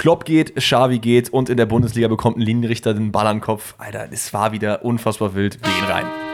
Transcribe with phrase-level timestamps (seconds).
[0.00, 3.42] Klopp geht, Xavi geht und in der Bundesliga bekommt ein Linienrichter den Ball an den
[3.42, 3.74] Kopf.
[3.76, 5.58] Alter, es war wieder unfassbar wild.
[5.62, 6.29] Wir gehen rein.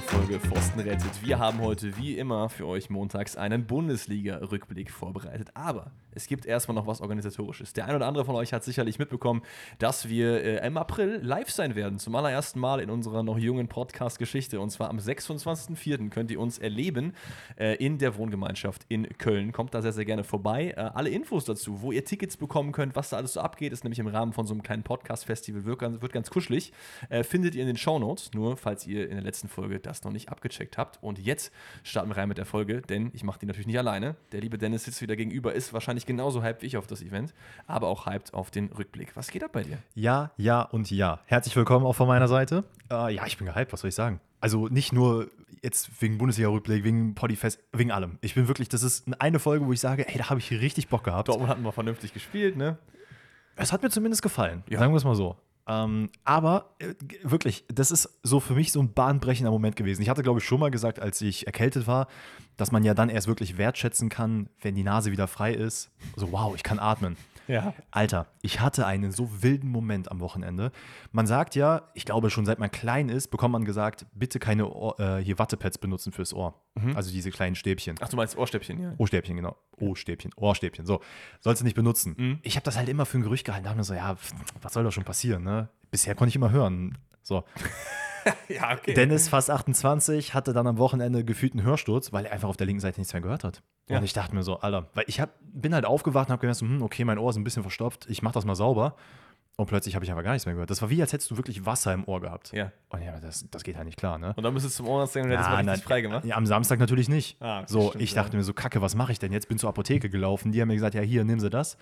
[0.00, 1.22] Weiteren Folge Pfosten rettet.
[1.22, 5.48] Wir haben heute wie immer für euch montags einen Bundesliga-Rückblick vorbereitet.
[5.54, 7.72] Aber es gibt erstmal noch was Organisatorisches.
[7.72, 9.42] Der ein oder andere von euch hat sicherlich mitbekommen,
[9.78, 11.98] dass wir äh, im April live sein werden.
[11.98, 14.60] Zum allerersten Mal in unserer noch jungen Podcast-Geschichte.
[14.60, 16.10] Und zwar am 26.04.
[16.10, 17.14] könnt ihr uns erleben
[17.56, 19.52] äh, in der Wohngemeinschaft in Köln.
[19.52, 20.74] Kommt da sehr, sehr gerne vorbei.
[20.76, 23.84] Äh, alle Infos dazu, wo ihr Tickets bekommen könnt, was da alles so abgeht, ist
[23.84, 25.64] nämlich im Rahmen von so einem kleinen Podcast-Festival.
[25.64, 26.72] Wird ganz, wird ganz kuschelig.
[27.08, 28.32] Äh, findet ihr in den Shownotes.
[28.34, 30.98] Nur, falls ihr in der letzten Folge das noch nicht abgecheckt habt.
[31.02, 34.16] Und jetzt starten wir rein mit der Folge, denn ich mache die natürlich nicht alleine.
[34.32, 37.34] Der liebe Dennis sitzt wieder gegenüber, ist wahrscheinlich genauso hyped wie ich auf das Event,
[37.66, 39.16] aber auch hyped auf den Rückblick.
[39.16, 39.78] Was geht ab bei dir?
[39.94, 41.20] Ja, ja und ja.
[41.26, 42.64] Herzlich willkommen auch von meiner Seite.
[42.90, 44.20] Äh, ja, ich bin gehypt, was soll ich sagen?
[44.40, 45.28] Also nicht nur
[45.62, 48.18] jetzt wegen Bundesliga-Rückblick, wegen Podifest, wegen allem.
[48.22, 50.88] Ich bin wirklich, das ist eine Folge, wo ich sage, ey, da habe ich richtig
[50.88, 51.28] Bock gehabt.
[51.28, 52.78] Dortmund hatten wir vernünftig gespielt, ne?
[53.56, 54.78] Es hat mir zumindest gefallen, Ja.
[54.78, 55.36] sagen wir es mal so.
[55.70, 60.02] Ähm, aber äh, wirklich, das ist so für mich so ein bahnbrechender Moment gewesen.
[60.02, 62.08] Ich hatte, glaube ich, schon mal gesagt, als ich erkältet war,
[62.56, 65.90] dass man ja dann erst wirklich wertschätzen kann, wenn die Nase wieder frei ist.
[66.16, 67.16] So, wow, ich kann atmen.
[67.50, 67.74] Ja.
[67.90, 70.70] Alter, ich hatte einen so wilden Moment am Wochenende.
[71.12, 74.68] Man sagt ja, ich glaube schon seit man klein ist, bekommt man gesagt, bitte keine
[74.72, 76.54] Ohr, äh, hier Wattepads benutzen fürs Ohr.
[76.94, 77.96] Also diese kleinen Stäbchen.
[78.00, 78.94] Ach, du meinst Ohrstäbchen, ja.
[78.96, 79.56] Ohrstäbchen, genau.
[79.78, 80.86] Ohrstäbchen, Ohrstäbchen.
[80.86, 81.00] So,
[81.40, 82.38] sollst du nicht benutzen.
[82.42, 83.64] Ich habe das halt immer für ein Gerücht gehalten.
[83.64, 84.16] Da haben wir so, ja,
[84.62, 85.68] was soll da schon passieren, ne?
[85.90, 86.96] Bisher konnte ich immer hören.
[87.22, 87.44] So.
[88.48, 88.94] Ja, okay.
[88.94, 92.66] Dennis, fast 28, hatte dann am Wochenende gefühlt einen Hörsturz, weil er einfach auf der
[92.66, 93.62] linken Seite nichts mehr gehört hat.
[93.88, 93.98] Ja.
[93.98, 96.60] Und ich dachte mir so, Alter, weil ich hab, bin halt aufgewacht und habe gedacht,
[96.60, 98.96] hm, okay, mein Ohr ist ein bisschen verstopft, ich mach das mal sauber.
[99.60, 100.70] Und plötzlich habe ich aber gar nichts mehr gehört.
[100.70, 102.50] Das war wie, als hättest du wirklich Wasser im Ohr gehabt.
[102.52, 102.72] Ja.
[102.88, 104.32] Und ja, das, das geht halt nicht klar, ne?
[104.34, 106.24] Und dann bist du zum Ohrarzt gegangen und hättest mal richtig frei gemacht.
[106.24, 107.36] Ja, am Samstag natürlich nicht.
[107.42, 108.38] Ah, so, stimmt, ich dachte ja.
[108.38, 109.48] mir so, kacke, was mache ich denn jetzt?
[109.48, 110.50] Bin zur Apotheke gelaufen.
[110.50, 111.76] Die haben mir gesagt, ja, hier, nimm sie das.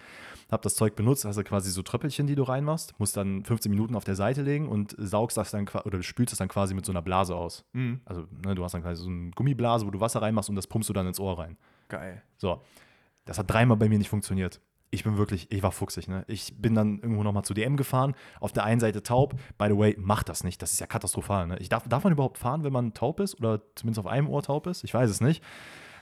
[0.50, 3.70] Hab das Zeug benutzt, hast du quasi so Tröppelchen, die du reinmachst, musst dann 15
[3.70, 6.84] Minuten auf der Seite legen und saugst das dann oder spülst das dann quasi mit
[6.84, 7.64] so einer Blase aus.
[7.74, 8.00] Mhm.
[8.06, 10.66] Also, ne, du hast dann quasi so eine Gummiblase, wo du Wasser reinmachst und das
[10.66, 11.56] pumpst du dann ins Ohr rein.
[11.88, 12.24] Geil.
[12.38, 12.60] So,
[13.24, 14.60] das hat dreimal bei mir nicht funktioniert.
[14.90, 16.24] Ich bin wirklich, ich war fuchsig, ne?
[16.28, 18.14] Ich bin dann irgendwo nochmal zu DM gefahren.
[18.40, 19.34] Auf der einen Seite taub.
[19.58, 20.62] By the way, mach das nicht.
[20.62, 21.58] Das ist ja katastrophal, ne?
[21.58, 23.38] Ich darf, darf man überhaupt fahren, wenn man taub ist?
[23.38, 24.84] Oder zumindest auf einem Ohr taub ist?
[24.84, 25.42] Ich weiß es nicht.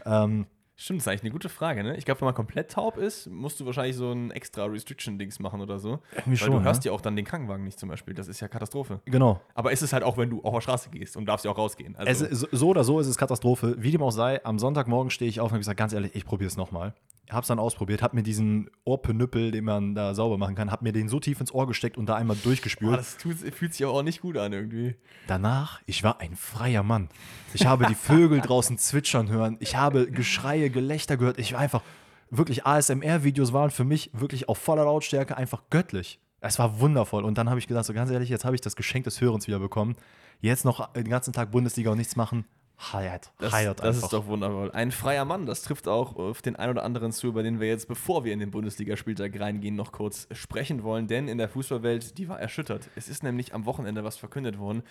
[0.05, 0.47] Ähm,
[0.79, 1.97] Stimmt, das ist eigentlich eine gute Frage, ne?
[1.97, 5.63] Ich glaube, wenn man komplett taub ist, musst du wahrscheinlich so ein extra Restriction-Dings machen
[5.63, 6.01] oder so.
[6.13, 6.91] Irgendwie Weil schon, du hörst ne?
[6.91, 8.13] ja auch dann den Krankenwagen nicht zum Beispiel.
[8.13, 9.01] Das ist ja Katastrophe.
[9.07, 9.41] genau.
[9.55, 11.57] Aber ist es halt auch, wenn du auf der Straße gehst und darfst ja auch
[11.57, 11.97] rausgehen.
[11.97, 13.75] Also, Es, so oder so ist es Katastrophe.
[13.79, 16.27] Wie dem auch sei, am Sonntagmorgen stehe ich auf und habe gesagt, ganz ehrlich, ich
[16.27, 16.93] probiere es nochmal.
[17.31, 20.93] Hab's dann ausprobiert, hab mir diesen Ohrpenüppel, den man da sauber machen kann, hab mir
[20.93, 22.93] den so tief ins Ohr gesteckt und da einmal durchgespült.
[22.93, 24.95] boah, das tut, fühlt sich aber auch nicht gut an irgendwie.
[25.27, 27.09] Danach, ich war ein freier Mann.
[27.53, 29.57] Ich habe die Vögel draußen zwitschern hören.
[29.61, 31.39] Ich habe Geschreie, Gelächter gehört.
[31.39, 31.83] Ich war einfach,
[32.31, 36.21] wirklich ASMR-Videos waren für mich wirklich auf voller Lautstärke einfach göttlich.
[36.41, 37.25] Es war wundervoll.
[37.25, 39.47] Und dann habe ich gedacht, so ganz ehrlich, jetzt habe ich das Geschenk des Hörens
[39.47, 39.97] wieder bekommen.
[40.41, 42.45] Jetzt noch den ganzen Tag Bundesliga und nichts machen.
[42.79, 43.33] Heiert.
[43.39, 44.71] Das, Heiert das ist doch wundervoll.
[44.73, 47.69] Ein freier Mann, das trifft auch auf den ein oder anderen zu, über den wir
[47.69, 51.07] jetzt, bevor wir in den Bundesligaspieltag reingehen, noch kurz sprechen wollen.
[51.07, 52.89] Denn in der Fußballwelt, die war erschüttert.
[52.95, 54.83] Es ist nämlich am Wochenende was verkündet worden,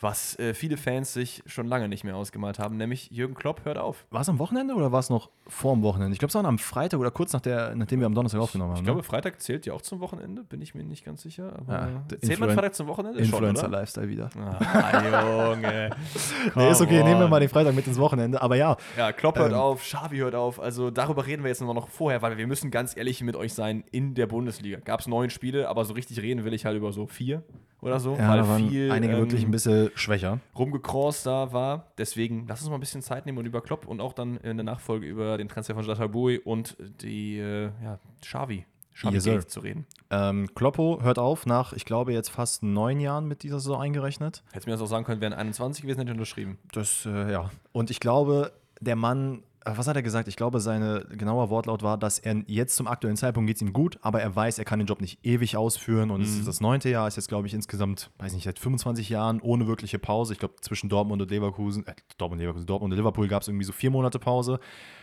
[0.00, 3.76] was äh, viele Fans sich schon lange nicht mehr ausgemalt haben, nämlich Jürgen Klopp hört
[3.76, 4.06] auf.
[4.10, 6.12] War es am Wochenende oder war es noch vor dem Wochenende?
[6.14, 8.70] Ich glaube, es war am Freitag oder kurz nach der, nachdem wir am Donnerstag aufgenommen
[8.70, 8.76] haben.
[8.78, 8.86] Ich ne?
[8.86, 11.52] glaube, Freitag zählt ja auch zum Wochenende, bin ich mir nicht ganz sicher.
[11.58, 13.18] Aber Ja, zählt man Influen- Freitag zum Wochenende?
[13.20, 14.30] Influencer-Lifestyle wieder.
[14.38, 15.90] Ah, Junge.
[16.54, 17.30] Nee, ist okay, Come nehmen wir on.
[17.30, 18.40] mal den Freitag mit ins Wochenende.
[18.40, 19.58] Aber ja, Ja, Klopp hört Ähm.
[19.58, 20.60] auf, Xavi hört auf.
[20.60, 23.52] Also darüber reden wir jetzt nur noch vorher, weil wir müssen ganz ehrlich mit euch
[23.52, 24.78] sein in der Bundesliga.
[24.78, 27.42] Gab es neun Spiele, aber so richtig reden will ich halt über so vier
[27.82, 30.40] oder so, ja weil da waren viel einige ähm, wirklich ein bisschen schwächer.
[30.58, 31.86] rumgecrossed da war.
[31.98, 34.56] Deswegen lass uns mal ein bisschen Zeit nehmen und über Klopp und auch dann in
[34.56, 38.64] der Nachfolge über den Transfer von Jatabui und die äh, ja, Xavi,
[38.94, 39.86] Xavi Yes, zu reden.
[40.10, 44.42] Ähm, Kloppo hört auf nach, ich glaube, jetzt fast neun Jahren mit dieser Saison eingerechnet.
[44.50, 46.58] Hättest mir das auch sagen können, wären 21 gewesen, hätte ich unterschrieben.
[46.72, 47.50] Das, äh, ja.
[47.72, 50.26] Und ich glaube, der Mann, was hat er gesagt?
[50.28, 53.72] Ich glaube, seine genauer Wortlaut war, dass er jetzt zum aktuellen Zeitpunkt geht es ihm
[53.72, 56.10] gut, aber er weiß, er kann den Job nicht ewig ausführen.
[56.10, 59.10] Und es ist das neunte Jahr, ist jetzt, glaube ich, insgesamt, weiß nicht, seit 25
[59.10, 60.32] Jahren ohne wirkliche Pause.
[60.32, 63.66] Ich glaube, zwischen Dortmund und Leverkusen, äh, Dortmund, Leverkusen, Dortmund und Liverpool gab es irgendwie
[63.66, 64.60] so vier Monate Pause.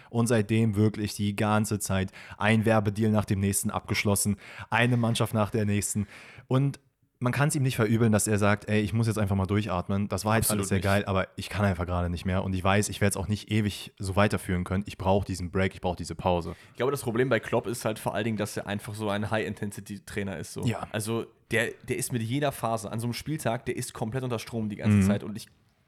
[0.09, 4.38] Und seitdem wirklich die ganze Zeit ein Werbedeal nach dem nächsten abgeschlossen,
[4.69, 6.07] eine Mannschaft nach der nächsten.
[6.48, 6.80] Und
[7.19, 9.46] man kann es ihm nicht verübeln, dass er sagt, ey, ich muss jetzt einfach mal
[9.46, 10.08] durchatmen.
[10.08, 10.84] Das war jetzt Absolut alles sehr nicht.
[10.86, 12.44] geil, aber ich kann einfach gerade nicht mehr.
[12.44, 14.84] Und ich weiß, ich werde es auch nicht ewig so weiterführen können.
[14.88, 16.56] Ich brauche diesen Break, ich brauche diese Pause.
[16.72, 19.10] Ich glaube, das Problem bei Klopp ist halt vor allen Dingen, dass er einfach so
[19.10, 20.54] ein High-Intensity-Trainer ist.
[20.54, 20.64] So.
[20.66, 20.88] Ja.
[20.92, 24.40] Also der, der ist mit jeder Phase an so einem Spieltag, der ist komplett unter
[24.40, 25.48] Strom die ganze Zeit und ich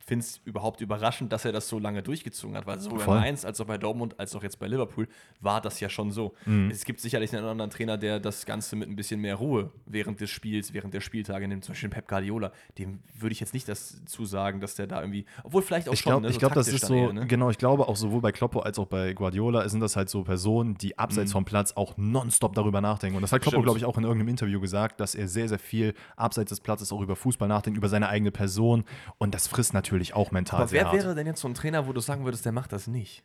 [0.09, 3.19] finde es überhaupt überraschend, dass er das so lange durchgezogen hat, weil sowohl bei.
[3.19, 5.07] Mainz als auch bei Dortmund als auch jetzt bei Liverpool
[5.39, 6.33] war das ja schon so.
[6.69, 10.19] Es gibt sicherlich einen anderen Trainer, der das Ganze mit ein bisschen mehr Ruhe während
[10.19, 13.69] des Spiels, während der Spieltage nimmt, zum Beispiel Pep Guardiola, dem würde ich jetzt nicht
[13.69, 16.53] das zusagen, dass der da irgendwie, obwohl vielleicht auch Ich schon, glaube, ne, ich glaub,
[16.53, 17.27] das ist so, eher, ne?
[17.27, 20.23] genau, ich glaube auch sowohl bei Kloppo als auch bei Guardiola sind das halt so
[20.23, 23.17] Personen, die abseits vom Platz auch nonstop darüber nachdenken.
[23.17, 25.59] Und das hat Kloppo, glaube ich, auch in irgendeinem Interview gesagt, dass er sehr, sehr
[25.59, 28.85] viel abseits des Platzes auch über Fußball nachdenkt, über seine eigene Person.
[29.17, 30.93] Und das frisst natürlich auch mental Aber wer hart.
[30.93, 33.23] wäre denn jetzt so ein Trainer, wo du sagen würdest, der macht das nicht?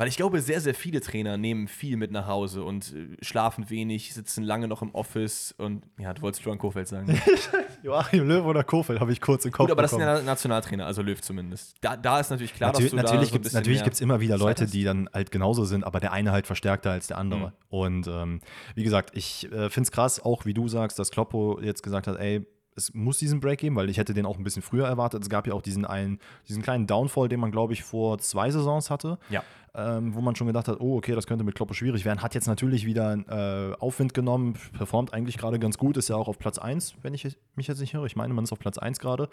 [0.00, 3.68] Weil ich glaube, sehr, sehr viele Trainer nehmen viel mit nach Hause und äh, schlafen
[3.68, 7.20] wenig, sitzen lange noch im Office und ja, du wolltest Joan Kofeld sagen.
[7.82, 10.16] Joachim Löw oder Kofeld habe ich kurz im Kopf Gut, aber das sind bekommen.
[10.20, 11.74] ja Nationaltrainer, also Löw zumindest.
[11.82, 14.00] Da, da ist natürlich klar, Natür dass du da natürlich so ein gibt es natürlich
[14.00, 17.18] immer wieder Leute, die dann halt genauso sind, aber der eine halt verstärkter als der
[17.18, 17.48] andere.
[17.48, 17.52] Mhm.
[17.68, 18.40] Und ähm,
[18.74, 22.06] wie gesagt, ich äh, finde es krass, auch wie du sagst, dass Kloppo jetzt gesagt
[22.06, 22.46] hat, ey,
[22.76, 25.22] es muss diesen Break geben, weil ich hätte den auch ein bisschen früher erwartet.
[25.22, 26.18] Es gab ja auch diesen einen,
[26.48, 29.42] diesen kleinen Downfall, den man, glaube ich, vor zwei Saisons hatte, Ja.
[29.74, 32.22] ähm, wo man schon gedacht hat, oh, okay, das könnte mit Kloppo schwierig werden.
[32.22, 36.28] Hat jetzt natürlich wieder äh, Aufwind genommen, performt eigentlich gerade ganz gut, ist ja auch
[36.28, 38.04] auf Platz 1, wenn ich mich jetzt nicht höre.
[38.06, 39.28] Ich meine, man ist auf Platz 1 gerade.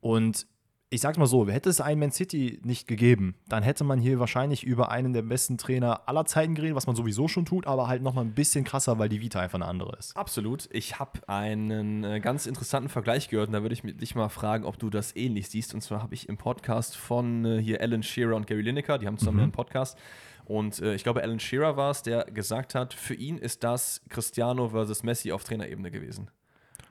[0.00, 0.46] Und
[0.88, 4.20] ich sag's mal so, hätte es einen Man City nicht gegeben, dann hätte man hier
[4.20, 7.88] wahrscheinlich über einen der besten Trainer aller Zeiten geredet, was man sowieso schon tut, aber
[7.88, 10.16] halt nochmal ein bisschen krasser, weil die Vita einfach eine andere ist.
[10.16, 10.68] Absolut.
[10.72, 14.28] Ich habe einen äh, ganz interessanten Vergleich gehört und da würde ich mich- dich mal
[14.28, 15.74] fragen, ob du das ähnlich siehst.
[15.74, 19.08] Und zwar habe ich im Podcast von äh, hier Alan Shearer und Gary Lineker, die
[19.08, 19.98] haben zusammen einen Podcast.
[20.44, 24.02] Und äh, ich glaube, Alan Shearer war es, der gesagt hat, für ihn ist das
[24.08, 26.30] Cristiano versus Messi auf Trainerebene gewesen.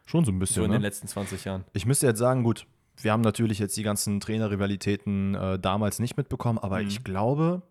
[0.06, 0.66] Schon so ein So bisschen.
[0.66, 0.88] in den ne?
[0.88, 1.64] letzten 20 Jahren.
[1.72, 2.68] Ich müsste jetzt sagen, gut,
[3.02, 6.88] wir haben natürlich jetzt die ganzen Trainerrivalitäten äh, damals nicht mitbekommen, aber Mhm.
[6.88, 7.62] ich glaube,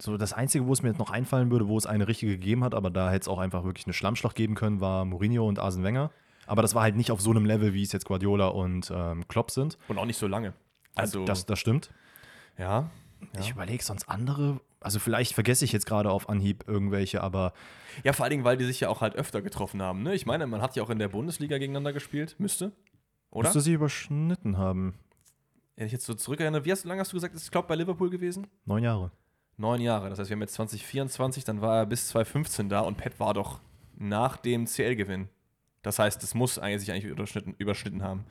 [0.00, 2.64] so das Einzige, wo es mir jetzt noch einfallen würde, wo es eine richtige gegeben
[2.64, 5.58] hat, aber da hätte es auch einfach wirklich eine Schlammschlacht geben können, war Mourinho und
[5.58, 6.10] Arsene Wenger.
[6.46, 9.26] Aber das war halt nicht auf so einem Level, wie es jetzt Guardiola und ähm,
[9.28, 9.78] Klopp sind.
[9.86, 10.54] Und auch nicht so lange.
[10.96, 11.90] Also, das, das stimmt.
[12.58, 12.90] ja.
[13.38, 14.58] Ich überlege sonst andere.
[14.80, 17.52] Also vielleicht vergesse ich jetzt gerade auf Anhieb irgendwelche, aber
[18.02, 20.02] Ja, vor allen Dingen, weil die sich ja auch halt öfter getroffen haben.
[20.02, 20.12] Ne?
[20.16, 22.34] Ich meine, man hat ja auch in der Bundesliga gegeneinander gespielt.
[22.40, 22.72] Müsste.
[23.32, 23.48] Oder?
[23.48, 24.94] müsste sie überschnitten haben.
[25.76, 28.10] Wenn ich jetzt so zurückerinnere, wie hast, lange hast du gesagt, ist Klopp bei Liverpool
[28.10, 28.46] gewesen?
[28.66, 29.10] Neun Jahre.
[29.56, 30.10] Neun Jahre.
[30.10, 33.34] Das heißt, wir haben jetzt 2024, dann war er bis 2015 da und Pep war
[33.34, 33.60] doch
[33.96, 35.28] nach dem CL-Gewinn.
[35.82, 38.24] Das heißt, das muss eigentlich sich eigentlich überschnitten, überschnitten haben.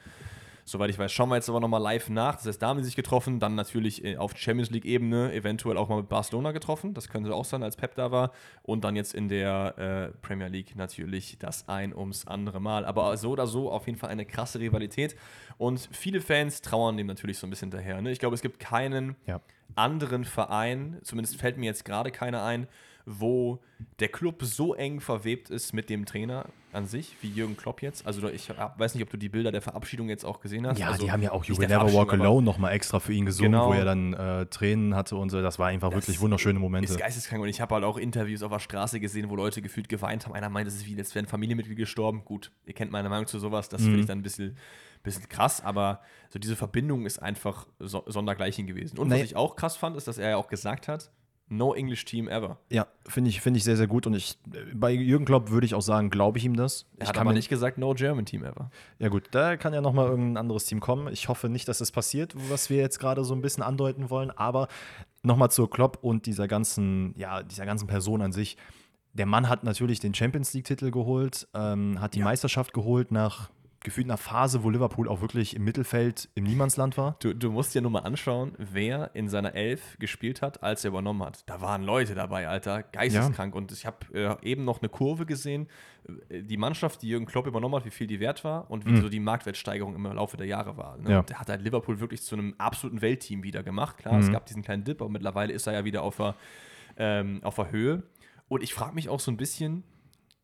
[0.71, 2.35] Soweit ich weiß, schauen wir jetzt aber nochmal live nach.
[2.37, 5.89] Das heißt, da haben sie sich getroffen, dann natürlich äh, auf Champions League-Ebene, eventuell auch
[5.89, 6.93] mal mit Barcelona getroffen.
[6.93, 8.31] Das könnte auch sein, als Pep da war.
[8.63, 12.85] Und dann jetzt in der äh, Premier League natürlich das ein ums andere Mal.
[12.85, 15.17] Aber so oder so auf jeden Fall eine krasse Rivalität.
[15.57, 18.01] Und viele Fans trauern dem natürlich so ein bisschen daher.
[18.01, 18.09] Ne?
[18.11, 19.41] Ich glaube, es gibt keinen Ja.
[19.75, 22.69] anderen Verein, zumindest fällt mir jetzt gerade keiner ein,
[23.05, 23.59] wo
[23.99, 28.05] der Club so eng verwebt ist mit dem Trainer an sich, wie Jürgen Klopp jetzt.
[28.07, 30.77] Also ich weiß nicht, ob du die Bilder der Verabschiedung jetzt auch gesehen hast.
[30.79, 33.25] Ja, also, die haben ja auch You Will Never Walk Alone nochmal extra für ihn
[33.25, 33.69] gesungen, Genau.
[33.69, 35.41] wo er dann äh, Tränen hatte und so.
[35.41, 36.91] Das war einfach wirklich wunderschöne Momente.
[36.91, 39.89] Ist geisteskrank und ich habe halt auch Interviews auf der Straße gesehen, wo Leute gefühlt
[39.89, 40.33] geweint haben.
[40.33, 42.23] Einer meint, es ist wie, als wäre ein Familienmitglied gestorben.
[42.23, 43.85] Gut, ihr kennt meine Meinung zu sowas, das Mhm.
[43.85, 44.57] finde ich dann ein bisschen,
[45.03, 48.97] bisschen krass, aber so diese Verbindung ist einfach so, sondergleichen gewesen.
[48.99, 49.23] Und was Nee.
[49.25, 51.11] ich auch krass fand, ist, dass er ja auch gesagt hat,
[51.51, 52.57] no English Team ever.
[52.71, 54.07] Ja, finde ich, find ich sehr, sehr gut.
[54.07, 54.37] Und ich,
[54.73, 56.85] bei Jürgen Klopp würde ich auch sagen, glaube ich ihm das.
[56.97, 58.71] Er ich hat kann aber nicht gesagt, no German Team ever.
[58.99, 61.11] Ja, gut, da kann ja nochmal irgendein anderes Team kommen.
[61.11, 64.31] Ich hoffe nicht, dass das passiert, was wir jetzt gerade so ein bisschen andeuten wollen.
[64.31, 64.69] Aber
[65.23, 68.57] nochmal zur Klopp und dieser ganzen, ja, dieser ganzen Person an sich.
[69.13, 72.25] Der Mann hat natürlich den Champions League-Titel geholt, ähm, hat die Ja.
[72.25, 73.49] Meisterschaft geholt nach
[73.83, 77.15] gefühlt einer Phase, wo Liverpool auch wirklich im Mittelfeld im Niemandsland war.
[77.19, 80.89] Du, du musst dir nur mal anschauen, wer in seiner Elf gespielt hat, als er
[80.89, 81.49] übernommen hat.
[81.49, 83.55] Da waren Leute dabei, Alter, geisteskrank.
[83.55, 85.67] Und ich habe äh, eben noch eine Kurve gesehen,
[86.29, 89.01] äh, die Mannschaft, die Jürgen Klopp übernommen hat, wie viel die wert war und wie
[89.01, 90.97] so die Marktwertsteigerung im Laufe der Jahre war.
[90.97, 91.11] Ne?
[91.11, 91.23] Ja.
[91.23, 93.97] Der hat halt Liverpool wirklich zu einem absoluten Weltteam wieder gemacht.
[93.97, 96.35] Klar, es gab diesen kleinen Dip, aber mittlerweile ist er ja wieder auf der,
[96.97, 98.03] ähm, auf der Höhe.
[98.47, 99.83] Und ich frage mich auch so ein bisschen,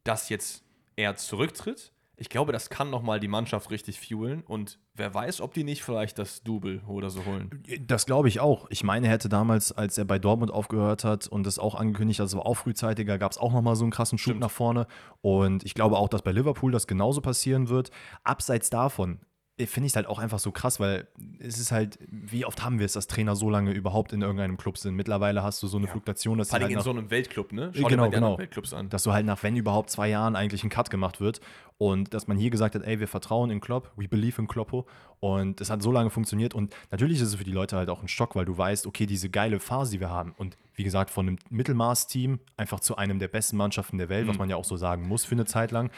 [0.03, 0.63] dass jetzt
[0.95, 1.91] er zurücktritt.
[2.19, 5.83] Ich glaube, das kann nochmal die Mannschaft richtig fuelen und wer weiß, ob die nicht
[5.83, 7.63] vielleicht das Double oder so holen.
[7.85, 8.65] Das glaube ich auch.
[8.71, 12.19] Ich meine, er hätte damals, als er bei Dortmund aufgehört hat und das auch angekündigt
[12.19, 14.41] hat, das war auch frühzeitiger, gab es auch nochmal so einen krassen Schub Stimmt.
[14.41, 14.87] nach vorne.
[15.21, 17.91] Und ich glaube auch, dass bei Liverpool das genauso passieren wird.
[18.23, 19.19] Abseits davon,
[19.65, 21.07] finde ich es halt auch einfach so krass, weil
[21.39, 24.55] es ist halt, wie oft haben wir es, dass Trainer so lange überhaupt in irgendeinem
[24.55, 24.95] Club sind?
[24.95, 27.51] Mittlerweile hast du so eine Fluktuation, dass Vor allem halt in nach, so einem Weltclub,
[27.51, 27.71] ne?
[27.73, 28.37] genau, dir mal die anderen genau.
[28.37, 28.89] Weltclubs an.
[28.89, 31.41] dass du halt nach, wenn überhaupt, zwei Jahren eigentlich ein Cut gemacht wird
[31.79, 34.85] und dass man hier gesagt hat, ey, wir vertrauen in Klopp, we believe in Kloppo
[35.19, 38.03] und es hat so lange funktioniert und natürlich ist es für die Leute halt auch
[38.03, 41.09] ein Schock, weil du weißt, okay, diese geile Phase, die wir haben und wie gesagt,
[41.09, 44.65] von einem Mittelmaß-Team einfach zu einem der besten Mannschaften der Welt, was man ja auch
[44.65, 45.89] so sagen muss für eine Zeit lang,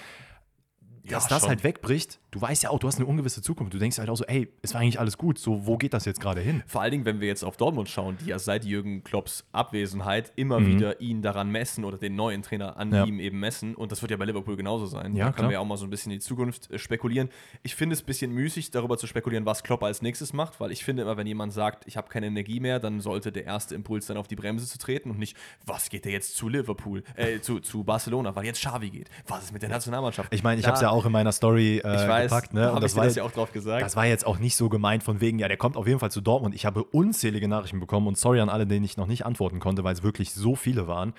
[1.08, 1.50] dass das schon.
[1.50, 3.74] halt wegbricht, du weißt ja auch, du hast eine ungewisse Zukunft.
[3.74, 5.40] Du denkst halt auch so, ey, es war eigentlich alles gut.
[5.40, 6.64] So, wo geht das jetzt gerade hin?
[6.68, 10.32] Vor allen Dingen, wenn wir jetzt auf Dortmund schauen, die ja seit Jürgen Klopps Abwesenheit
[10.36, 10.68] immer Mhm.
[10.68, 13.06] wieder ihn daran messen oder den neuen Trainer an Ja.
[13.06, 13.76] ihm eben messen.
[13.76, 15.16] Und das wird ja bei Liverpool genauso sein.
[15.16, 17.30] Ja, da können wir ja auch mal so ein bisschen in die Zukunft äh, spekulieren.
[17.64, 20.72] Ich finde es ein bisschen müßig, darüber zu spekulieren, was Klopp als nächstes macht, weil
[20.72, 23.76] ich finde immer, wenn jemand sagt, ich habe keine Energie mehr, dann sollte der erste
[23.76, 27.04] Impuls sein, auf die Bremse zu treten und nicht, was geht der jetzt zu Liverpool,
[27.16, 29.10] äh, zu, zu Barcelona, weil jetzt Xavi geht.
[29.28, 30.34] Was ist mit der Nationalmannschaft?
[30.34, 32.54] Ich meine, ich habe es ja auch in meiner Story äh, ich weiß, gepackt.
[32.54, 32.72] Ne?
[32.72, 33.82] Und ich das dir war, das ja auch drauf gesagt.
[33.82, 36.12] das war jetzt auch nicht so gemeint von wegen, ja, der kommt auf jeden Fall
[36.12, 36.56] zu Dortmund.
[36.56, 39.84] Ich habe unzählige Nachrichten bekommen und sorry an alle, denen ich noch nicht antworten konnte,
[39.84, 41.14] weil es wirklich so viele waren.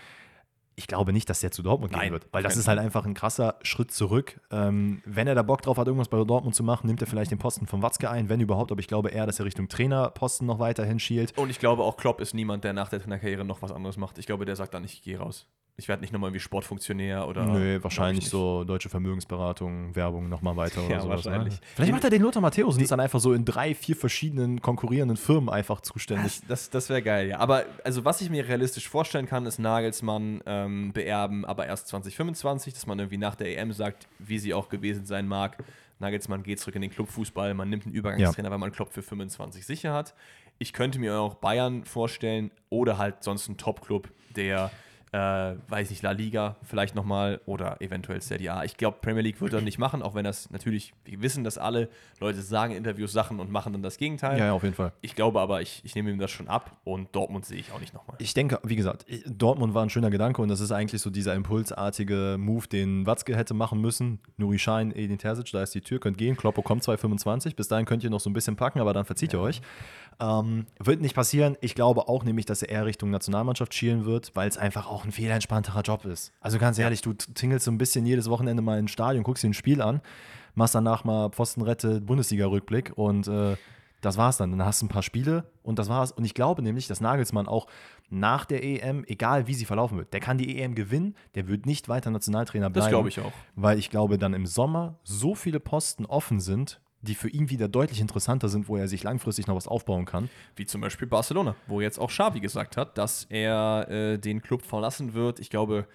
[0.76, 3.04] Ich glaube nicht, dass der zu Dortmund gehen Nein, wird, weil das ist halt einfach
[3.04, 4.40] ein krasser Schritt zurück.
[4.50, 7.30] Ähm, wenn er da Bock drauf hat, irgendwas bei Dortmund zu machen, nimmt er vielleicht
[7.30, 8.72] den Posten von Watzke ein, wenn überhaupt.
[8.72, 11.36] Aber ich glaube eher, dass er Richtung Trainerposten noch weiterhin schielt.
[11.36, 14.18] Und ich glaube auch Klopp ist niemand, der nach der Trainerkarriere noch was anderes macht.
[14.18, 15.46] Ich glaube, der sagt dann, ich gehe raus.
[15.76, 17.46] Ich werde nicht nochmal irgendwie Sportfunktionär oder.
[17.46, 21.24] Nö, wahrscheinlich so deutsche Vermögensberatung, Werbung nochmal weiter oder Ja, sowas.
[21.24, 21.30] Ne?
[21.32, 21.60] wahrscheinlich.
[21.74, 24.60] Vielleicht macht er den Lothar Matthäus und ist dann einfach so in drei, vier verschiedenen
[24.60, 26.40] konkurrierenden Firmen einfach zuständig.
[26.40, 27.38] Das, das, das wäre geil, ja.
[27.38, 32.74] Aber also was ich mir realistisch vorstellen kann, ist Nagelsmann ähm, beerben, aber erst 2025,
[32.74, 35.56] dass man irgendwie nach der EM sagt, wie sie auch gewesen sein mag.
[35.98, 39.66] Nagelsmann geht zurück in den Clubfußball, man nimmt einen Übergangstrainer, weil man Klopp für 25
[39.66, 40.14] sicher hat.
[40.58, 44.70] Ich könnte mir auch Bayern vorstellen oder halt sonst einen Top-Club, der
[45.12, 48.64] äh, weiß nicht, La Liga vielleicht nochmal oder eventuell Serie A.
[48.64, 51.58] Ich glaube, Premier League wird er nicht machen, auch wenn das natürlich, wir wissen das
[51.58, 51.88] alle,
[52.20, 54.38] Leute sagen in Interviews Sachen und machen dann das Gegenteil.
[54.38, 54.92] Ja, ja, auf jeden Fall.
[55.00, 57.80] Ich glaube aber, ich, ich nehme ihm das schon ab und Dortmund sehe ich auch
[57.80, 58.16] nicht nochmal.
[58.18, 61.34] Ich denke, wie gesagt, Dortmund war ein schöner Gedanke und das ist eigentlich so dieser
[61.34, 64.20] impulsartige Move, den Watzke hätte machen müssen.
[64.36, 66.36] Nuri Schein, Edin Terzic, da ist die Tür, könnt gehen.
[66.36, 67.56] Kloppo kommt 2,25.
[67.56, 69.60] Bis dahin könnt ihr noch so ein bisschen packen, aber dann verzieht ihr euch.
[70.20, 71.56] Ähm, wird nicht passieren.
[71.60, 74.99] Ich glaube auch nämlich, dass er eher Richtung Nationalmannschaft schielen wird, weil es einfach auch
[75.04, 76.32] ein viel entspannterer Job ist.
[76.40, 79.48] Also ganz ehrlich, du tingelst so ein bisschen jedes Wochenende mal ins Stadion, guckst dir
[79.48, 80.00] ein Spiel an,
[80.54, 83.56] machst danach mal Pfostenrette, Bundesliga-Rückblick und äh,
[84.00, 84.50] das war's dann.
[84.50, 86.12] Dann hast du ein paar Spiele und das war's.
[86.12, 87.66] Und ich glaube nämlich, dass Nagelsmann auch
[88.08, 91.66] nach der EM, egal wie sie verlaufen wird, der kann die EM gewinnen, der wird
[91.66, 92.84] nicht weiter Nationaltrainer bleiben.
[92.84, 93.32] Das glaube ich auch.
[93.54, 97.68] Weil ich glaube, dann im Sommer so viele Posten offen sind, die für ihn wieder
[97.68, 100.28] deutlich interessanter sind, wo er sich langfristig noch was aufbauen kann.
[100.56, 104.62] Wie zum Beispiel Barcelona, wo jetzt auch Xavi gesagt hat, dass er äh, den Club
[104.62, 105.40] verlassen wird.
[105.40, 105.86] Ich glaube,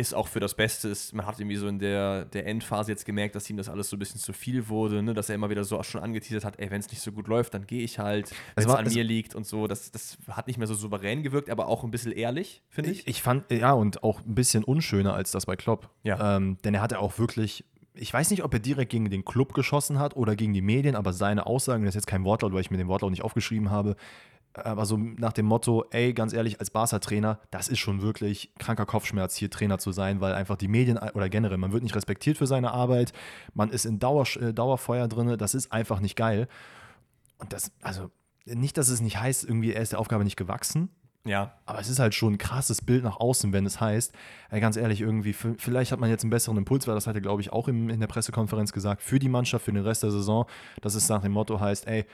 [0.00, 0.88] ist auch für das Beste.
[0.88, 3.90] Ist, man hat irgendwie so in der, der Endphase jetzt gemerkt, dass ihm das alles
[3.90, 5.12] so ein bisschen zu viel wurde, ne?
[5.12, 7.52] dass er immer wieder so schon angeteasert hat, ey, wenn es nicht so gut läuft,
[7.52, 9.66] dann gehe ich halt, wenn es an es- mir liegt und so.
[9.66, 13.00] Das, das hat nicht mehr so souverän gewirkt, aber auch ein bisschen ehrlich, finde ich.
[13.00, 15.90] Ich, ich fand, ja, und auch ein bisschen unschöner als das bei Klopp.
[16.04, 16.36] Ja.
[16.36, 17.64] Ähm, denn er hatte auch wirklich,
[17.98, 20.94] ich weiß nicht, ob er direkt gegen den Club geschossen hat oder gegen die Medien,
[20.94, 23.70] aber seine Aussagen, das ist jetzt kein Wortlaut, weil ich mir den Wortlaut nicht aufgeschrieben
[23.70, 23.96] habe,
[24.54, 28.86] aber so nach dem Motto, ey, ganz ehrlich, als Barca-Trainer, das ist schon wirklich kranker
[28.86, 32.38] Kopfschmerz, hier Trainer zu sein, weil einfach die Medien oder generell, man wird nicht respektiert
[32.38, 33.12] für seine Arbeit,
[33.54, 36.48] man ist in Dauer, äh, Dauerfeuer drin, das ist einfach nicht geil.
[37.38, 38.10] Und das, also,
[38.46, 40.88] nicht, dass es nicht heißt, irgendwie, er ist der Aufgabe nicht gewachsen,
[41.24, 44.14] Ja, aber es ist halt schon ein krasses Bild nach außen, wenn es heißt,
[44.50, 47.20] ey, ganz ehrlich, irgendwie, vielleicht hat man jetzt einen besseren Impuls, weil das hat er,
[47.20, 50.10] glaube ich, auch im, in der Pressekonferenz gesagt, für die Mannschaft, für den Rest der
[50.10, 50.46] Saison,
[50.80, 52.06] dass es nach dem Motto heißt, ey,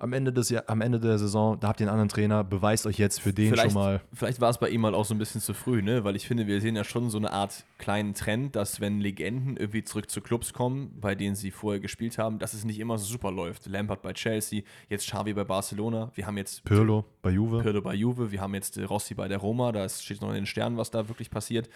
[0.00, 2.86] am Ende, des, Jahr- am Ende der Saison, da habt ihr einen anderen Trainer, beweist
[2.86, 4.00] euch jetzt für den vielleicht, schon mal.
[4.12, 6.04] vielleicht war es bei ihm halt auch so ein bisschen zu früh, ne?
[6.04, 9.56] Weil ich finde, wir sehen ja schon so eine Art kleinen Trend, dass wenn Legenden
[9.56, 12.98] irgendwie zurück zu Clubs kommen, bei denen sie vorher gespielt haben, dass es nicht immer
[12.98, 13.66] so super läuft.
[13.66, 17.62] Lampard bei Chelsea, jetzt Xavi bei Barcelona, wir haben jetzt Pirlo bei Juve.
[17.62, 20.34] Pirlo bei Juve, wir haben jetzt äh, Rossi bei der Roma, da steht noch in
[20.34, 21.68] den Sternen, was da wirklich passiert.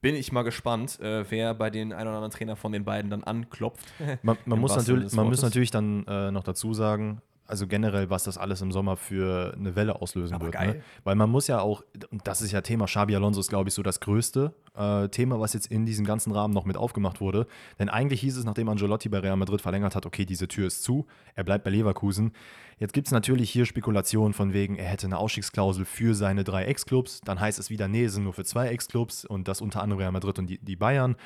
[0.00, 3.08] Bin ich mal gespannt, äh, wer bei den ein oder anderen Trainer von den beiden
[3.08, 3.86] dann anklopft.
[4.22, 8.24] Man, man, muss, natürlich, man muss natürlich dann äh, noch dazu sagen, also generell, was
[8.24, 10.54] das alles im Sommer für eine Welle auslösen Aber wird.
[10.58, 10.82] Ne?
[11.04, 13.74] Weil man muss ja auch, und das ist ja Thema, Xabi Alonso ist, glaube ich,
[13.74, 17.46] so das größte äh, Thema, was jetzt in diesem ganzen Rahmen noch mit aufgemacht wurde.
[17.78, 20.82] Denn eigentlich hieß es, nachdem Angelotti bei Real Madrid verlängert hat, okay, diese Tür ist
[20.82, 22.32] zu, er bleibt bei Leverkusen.
[22.78, 26.64] Jetzt gibt es natürlich hier Spekulationen von wegen, er hätte eine Ausstiegsklausel für seine drei
[26.64, 27.20] Ex-Clubs.
[27.20, 30.00] Dann heißt es wieder, nee, es sind nur für zwei Ex-Clubs und das unter anderem
[30.00, 31.16] Real Madrid und die, die Bayern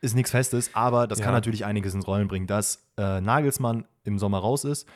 [0.00, 1.24] ist nichts Festes, aber das Ja.
[1.24, 4.86] kann natürlich einiges ins Rollen bringen, dass äh, Nagelsmann im Sommer raus ist.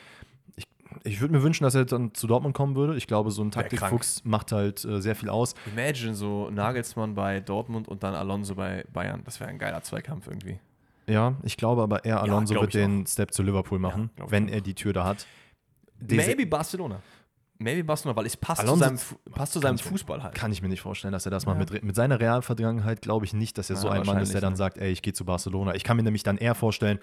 [1.05, 2.95] Ich, würde mir wünschen, dass er dann zu Dortmund kommen würde.
[2.95, 5.53] Ich glaube, so ein Taktikfuchs macht halt äh, sehr viel aus.
[5.75, 9.21] Imagine so Nagelsmann bei Dortmund und dann Alonso bei Bayern.
[9.25, 10.59] Das wäre ein geiler Zweikampf irgendwie.
[11.07, 14.47] Ja, ich glaube aber eher Alonso glaub wird den Step zu Liverpool machen, ich wenn
[14.47, 14.53] auch.
[14.53, 15.27] er die Tür da hat.
[15.99, 17.01] Diese- Maybe Barcelona.
[17.59, 20.35] Maybe Barcelona, weil es passt Alonso- zu seinem, passt zu seinem Fußball halt.
[20.35, 21.59] Kann ich mir nicht vorstellen, dass er das mal Ja.
[21.59, 24.41] mit, mit seiner Realvergangenheit glaube ich nicht, dass er Ja, so ein Mann ist, der
[24.41, 24.57] dann ne?
[24.57, 25.75] sagt, ey, ich gehe zu Barcelona.
[25.75, 26.99] Ich kann mir nämlich dann eher vorstellen,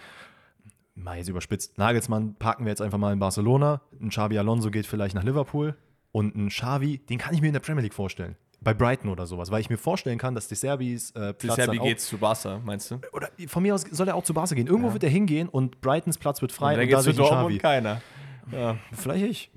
[1.03, 4.87] mal jetzt überspitzt, Nagelsmann parken wir jetzt einfach mal in Barcelona, ein Xabi Alonso geht
[4.87, 5.75] vielleicht nach Liverpool
[6.13, 8.37] und ein Xavi, den kann ich mir in der Premier League vorstellen.
[8.63, 11.57] Bei Brighton oder sowas, weil ich mir vorstellen kann, dass die Serbis äh, Die Platz
[11.57, 13.01] Serbi geht zu Barca, meinst du?
[13.13, 14.67] oder von mir aus soll er auch zu Barca gehen.
[14.67, 14.93] Irgendwo Ja.
[14.93, 17.59] wird er hingehen und Brightons Platz wird frei Und und, da zu Dortmund Xavi.
[17.59, 18.03] keiner.
[18.53, 18.77] Ja.
[18.93, 19.51] Vielleicht ich.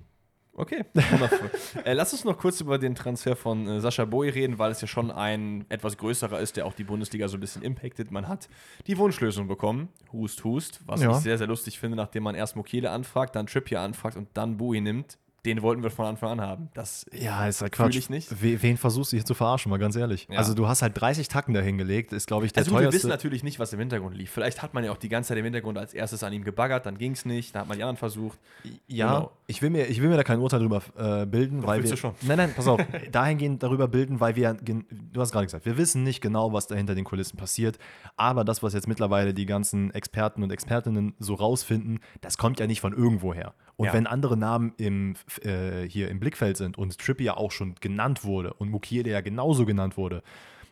[0.56, 1.50] Okay, wundervoll.
[1.84, 4.82] äh, lass uns noch kurz über den Transfer von äh, Sascha Boy reden, weil es
[4.82, 8.12] ja schon ein etwas größerer ist, der auch die Bundesliga so ein bisschen impactet.
[8.12, 8.48] Man hat
[8.86, 11.10] die Wunschlösung bekommen, Hust, Hust, was Ja.
[11.12, 14.58] ich sehr, sehr lustig finde, nachdem man erst Mokele anfragt, dann Trippier anfragt und dann
[14.58, 15.18] Bowie nimmt.
[15.46, 16.70] Den wollten wir von Anfang an haben.
[16.74, 17.96] Das Ja, ist halt Quatsch.
[17.98, 18.42] ich nicht.
[18.42, 20.26] We- Wen versuchst du hier zu verarschen, mal ganz ehrlich?
[20.32, 20.38] Ja.
[20.38, 22.98] Also du hast halt 30 Tacken dahingelegt, ist glaube ich der Also gut, wir teuerste.
[23.00, 24.32] wissen natürlich nicht, was im Hintergrund lief.
[24.32, 26.86] Vielleicht hat man ja auch die ganze Zeit im Hintergrund als erstes an ihm gebaggert,
[26.86, 28.40] dann ging es nicht, dann hat man die anderen versucht.
[28.88, 29.32] ja, Genau.
[29.48, 31.98] ich, will mir, ich will mir da kein Urteil drüber äh, bilden, Doch, weil wir.
[31.98, 32.14] schon.
[32.22, 32.80] Nein, nein, pass auf.
[33.12, 36.76] dahingehend darüber bilden, weil wir, du hast gerade gesagt, wir wissen nicht genau, was da
[36.76, 37.78] hinter den Kulissen passiert.
[38.16, 42.68] Aber das, was jetzt mittlerweile die ganzen Experten und Expertinnen so rausfinden, das kommt ja
[42.68, 43.54] nicht von irgendwoher.
[43.76, 43.94] Und Ja.
[43.94, 48.54] wenn andere Namen im, äh, hier im Blickfeld sind und Trippier auch schon genannt wurde
[48.54, 50.22] und Mukiele ja genauso genannt wurde,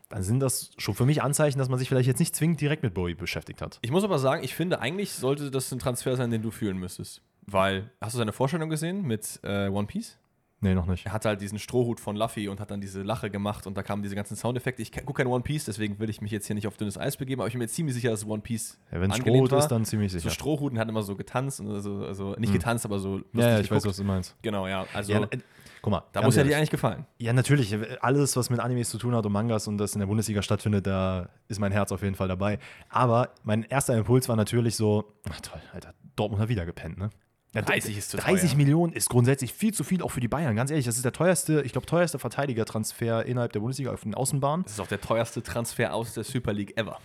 [0.09, 2.83] dann sind das schon für mich Anzeichen, dass man sich vielleicht jetzt nicht zwingend direkt
[2.83, 3.79] mit Bowie beschäftigt hat.
[3.81, 6.77] Ich muss aber sagen, ich finde, eigentlich sollte das ein Transfer sein, den du fühlen
[6.77, 7.21] müsstest.
[7.47, 10.17] Weil, hast du seine Vorstellung gesehen mit äh, One Piece?
[10.63, 11.07] Nee, noch nicht.
[11.07, 13.81] Er hatte halt diesen Strohhut von Luffy und hat dann diese Lache gemacht und da
[13.81, 14.83] kamen diese ganzen Soundeffekte.
[14.83, 17.17] Ich gucke kein One Piece, deswegen will ich mich jetzt hier nicht auf dünnes Eis
[17.17, 19.57] begeben, aber ich bin mir ziemlich sicher, dass One Piece Ja, wenn es Strohhut war.
[19.57, 20.29] ist, dann ziemlich So sicher.
[20.29, 23.59] Strohhuten hat immer so getanzt und so, also nicht getanzt, aber so lustig ja, ja,
[23.59, 23.85] ich weiß, geguckt.
[23.87, 24.35] was du meinst.
[24.43, 24.85] Genau, ja.
[24.93, 25.39] Also Ja, äh,
[25.81, 27.07] guck mal, da muss er dir eigentlich gefallen.
[27.17, 27.75] Ja, natürlich.
[28.01, 30.85] Alles, was mit Animes zu tun hat und Mangas und das in der Bundesliga stattfindet,
[30.85, 32.59] da ist mein Herz auf jeden Fall dabei.
[32.87, 37.09] Aber mein erster Impuls war natürlich so: ach toll, Alter, Dortmund hat wieder gepennt, ne?
[37.53, 38.57] Ja, 30 ist zu 30 teuer.
[38.57, 40.55] Millionen ist grundsätzlich viel zu viel, auch für die Bayern.
[40.55, 44.15] Ganz ehrlich, das ist der teuerste, ich glaube, teuerste Verteidigertransfer innerhalb der Bundesliga auf den
[44.15, 44.63] Außenbahnen.
[44.63, 46.99] Das ist auch der teuerste Transfer aus der Super League ever.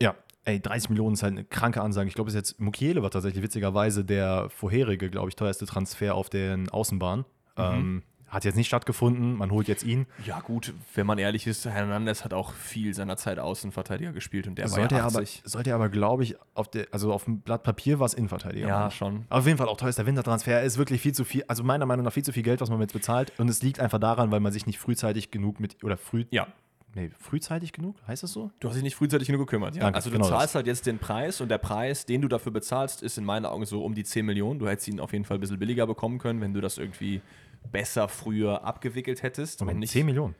[0.00, 0.14] Ja.
[0.44, 2.08] Ey, 30 Millionen ist halt eine kranke Ansage.
[2.08, 6.14] Ich glaube, es ist jetzt Mukiele war tatsächlich witzigerweise der vorherige, glaube ich, teuerste Transfer
[6.14, 7.26] auf den Außenbahnen.
[7.58, 7.62] Mhm.
[7.62, 10.06] Ähm, hat jetzt nicht stattgefunden, man holt jetzt ihn.
[10.24, 14.56] Ja, gut, wenn man ehrlich ist, Hernandez hat auch viel seiner Zeit Außenverteidiger gespielt und
[14.56, 15.42] der sollte, war er ja aber, 80.
[15.44, 18.68] sollte er aber, glaube ich, auf der, also auf dem Blatt Papier war es Innenverteidiger.
[18.68, 18.90] ja, Mann.
[18.92, 19.26] schon.
[19.28, 20.52] Auf jeden Fall auch teuerster Wintertransfer.
[20.52, 22.70] Er ist wirklich viel zu viel, also meiner Meinung nach viel zu viel Geld, was
[22.70, 23.32] man jetzt bezahlt.
[23.38, 26.46] Und es liegt einfach daran, weil man sich nicht frühzeitig genug mit, oder früh, Ja,
[26.94, 28.50] nee, frühzeitig genug, heißt das so?
[28.60, 29.74] Du hast dich nicht frühzeitig genug gekümmert.
[29.74, 29.82] Ja.
[29.82, 30.54] Danke, also du genau zahlst das.
[30.54, 33.66] halt jetzt den Preis und der Preis, den du dafür bezahlst, ist in meinen Augen
[33.66, 34.60] so um die 10 Millionen.
[34.60, 37.20] Du hättest ihn auf jeden Fall ein bisschen billiger bekommen können, wenn du das irgendwie
[37.70, 39.60] besser früher abgewickelt hättest.
[39.60, 40.34] Moment, nicht, 10 Millionen.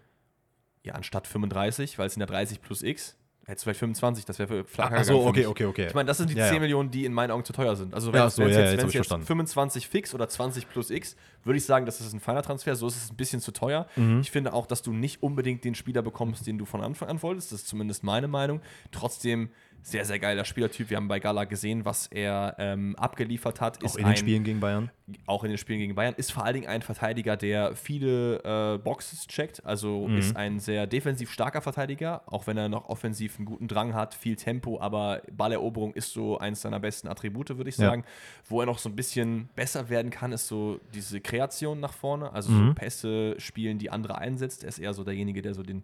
[0.83, 4.39] ja, anstatt 35, weil es sind ja 30 plus X, hättest du vielleicht 25, das
[4.39, 5.87] wäre für flacher Ach so, gegangen für okay, okay, okay.
[5.89, 6.61] Ich meine, das sind die Ja, 10 ja.
[6.61, 7.93] Millionen, die in meinen Augen zu teuer sind.
[7.95, 9.27] Also Ja, wenn ach es so, jetzt, ja, ja, jetzt jetzt verstanden.
[9.27, 12.77] 25 fix oder 20 plus X, würde ich sagen, das ist ein feiner Transfer.
[12.77, 13.87] So ist es ein bisschen zu teuer.
[13.97, 14.21] Mhm.
[14.21, 17.23] Ich finde auch, dass du nicht unbedingt den Spieler bekommst, den du von Anfang an
[17.23, 17.51] wolltest.
[17.51, 18.61] Das ist zumindest meine Meinung.
[18.93, 19.51] Trotzdem
[19.83, 20.91] sehr, sehr geiler Spielertyp.
[20.91, 23.79] Wir haben bei Gala gesehen, was er ähm, abgeliefert hat.
[23.83, 24.91] Auch Ist in den ein, Spielen gegen Bayern.
[25.27, 28.79] auch in den Spielen gegen Bayern, ist vor allen Dingen ein Verteidiger, der viele äh,
[28.79, 29.65] Boxes checkt.
[29.65, 30.17] Also Mhm.
[30.19, 34.15] ist ein sehr defensiv starker Verteidiger, auch wenn er noch offensiv einen guten Drang hat,
[34.15, 37.89] viel Tempo, aber Balleroberung ist so eins seiner besten Attribute, würde ich Ja.
[37.89, 38.05] sagen.
[38.49, 42.33] Wo er noch so ein bisschen besser werden kann, ist so diese Kreation nach vorne,
[42.33, 42.69] also Mhm.
[42.69, 44.63] so Pässe spielen, die andere einsetzt.
[44.63, 45.83] Er ist eher so derjenige, der so den,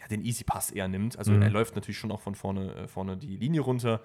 [0.00, 1.18] ja, den Easy Pass eher nimmt.
[1.18, 1.42] Also Mhm.
[1.42, 4.00] er läuft natürlich schon auch von vorne, äh, vorne die Linie runter.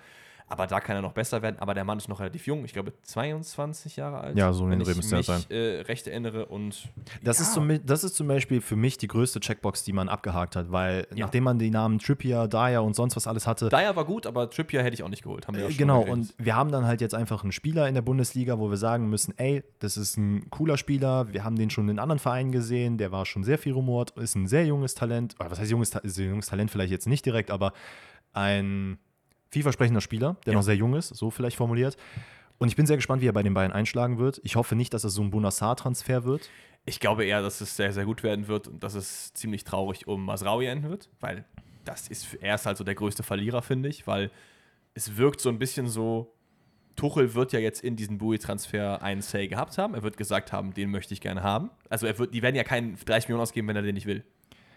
[0.48, 1.58] Aber da kann er noch besser werden.
[1.60, 2.66] Aber der Mann ist noch relativ jung.
[2.66, 4.38] Ich glaube, 22 Jahre alt.
[4.38, 5.44] Ja, so in wenn den ich Dreh müsste er mich sein.
[5.50, 6.46] äh, recht erinnere.
[6.46, 6.90] Und
[7.24, 10.08] Das, ja, ist zum, das ist zum Beispiel für mich die größte Checkbox, die man
[10.08, 11.26] abgehakt hat, weil Ja.
[11.26, 14.50] nachdem man die Namen Trippier, Dyer und sonst was alles hatte, Dyer war gut, aber
[14.50, 15.48] Trippier hätte ich auch nicht geholt.
[15.48, 17.88] Haben wir ja Äh, schon Genau, und wir haben dann halt jetzt einfach einen Spieler
[17.88, 21.56] in der Bundesliga, wo wir sagen müssen, ey, das ist ein cooler Spieler, wir haben
[21.56, 24.66] den schon in anderen Vereinen gesehen, der war schon sehr viel rumort, ist ein sehr
[24.66, 27.74] junges Talent, oder was heißt junges, Ta- junges Talent vielleicht jetzt nicht direkt, aber
[28.34, 29.00] ein
[29.56, 30.60] vielversprechender Spieler, der Ja.
[30.60, 31.96] noch sehr jung ist, so vielleicht formuliert.
[32.58, 34.42] Und ich bin sehr gespannt, wie er bei den Bayern einschlagen wird.
[34.44, 36.50] Ich hoffe nicht, dass es so ein Bonassar-Transfer wird.
[36.86, 40.08] Ich glaube eher, dass es sehr, sehr gut werden wird und dass es ziemlich traurig
[40.08, 41.46] um Masraoui enden wird, weil
[41.86, 44.30] das ist, für- er ist halt so der größte Verlierer, finde ich, weil
[44.94, 46.34] es wirkt so ein bisschen so,
[46.98, 49.94] Tuchel wird ja jetzt in diesen Bui-Transfer einen Say gehabt haben.
[49.96, 51.70] Er wird gesagt haben, den möchte ich gerne haben.
[51.90, 54.24] Also er wird, die werden ja keinen 30 Millionen ausgeben, wenn er den nicht will.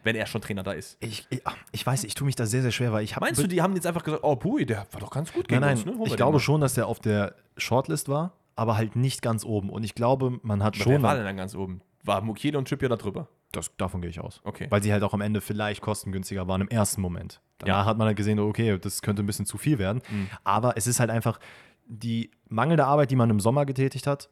[0.09, 0.97] Wenn er schon Trainer da ist.
[1.01, 3.27] Ich, ich, ach, ich weiß, ich tue mich da sehr, sehr schwer, weil ich habe.
[3.27, 5.61] Meinst du, die haben jetzt einfach gesagt, oh Bui, der war doch ganz gut Nein,
[5.61, 6.07] gegen nein, uns, ne?
[6.07, 6.41] Ich glaube mal.
[6.41, 9.69] schon, dass der auf der Shortlist war, aber halt nicht ganz oben.
[9.69, 10.93] Und ich glaube, man hat Aber schon.
[10.93, 11.83] Wer war denn dann ganz oben?
[12.05, 13.29] War Mukiele und Trippier da drüber?
[13.53, 14.41] Das, davon gehe ich aus.
[14.45, 14.67] Okay.
[14.71, 17.43] Weil sie halt auch am Ende vielleicht kostengünstiger waren im ersten Moment.
[17.59, 17.85] Danach Ja.
[17.85, 20.01] hat man halt gesehen, okay, das könnte ein bisschen zu viel werden.
[20.11, 20.29] Mhm.
[20.43, 21.39] Aber es ist halt einfach
[21.87, 24.31] die mangelnde Arbeit, die man im Sommer getätigt hat,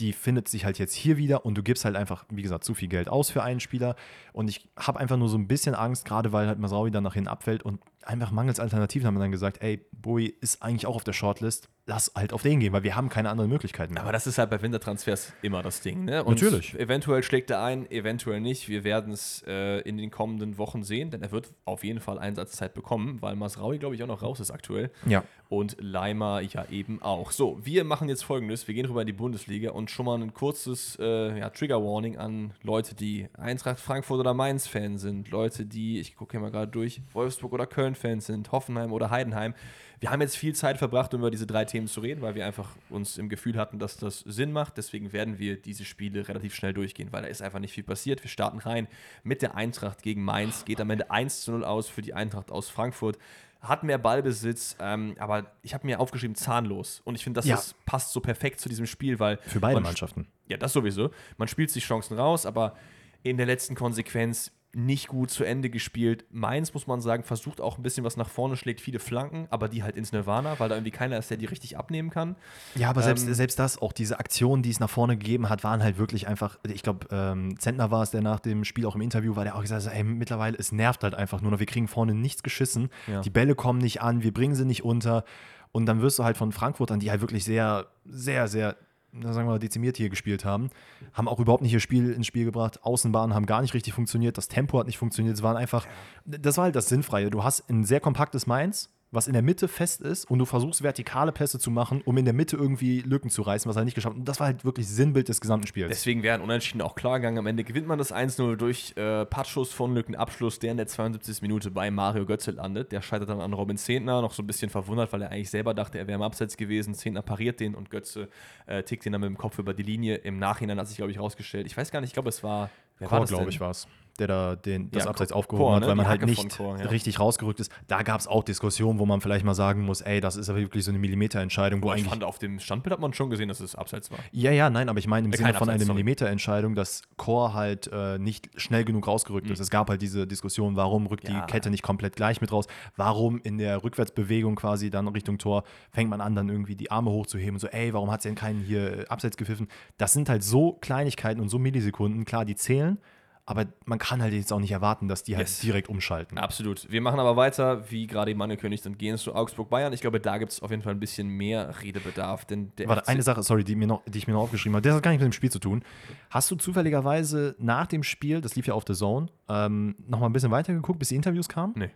[0.00, 2.74] die findet sich halt jetzt hier wieder und du gibst halt einfach, wie gesagt, zu
[2.74, 3.94] viel Geld aus für einen Spieler.
[4.32, 7.14] Und ich habe einfach nur so ein bisschen Angst, gerade weil halt Masraoui dann nach
[7.14, 10.96] hinten abfällt und einfach mangels Alternativen haben wir dann gesagt, ey, Bowie ist eigentlich auch
[10.96, 14.02] auf der Shortlist, lass halt auf den gehen, weil wir haben keine anderen Möglichkeiten mehr.
[14.02, 16.04] Aber das ist halt bei Wintertransfers immer das Ding.
[16.04, 16.24] Ne?
[16.24, 16.74] Und Natürlich.
[16.78, 18.68] Eventuell schlägt er ein, eventuell nicht.
[18.68, 22.18] Wir werden es äh, in den kommenden Wochen sehen, denn er wird auf jeden Fall
[22.18, 24.90] Einsatzzeit bekommen, weil Masraui, glaube ich, auch noch raus ist aktuell.
[25.06, 25.24] ja.
[25.50, 27.30] Und Leimer ja eben auch.
[27.30, 30.32] So, wir machen jetzt folgendes: Wir gehen rüber in die Bundesliga und schon mal ein
[30.32, 36.16] kurzes äh, ja, Trigger-Warning an Leute, die Eintracht Frankfurt oder Mainz-Fan sind, Leute, die, ich
[36.16, 39.54] gucke hier mal gerade durch, Wolfsburg oder Köln-Fans sind, Hoffenheim oder Heidenheim.
[40.00, 42.44] Wir haben jetzt viel Zeit verbracht, um über diese drei Themen zu reden, weil wir
[42.44, 44.76] einfach uns im Gefühl hatten, dass das Sinn macht.
[44.76, 48.22] Deswegen werden wir diese Spiele relativ schnell durchgehen, weil da ist einfach nicht viel passiert.
[48.22, 48.86] Wir starten rein
[49.22, 50.64] mit der Eintracht gegen Mainz.
[50.64, 53.18] Geht am Ende 1 zu 0 aus für die Eintracht aus Frankfurt.
[53.62, 57.00] Hat mehr Ballbesitz, ähm, aber ich habe mir aufgeschrieben zahnlos.
[57.04, 57.54] Und ich finde, das Ja.
[57.56, 59.38] ist, passt so perfekt zu diesem Spiel, weil.
[59.38, 60.26] Für beide man, Mannschaften.
[60.48, 61.10] Ja, das sowieso.
[61.38, 62.76] Man spielt sich Chancen raus, aber
[63.22, 66.24] in der letzten Konsequenz nicht gut zu Ende gespielt.
[66.30, 69.68] Mainz, muss man sagen, versucht auch ein bisschen was nach vorne, schlägt viele Flanken, aber
[69.68, 72.36] die halt ins Nirvana, weil da irgendwie keiner ist, der die richtig abnehmen kann.
[72.74, 75.64] Ja, aber selbst, Ähm, selbst das, auch diese Aktionen, die es nach vorne gegeben hat,
[75.64, 78.94] waren halt wirklich einfach, ich glaube, ähm, Zentner war es, der nach dem Spiel auch
[78.94, 81.58] im Interview war, der auch gesagt hat, ey, mittlerweile, es nervt halt einfach nur noch,
[81.58, 83.20] wir kriegen vorne nichts geschissen, Ja.
[83.20, 85.24] die Bälle kommen nicht an, wir bringen sie nicht unter
[85.72, 88.76] und dann wirst du halt von Frankfurtern, die halt wirklich sehr, sehr, sehr,
[89.22, 90.70] sagen wir mal, dezimiert hier gespielt haben,
[91.12, 94.36] haben auch überhaupt nicht ihr Spiel ins Spiel gebracht, Außenbahnen haben gar nicht richtig funktioniert,
[94.38, 95.86] das Tempo hat nicht funktioniert, es waren einfach,
[96.24, 99.68] das war halt das Sinnfreie, du hast ein sehr kompaktes Mainz, was in der Mitte
[99.68, 103.30] fest ist und du versuchst vertikale Pässe zu machen, um in der Mitte irgendwie Lücken
[103.30, 104.20] zu reißen, was er nicht geschafft hat.
[104.20, 105.88] Und das war halt wirklich Sinnbild des gesamten Spiels.
[105.88, 107.38] Deswegen wären Unentschieden auch klar gegangen.
[107.38, 111.42] Am Ende gewinnt man das 1-0 durch äh, Patschus von Lückenabschluss, der in der 72.
[111.42, 112.92] Minute bei Mario Götze landet.
[112.92, 115.74] Der scheitert dann an Robin Zehntner, noch so ein bisschen verwundert, weil er eigentlich selber
[115.74, 116.94] dachte, er wäre im Abseits gewesen.
[116.94, 118.28] Zehntner pariert den und Götze
[118.66, 120.16] äh, tickt den dann mit dem Kopf über die Linie.
[120.16, 121.66] Im Nachhinein hat sich, glaube ich, rausgestellt.
[121.66, 122.70] Ich weiß gar nicht, ich glaube, es war.
[122.98, 125.74] Wer war Chor, glaube ich, war es, der da den, das Ja, Abseits Chor, aufgehoben
[125.74, 125.86] hat, ne?
[125.88, 126.86] weil man Die halt Hacke nicht Chor, ja.
[126.86, 127.72] richtig rausgerückt ist.
[127.88, 130.58] Da gab es auch Diskussionen, wo man vielleicht mal sagen muss, ey, das ist aber
[130.60, 133.48] wirklich so eine Millimeterentscheidung, wo ich eigentlich fand, auf dem Standbild hat man schon gesehen,
[133.48, 134.18] dass es Abseits war.
[134.32, 135.84] Ja, ja, nein, aber ich meine im Äh, Sinne von einer.
[135.84, 139.60] Millimeterentscheidung, dass Core halt äh, nicht schnell genug rausgerückt ist.
[139.60, 141.40] Es gab halt diese Diskussion, warum rückt Ja.
[141.46, 142.66] die Kette nicht komplett gleich mit raus?
[142.96, 147.10] Warum in der Rückwärtsbewegung quasi dann Richtung Tor fängt man an, dann irgendwie die Arme
[147.10, 149.68] hochzuheben und so, ey, warum hat sie denn keinen hier äh, abseits gepfiffen?
[149.98, 152.98] Das sind halt so Kleinigkeiten und so Millisekunden, klar, die zählen,
[153.46, 155.60] aber man kann halt jetzt auch nicht erwarten, dass die halt Yes.
[155.60, 156.38] direkt umschalten.
[156.38, 156.90] Absolut.
[156.90, 159.92] Wir machen aber weiter, wie gerade eben angekündigt, und gehen zu Augsburg-Bayern.
[159.92, 162.46] Ich glaube, da gibt es auf jeden Fall ein bisschen mehr Redebedarf.
[162.46, 164.76] Denn der Warte, FC eine Sache, sorry, die, mir noch, die ich mir noch aufgeschrieben
[164.76, 165.84] habe, das hat gar nichts mit dem Spiel zu tun.
[166.30, 170.26] Hast du zufälligerweise nach dem Spiel, das lief ja auf The Zone, ähm, noch mal
[170.26, 171.74] ein bisschen weitergeguckt, bis die Interviews kamen?
[171.76, 171.90] Nee.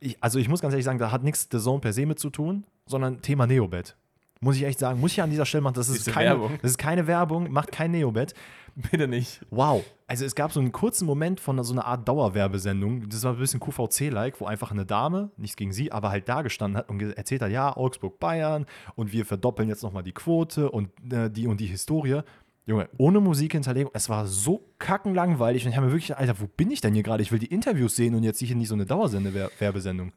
[0.00, 2.18] Ich, also ich muss ganz ehrlich sagen, da hat nichts The Zone per se mit
[2.18, 3.96] zu tun, sondern Thema Neobet.
[4.40, 6.58] Muss ich echt sagen, muss ich an dieser Stelle machen, das ist, Diese keine, Werbung.
[6.60, 8.34] das ist keine Werbung, macht kein Neobet.
[8.90, 9.40] Bitte nicht.
[9.50, 9.84] Wow.
[10.06, 13.38] Also es gab so einen kurzen Moment von so einer Art Dauerwerbesendung, das war ein
[13.38, 17.00] bisschen QVC-like, wo einfach eine Dame, nichts gegen sie, aber halt da gestanden hat und
[17.00, 21.46] erzählt hat, ja, Augsburg, Bayern und wir verdoppeln jetzt nochmal die Quote und äh, die
[21.46, 22.20] und die Historie.
[22.66, 26.46] Junge, ohne Musikhinterlegung, es war so kackenlangweilig und ich habe mir wirklich, gedacht, Alter, wo
[26.46, 27.22] bin ich denn hier gerade?
[27.22, 30.12] Ich will die Interviews sehen und jetzt hier nicht so eine Dauersende-Werbesendung.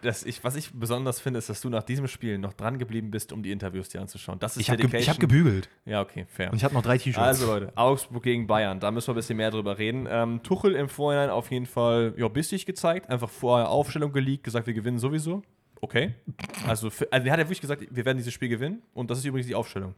[0.00, 3.10] Dass ich, was ich besonders finde, ist, dass du nach diesem Spiel noch dran geblieben
[3.10, 4.38] bist, um die Interviews dir anzuschauen.
[4.38, 6.50] Das ist Ich habe ge ich hab gebügelt Ja, okay, fair.
[6.50, 7.18] und ich hatte noch drei T-Shirts.
[7.18, 10.06] Also Leute, Augsburg gegen Bayern, da müssen wir ein bisschen mehr drüber reden.
[10.08, 14.66] Ähm, Tuchel im Vorhinein auf jeden Fall ja, bissig gezeigt, einfach vorher Aufstellung geleakt, gesagt,
[14.66, 15.42] wir gewinnen sowieso.
[15.82, 16.14] Okay.
[16.66, 19.18] Also, für, also er hat ja wirklich gesagt, wir werden dieses Spiel gewinnen und das
[19.18, 19.94] ist übrigens die Aufstellung.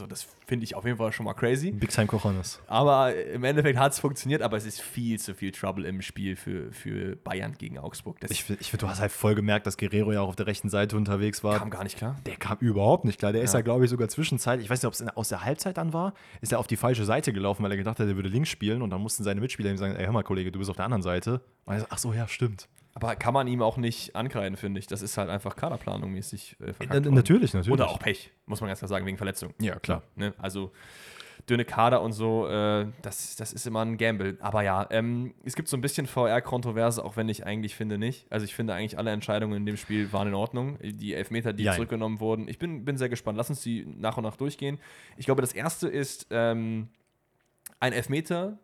[0.00, 1.72] So, das finde ich auf jeden Fall schon mal crazy.
[1.72, 2.58] Big Time Cojones.
[2.66, 6.36] Aber im Endeffekt hat es funktioniert, aber es ist viel zu viel Trouble im Spiel
[6.36, 8.18] für, für Bayern gegen Augsburg.
[8.20, 10.46] Das Ich, ich finde, du hast halt voll gemerkt, dass Guerrero ja auch auf der
[10.46, 11.58] rechten Seite unterwegs war.
[11.58, 12.16] kam gar nicht klar.
[12.24, 13.32] Der kam überhaupt nicht klar.
[13.32, 13.58] Der ist Ja.
[13.58, 16.14] ja, glaube ich, sogar zwischenzeitlich, ich weiß nicht, ob es aus der Halbzeit dann war,
[16.40, 18.80] ist er auf die falsche Seite gelaufen, weil er gedacht hat, er würde links spielen
[18.80, 20.86] und dann mussten seine Mitspieler ihm sagen, ey, hör mal, Kollege, du bist auf der
[20.86, 21.42] anderen Seite.
[21.66, 22.68] Und er so, ach so, ja, stimmt.
[22.94, 24.86] Aber kann man ihm auch nicht ankreiden, finde ich.
[24.86, 27.14] Das ist halt einfach Kaderplanung mäßig äh, verkackt worden.
[27.14, 27.72] natürlich, natürlich.
[27.72, 29.54] Oder auch Pech, muss man ganz klar sagen, wegen Verletzung.
[29.60, 30.02] Ja, klar.
[30.16, 30.34] Ne?
[30.38, 30.72] Also
[31.48, 34.36] dünne Kader und so, äh, das, das ist immer ein Gamble.
[34.40, 38.26] Aber ja, ähm, es gibt so ein bisschen VR-Kontroverse, auch wenn ich eigentlich finde nicht.
[38.30, 40.78] Also ich finde eigentlich alle Entscheidungen in dem Spiel waren in Ordnung.
[40.82, 41.74] Die Elfmeter, die Jein.
[41.74, 42.48] zurückgenommen wurden.
[42.48, 43.38] Ich bin, bin sehr gespannt.
[43.38, 44.78] Lass uns die nach und nach durchgehen.
[45.16, 46.88] Ich glaube, das erste ist ähm,
[47.78, 48.58] ein Elfmeter,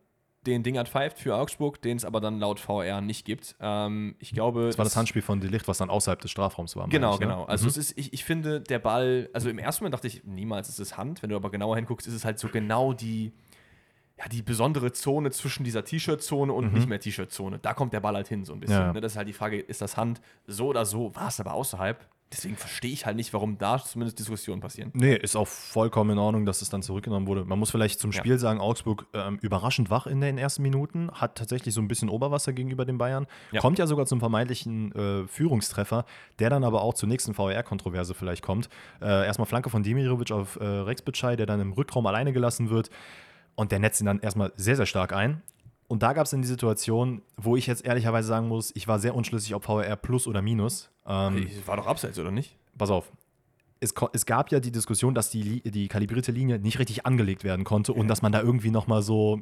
[0.46, 3.56] den Dingert pfeift für Augsburg, den es aber dann laut VR nicht gibt.
[3.60, 4.66] Ähm, ich glaube.
[4.66, 6.88] Das war das Handspiel von Delicht, was dann außerhalb des Strafraums war.
[6.88, 7.26] Genau, ich, ne?
[7.26, 7.44] genau.
[7.44, 10.68] Also es ist, ich, ich finde, der Ball, also im ersten Moment dachte ich, niemals
[10.68, 11.22] ist es Hand.
[11.22, 13.32] Wenn du aber genauer hinguckst, ist es halt so genau die,
[14.18, 17.58] ja, die besondere Zone zwischen dieser T-Shirt-Zone und nicht mehr T-Shirt-Zone.
[17.58, 18.80] Da kommt der Ball halt hin, so ein bisschen.
[18.80, 18.92] Ja.
[18.92, 19.00] Ne?
[19.00, 21.14] Das ist halt die Frage, ist das Hand so oder so?
[21.14, 22.06] War es aber außerhalb?
[22.32, 24.90] Deswegen verstehe ich halt nicht, warum da zumindest Diskussionen passieren.
[24.94, 27.44] Nee, ist auch vollkommen in Ordnung, dass es dann zurückgenommen wurde.
[27.44, 28.18] Man muss vielleicht zum Ja.
[28.18, 32.08] Spiel sagen, Augsburg ähm, überraschend wach in den ersten Minuten, hat tatsächlich so ein bisschen
[32.08, 33.60] Oberwasser gegenüber den Bayern, Ja.
[33.60, 36.04] kommt ja sogar zum vermeintlichen äh, Führungstreffer,
[36.40, 38.68] der dann aber auch zur nächsten VR-Kontroverse vielleicht kommt.
[39.00, 42.70] Äh, erstmal Flanke von Demirovic auf äh, Rex Bitschei, der dann im Rückraum alleine gelassen
[42.70, 42.90] wird
[43.54, 45.42] und der netzt ihn dann erstmal sehr, sehr stark ein.
[45.88, 48.98] Und da gab es dann die Situation, wo ich jetzt ehrlicherweise sagen muss, ich war
[48.98, 50.90] sehr unschlüssig, ob VR plus oder minus.
[51.06, 52.56] Ähm, War doch abseits, oder nicht?
[52.76, 53.10] pass auf.
[53.80, 57.64] Es, es gab ja die Diskussion, dass die, die kalibrierte Linie nicht richtig angelegt werden
[57.64, 59.40] konnte und dass man da irgendwie nochmal so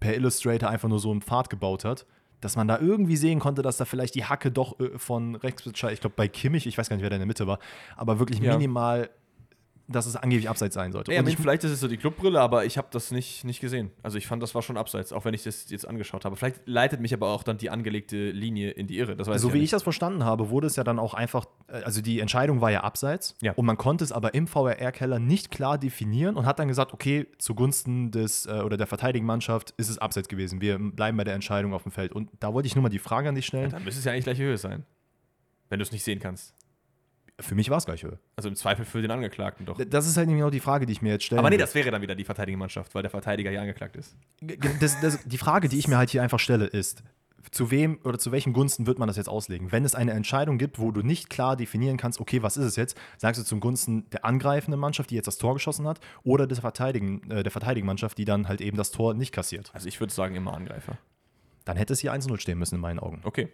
[0.00, 2.06] per Illustrator einfach nur so einen Pfad gebaut hat.
[2.40, 5.66] Dass man da irgendwie sehen konnte, dass da vielleicht die Hacke doch äh, von Rex
[5.66, 7.58] ich glaube bei Kimmich, ich weiß gar nicht, wer da in der Mitte war,
[7.96, 8.52] aber wirklich Ja.
[8.52, 9.08] minimal,
[9.86, 11.12] dass es angeblich abseits sein sollte.
[11.12, 13.90] Ja, ich, vielleicht ist es so die Clubbrille, aber ich habe das nicht, nicht gesehen.
[14.02, 16.36] Also ich fand, das war schon abseits, auch wenn ich das jetzt angeschaut habe.
[16.36, 19.16] Vielleicht leitet mich aber auch dann die angelegte Linie in die Irre.
[19.22, 21.82] So ich wie ja ich das verstanden habe, wurde es ja dann auch einfach, äh,
[21.82, 23.52] also die Entscheidung war ja abseits Ja.
[23.52, 27.26] und man konnte es aber im VRR-Keller nicht klar definieren und hat dann gesagt, okay,
[27.38, 30.62] zugunsten des äh, oder der verteidigen Mannschaft ist es abseits gewesen.
[30.62, 32.12] Wir bleiben bei der Entscheidung auf dem Feld.
[32.12, 33.70] Und da wollte ich nur mal die Frage an dich Ja, stellen.
[33.70, 34.84] dann müsste es ja eigentlich gleiche Höhe sein.
[35.68, 36.54] Wenn du es nicht sehen kannst.
[37.40, 38.18] Für mich war es gleich Höhe.
[38.36, 39.80] Also im Zweifel für den Angeklagten doch.
[39.88, 41.40] Das ist halt genau die Frage, die ich mir jetzt stelle.
[41.40, 44.16] Aber nee, das wäre dann wieder die verteidigende Mannschaft, weil der Verteidiger ja angeklagt ist.
[44.80, 47.02] das, das, die Frage, die ich mir halt hier einfach stelle, ist,
[47.50, 49.72] zu wem oder zu welchen Gunsten wird man das jetzt auslegen?
[49.72, 52.76] Wenn es eine Entscheidung gibt, wo du nicht klar definieren kannst, okay, was ist es
[52.76, 52.96] jetzt?
[53.18, 56.60] Sagst du zum Gunsten der angreifenden Mannschaft, die jetzt das Tor geschossen hat, oder des
[56.60, 59.70] Verteidigen, äh, der verteidigen Mannschaft, die dann halt eben das Tor nicht kassiert?
[59.74, 60.98] Also ich würde sagen, immer Angreifer.
[61.64, 63.20] Dann hätte es hier 1-0 stehen müssen in meinen Augen.
[63.24, 63.48] Okay.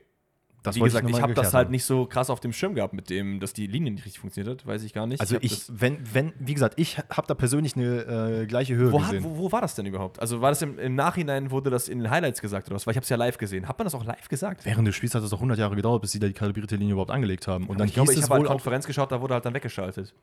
[0.63, 2.93] Das Wie gesagt, ich, mal habe das halt nicht so krass auf dem Schirm gehabt,
[2.93, 4.67] mit dem, dass die Linie nicht richtig funktioniert hat.
[4.67, 5.21] Weiß ich gar nicht.
[5.21, 8.93] Also ich, das- wenn, wenn, wie gesagt, ich habe da persönlich eine äh, gleiche Höhe
[8.93, 9.25] wo, hat, gesehen.
[9.25, 10.21] wo, wo war das denn überhaupt?
[10.21, 12.87] Also war das im, im Nachhinein, wurde das in den Highlights gesagt oder was?
[12.87, 13.69] Weil ich habe es ja live gesehen.
[13.69, 14.65] Hat man das auch live gesagt?
[14.67, 16.93] Während des Spiels hat es doch 100 Jahre gedauert, bis sie da die kalibrierte Linie
[16.93, 17.67] überhaupt angelegt haben.
[17.67, 19.55] Und dann ich glaube, hieß ich habe halt auch Konferenz geschaut, da wurde halt dann
[19.55, 20.15] weggeschaltet.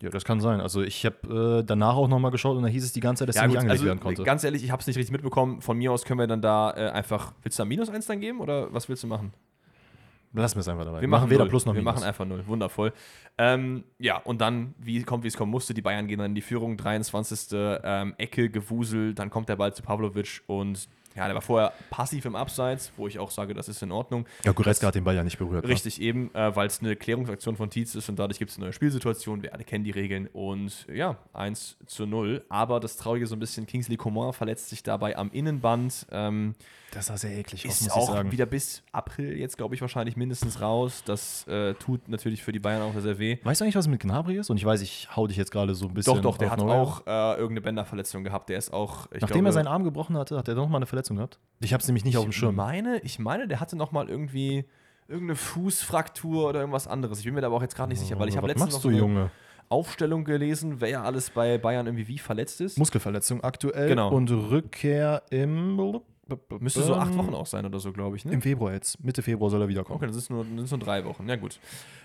[0.00, 0.60] Ja, das kann sein.
[0.60, 3.30] Also ich habe äh, danach auch nochmal geschaut und da hieß es die ganze Zeit,
[3.30, 4.22] dass Ja, sie nicht angelegt also werden konnte.
[4.22, 5.60] ganz ehrlich, ich habe es nicht richtig mitbekommen.
[5.60, 7.32] Von mir aus können wir dann da äh, einfach.
[7.42, 9.32] Willst du da minus eins dann geben oder was willst du machen?
[10.32, 11.00] Lassen wir es einfach dabei.
[11.00, 11.48] Wir machen weder null.
[11.48, 11.94] Plus noch Wir Minus.
[11.94, 12.46] machen einfach null.
[12.46, 12.92] Wundervoll.
[13.38, 16.34] Ähm, ja, und dann, wie kommt, wie es kommen musste, die Bayern gehen dann in
[16.34, 17.48] die Führung, 23.
[17.82, 22.26] Ähm, Ecke, Gewusel, dann kommt der Ball zu Pavlovic und ja, der war vorher passiv
[22.26, 24.26] im Abseits, wo ich auch sage, das ist in Ordnung.
[24.44, 25.64] ja, Goretzka hat den Ball ja nicht berührt.
[25.64, 25.70] ne?
[25.70, 28.66] Richtig, eben, äh, weil es eine Klärungsaktion von Tietz ist und dadurch gibt es eine
[28.66, 29.42] neue Spielsituation.
[29.42, 32.44] Wir alle kennen die Regeln und ja, 1 zu 0.
[32.48, 36.06] Aber das Traurige so ein bisschen, Kingsley Coman verletzt sich dabei am Innenband.
[36.12, 36.54] Ähm,
[36.92, 38.32] Das sah sehr eklig aus, ist muss ich auch sagen.
[38.32, 41.02] wieder bis April jetzt, glaube ich, wahrscheinlich mindestens raus.
[41.04, 43.38] Das äh, tut natürlich für die Bayern auch sehr, sehr weh.
[43.44, 44.48] Weißt du eigentlich, was mit Gnabry ist?
[44.48, 46.58] Und ich weiß, ich hau dich jetzt gerade so ein bisschen Doch, doch, der hat
[46.60, 46.76] Nowhere.
[46.80, 48.48] auch äh, irgendeine Bänderverletzung gehabt.
[48.48, 50.78] Der ist auch, ich Nachdem glaube, er seinen Arm gebrochen hatte, hat er doch mal
[50.78, 51.38] eine Verletzung gehabt?
[51.60, 52.54] Ich habe es nämlich nicht auf dem Ich Schirm.
[52.54, 54.64] meine, ich meine, der hatte noch mal irgendwie
[55.08, 57.18] irgendeine Fußfraktur oder irgendwas anderes.
[57.18, 58.76] Ich bin mir da aber auch jetzt gerade nicht sicher, weil ich habe letztens machst
[58.76, 59.30] noch du, eine Junge?
[59.70, 62.78] Aufstellung gelesen, wer ja alles bei Bayern irgendwie wie verletzt ist.
[62.78, 64.10] Muskelverletzung aktuell Genau.
[64.10, 65.76] und Rückkehr im
[66.60, 68.24] Müsste so acht Wochen auch sein oder so, glaube ich.
[68.24, 68.32] Ne?
[68.32, 69.02] Im Februar jetzt.
[69.02, 69.96] Mitte Februar soll er wiederkommen.
[69.96, 71.28] Okay, das ist nur, das ist nur drei Wochen.
[71.28, 71.58] Ja, gut.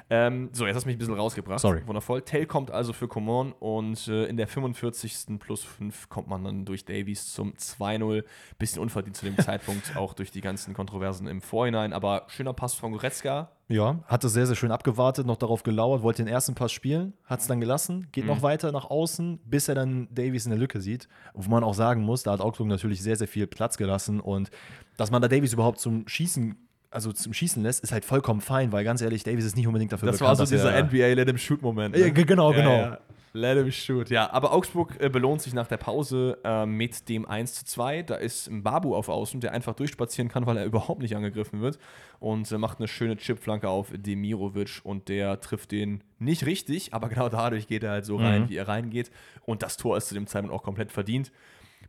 [0.09, 1.59] Ähm, so, jetzt hast du mich ein bisschen rausgebracht.
[1.59, 1.86] Sorry.
[1.86, 2.21] Wundervoll.
[2.21, 5.39] Tell kommt also für Coman und äh, in der 45.
[5.39, 8.23] plus 5 kommt man dann durch Davies zum 2-0.
[8.57, 11.93] Bisschen unverdient zu dem Zeitpunkt, auch durch die ganzen Kontroversen im Vorhinein.
[11.93, 13.51] Aber schöner Pass von Goretzka.
[13.69, 17.39] Ja, hatte sehr, sehr schön abgewartet, noch darauf gelauert, wollte den ersten Pass spielen, hat
[17.39, 18.30] es dann gelassen, geht Mhm.
[18.32, 21.08] noch weiter nach außen, bis er dann Davies in der Lücke sieht.
[21.34, 24.52] Wo man auch sagen muss, da hat Augsburg natürlich sehr, sehr viel Platz gelassen und
[24.97, 26.56] dass man da Davies überhaupt zum Schießen,
[26.91, 29.91] also zum Schießen lässt, ist halt vollkommen fein, weil ganz ehrlich, Davies ist nicht unbedingt
[29.93, 31.95] dafür Das war so dass dieser er, NBA Let him shoot Moment.
[31.97, 32.78] Ja, ge- genau, genau.
[32.78, 32.99] Ja.
[33.36, 34.12] Let him shoot.
[34.12, 38.04] Ja, aber Augsburg äh, belohnt sich nach der Pause äh, mit dem 1 zu 2.
[38.04, 41.60] Da ist ein Babu auf Außen, der einfach durchspazieren kann, weil er überhaupt nicht angegriffen
[41.62, 41.80] wird.
[42.19, 47.10] Und äh, macht eine schöne Chipflanke auf Demirovic und der trifft den nicht richtig, aber
[47.10, 48.50] genau dadurch geht er halt so rein, Mhm.
[48.50, 49.10] wie er reingeht.
[49.46, 51.32] Und das Tor ist zu dem Zeitpunkt auch komplett verdient.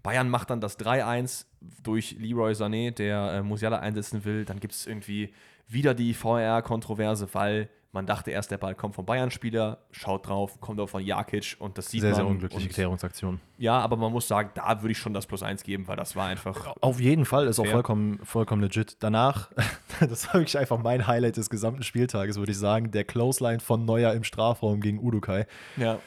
[0.02, 1.44] Bayern macht dann das 3-1
[1.82, 4.44] durch Leroy Sané, der äh, Musiala einsetzen will.
[4.46, 5.32] Dann gibt es irgendwie
[5.68, 10.80] wieder die VR-Kontroverse, weil man dachte erst, der Ball kommt vom Bayern-Spieler, schaut drauf, kommt
[10.80, 12.16] auch von Jakic und das sieht Sehr, man.
[12.16, 13.40] sehr unglückliche und, Klärungsaktion.
[13.56, 16.16] Ja, aber man muss sagen, da würde ich schon das Plus 1 geben, weil das
[16.16, 16.74] war einfach.
[16.80, 18.96] Auf jeden Fall ist auch vollkommen, vollkommen legit.
[18.98, 19.50] Danach,
[20.00, 23.84] das war wirklich einfach mein Highlight des gesamten Spieltages, würde ich sagen, der Clothesline von
[23.84, 25.46] Neuer im Strafraum gegen Udukai.
[25.76, 26.00] Ja.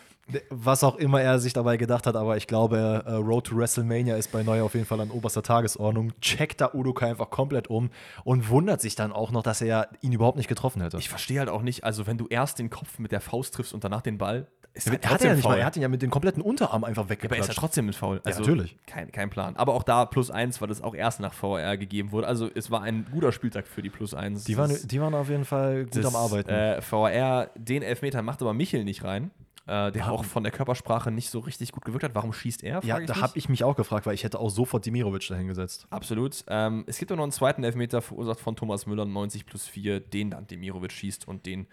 [0.50, 4.18] Was auch immer er sich dabei gedacht hat, aber ich glaube, äh, Road to WrestleMania
[4.18, 6.12] ist bei Neuer auf jeden Fall an oberster Tagesordnung.
[6.20, 7.90] Checkt da Udukai einfach komplett um
[8.26, 10.98] und wundert sich dann auch noch, dass er ihn überhaupt nicht getroffen hätte.
[10.98, 13.74] Ich verstehe halt auch nicht, also wenn du erst den Kopf mit der Faust triffst
[13.74, 15.76] und danach den Ball, Ist Der, halt der hat trotzdem ja nicht mal, er hat
[15.78, 17.60] ihn ja mit dem kompletten Unterarm einfach Ja, aber er ist ja weggeklatscht.
[17.60, 18.22] trotzdem mit faul.
[18.26, 18.78] Also natürlich.
[18.86, 19.56] Kein, kein Plan.
[19.56, 22.28] Aber auch da plus eins, weil das auch erst nach VR gegeben wurde.
[22.28, 24.44] Also es war ein guter Spieltag für die plus eins.
[24.44, 26.50] die, waren, die waren auf jeden Fall gut das, am Arbeiten.
[26.50, 29.32] Äh, VR, den Elfmeter macht aber Michel nicht rein.
[29.68, 32.16] Äh, der auch von der Körpersprache nicht so richtig gut gewirkt hat.
[32.16, 32.82] Warum schießt er?
[32.86, 35.88] ja, da habe ich mich auch gefragt, weil ich hätte auch sofort Dimirovic dahingesetzt.
[35.90, 36.46] Absolut.
[36.48, 40.00] Ähm, es gibt auch noch einen zweiten Elfmeter, verursacht von Thomas Müller, 90 plus 4,
[40.00, 41.68] den dann Demirovic schießt und den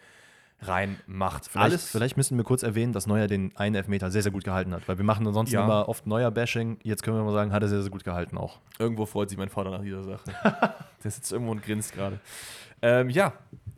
[0.61, 1.47] reinmacht.
[1.47, 4.73] Vielleicht, vielleicht müssen wir kurz erwähnen, dass Neuer den einen Elfmeter sehr, sehr gut gehalten
[4.73, 4.89] hat.
[4.89, 5.65] Weil wir machen ansonsten Ja.
[5.65, 6.79] immer oft Neuer-Bashing.
[6.83, 8.59] Jetzt können wir mal sagen, hat er sehr, sehr gut gehalten auch.
[8.79, 10.25] Irgendwo freut sich mein Vater nach dieser Sache.
[11.05, 12.19] Der sitzt irgendwo und grinst gerade.
[12.83, 13.33] Ähm, ja,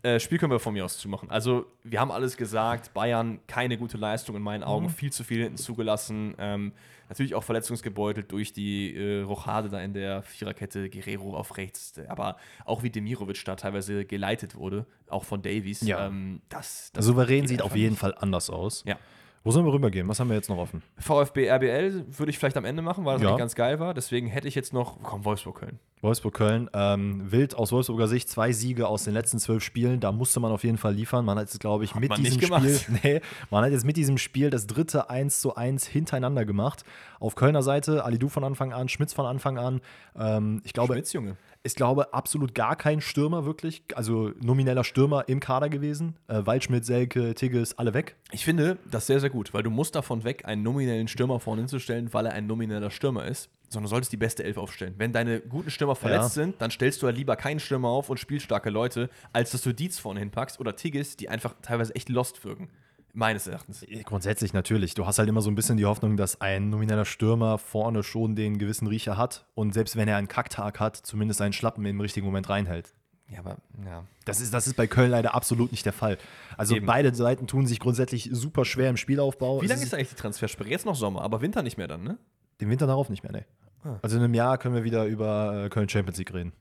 [0.06, 1.30] äh, Spiel können wir von mir aus zumachen.
[1.30, 2.94] Also, wir haben alles gesagt.
[2.94, 4.88] Bayern, keine gute Leistung in meinen Augen.
[4.90, 6.34] Viel zu viel hinten zugelassen.
[6.38, 6.72] Ähm,
[7.08, 10.88] natürlich auch verletzungsgebeutelt durch die äh, Rochade da in der Viererkette.
[10.90, 11.94] Guerrero auf rechts.
[12.08, 15.80] Aber auch wie Demirovic da teilweise geleitet wurde, auch von Davies.
[15.82, 16.06] Ja.
[16.06, 18.00] Ähm, das, das Souverän sieht auf jeden nicht.
[18.00, 18.84] Fall anders aus.
[18.86, 18.96] Ja.
[19.44, 20.08] Wo sollen wir rübergehen?
[20.08, 20.82] Was haben wir jetzt noch offen?
[20.98, 23.36] VfB RBL würde ich vielleicht am Ende machen, weil das Ja.
[23.36, 23.94] ganz geil war.
[23.94, 25.78] Deswegen hätte ich jetzt noch, komm, Wolfsburg-Köln.
[26.02, 26.70] Wolfsburg-Köln.
[26.72, 30.00] Ähm, wild aus Wolfsburger Sicht, zwei Siege aus den letzten zwölf Spielen.
[30.00, 31.24] Da musste man auf jeden Fall liefern.
[31.24, 32.40] Man hat jetzt, glaube ich, mit man diesem.
[32.40, 36.84] Spiel, nee, man hat jetzt mit diesem Spiel das dritte 1 zu 1 hintereinander gemacht.
[37.18, 39.80] Auf Kölner Seite, Alidu von Anfang an, Schmitz von Anfang an.
[40.18, 41.36] Ähm, ich glaube, Schmitz, Junge.
[41.62, 46.16] ich glaube, absolut gar kein Stürmer wirklich, also nomineller Stürmer im Kader gewesen.
[46.28, 48.16] Äh, Waldschmidt, Selke, Tigges, alle weg.
[48.32, 51.62] Ich finde das sehr, sehr gut, weil du musst davon weg, einen nominellen Stürmer vorne
[51.62, 54.94] hinzustellen, weil er ein nomineller Stürmer ist, sondern du solltest die beste Elf aufstellen.
[54.98, 56.42] Wenn deine guten Stürmer verletzt Ja.
[56.44, 59.72] sind, dann stellst du ja lieber keinen Stürmer auf und spielstarke Leute, als dass du
[59.72, 62.68] Dietz vorne hinpackst oder Tigges, die einfach teilweise echt lost wirken.
[63.12, 63.84] Meines Erachtens.
[64.04, 64.92] Grundsätzlich natürlich.
[64.92, 68.36] Du hast halt immer so ein bisschen die Hoffnung, dass ein nomineller Stürmer vorne schon
[68.36, 71.98] den gewissen Riecher hat und selbst wenn er einen Kacktag hat, zumindest seinen Schlappen im
[72.00, 72.92] richtigen Moment reinhält.
[73.28, 74.04] Ja, aber, ja.
[74.26, 76.18] Das ist, das ist bei Köln leider absolut nicht der Fall.
[76.58, 76.86] Also Eben.
[76.86, 79.62] beide Seiten tun sich grundsätzlich super schwer im Spielaufbau.
[79.62, 80.68] Wie lange ist eigentlich die Transfersperre?
[80.68, 82.18] Jetzt noch Sommer, aber Winter nicht mehr dann, ne?
[82.60, 83.44] Den Winter darauf nicht mehr, ne.
[83.84, 83.98] Ah.
[84.02, 86.52] Also in einem Jahr können wir wieder über äh, Köln Champions League reden.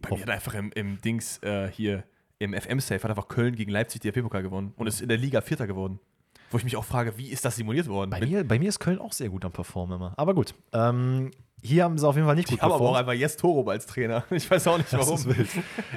[0.00, 2.04] Bei mir hat einfach im, im Dings äh, hier,
[2.38, 5.40] im FM-Safe, hat einfach Köln gegen Leipzig die DFB-Pokal gewonnen und ist in der Liga
[5.40, 6.00] Vierter geworden.
[6.50, 8.10] Wo ich mich auch frage, wie ist das simuliert worden?
[8.10, 10.12] Bei mir, bei mir ist Köln auch sehr gut am Performen immer.
[10.18, 10.54] Aber gut.
[10.72, 11.30] Ähm,
[11.62, 13.08] hier haben sie auf jeden Fall nicht gut Ich habe aber auch performt.
[13.08, 14.24] einfach jetzt Torob als Trainer.
[14.30, 15.14] Ich weiß auch nicht warum.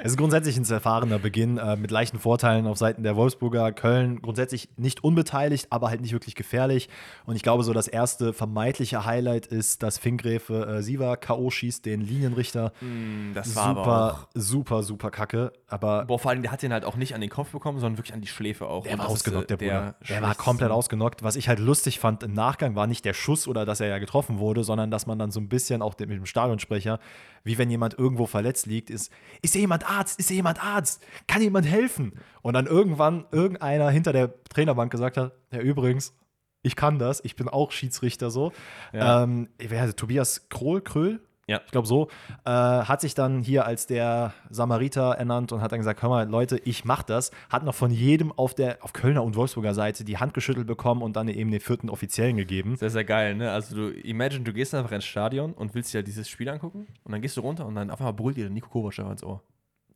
[0.02, 3.72] Es ist grundsätzlich ein zerfahrener Beginn äh, mit leichten Vorteilen auf Seiten der Wolfsburger.
[3.72, 6.88] Köln grundsätzlich nicht unbeteiligt, aber halt nicht wirklich gefährlich.
[7.24, 11.50] Und ich glaube, so das erste vermeintliche Highlight ist, dass Finkgräfe äh, Siva K.O.
[11.50, 12.72] schießt, den Linienrichter.
[12.78, 13.66] Hm, Das war.
[13.74, 15.52] Super, super, super kacke.
[15.66, 17.98] Aber Boah, vor allem, der hat den halt auch nicht an den Kopf bekommen, sondern
[17.98, 18.84] wirklich an die Schläfe auch.
[18.84, 19.94] der war ist, ausgenockt, der äh, Bruder.
[20.08, 21.24] Der, war komplett ausgenockt.
[21.24, 23.98] Was ich halt lustig fand im Nachgang, war nicht der Schuss oder dass er ja
[23.98, 26.98] getroffen wurde, sondern dass man dann so ein bisschen auch mit dem Stadionsprecher,
[27.44, 30.18] wie wenn jemand irgendwo verletzt liegt, ist, ist hier jemand Arzt?
[30.18, 31.04] Ist hier jemand Arzt?
[31.26, 32.12] Kann jemand helfen?
[32.42, 36.14] Und dann irgendwann irgendeiner hinter der Trainerbank gesagt hat, ja übrigens,
[36.62, 38.52] ich kann das, ich bin auch Schiedsrichter so.
[38.92, 39.22] Ja.
[39.22, 39.94] Ähm, wer?
[39.94, 41.20] Tobias Krohl, Kröll?
[41.48, 41.60] Ja.
[41.64, 42.08] Ich glaube so,
[42.44, 46.28] äh, hat sich dann hier als der Samariter ernannt und hat dann gesagt, hör mal,
[46.28, 47.30] Leute, ich mach das.
[47.50, 51.02] Hat noch von jedem auf der auf Kölner und Wolfsburger Seite die Hand geschüttelt bekommen
[51.02, 52.76] und dann eben den vierten Offiziellen gegeben.
[52.76, 53.52] Sehr, sehr geil, ne?
[53.52, 57.12] Also du, imagine, du gehst einfach ins Stadion und willst dir dieses Spiel angucken und
[57.12, 59.40] dann gehst du runter und dann auf einmal brüllt dir der Nico Kovac ins Ohr.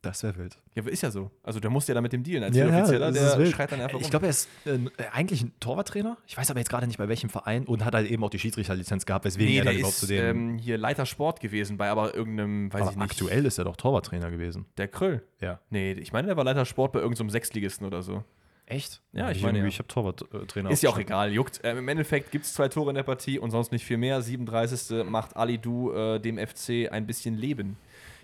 [0.01, 0.57] Das wäre wild.
[0.73, 1.29] Ja, ist ja so.
[1.43, 2.43] Also der muss ja damit dem dealen.
[2.43, 3.53] Als Ja, Offizieller, der wild.
[3.53, 4.79] schreit dann einfach Ich glaube, er ist äh,
[5.11, 6.17] eigentlich ein Torwarttrainer.
[6.25, 8.39] Ich weiß aber jetzt gerade nicht bei welchem Verein und hat halt eben auch die
[8.39, 10.53] Schiedsrichterlizenz gehabt, weswegen nee, er dann überhaupt ist zu dem.
[10.53, 13.11] ähm, hier Leiter Sport gewesen, bei aber irgendeinem, weiß aber ich nicht.
[13.11, 14.65] aktuell ist er doch Torwarttrainer gewesen.
[14.77, 15.21] Der Kröll.
[15.39, 15.59] Ja.
[15.69, 18.23] Nee, ich meine, der war Leiter Sport bei irgendeinem Sechstligisten oder so.
[18.65, 19.01] Echt?
[19.11, 19.65] Ja, ich ich meine, ja.
[19.65, 20.71] ich habe Torwarttrainer.
[20.71, 21.59] Ist ja auch egal, juckt.
[21.63, 24.21] Ähm, Im Endeffekt gibt es zwei Tore in der Partie und sonst nicht viel mehr.
[24.21, 25.05] 37.
[25.05, 27.75] macht Ali Du äh, dem FC ein bisschen Leben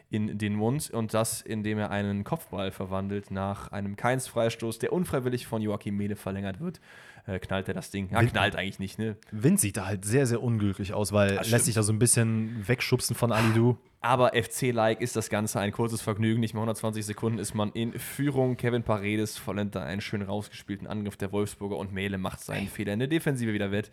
[0.10, 5.48] in den Mund und das, indem er einen Kopfball verwandelt nach einem Keins-Freistoß, der unfreiwillig
[5.48, 6.80] von Joachim Mede verlängert wird.
[7.26, 8.10] Äh, knallt er das Ding.
[8.10, 9.18] Ja, Will- knallt eigentlich nicht, ne?
[9.32, 12.00] Wind sieht da halt sehr, sehr unglücklich aus, weil Das lässt sich da so ein
[12.00, 13.76] bisschen wegschubsen von Alidu.
[14.00, 16.40] Aber FC-like ist das Ganze ein kurzes Vergnügen.
[16.40, 18.56] Nicht mal 120 Sekunden ist man in Führung.
[18.56, 22.94] Kevin Paredes vollendet da einen schön rausgespielten Angriff der Wolfsburger und Mele macht seinen Fehler
[22.94, 23.92] in der Defensive wieder wett.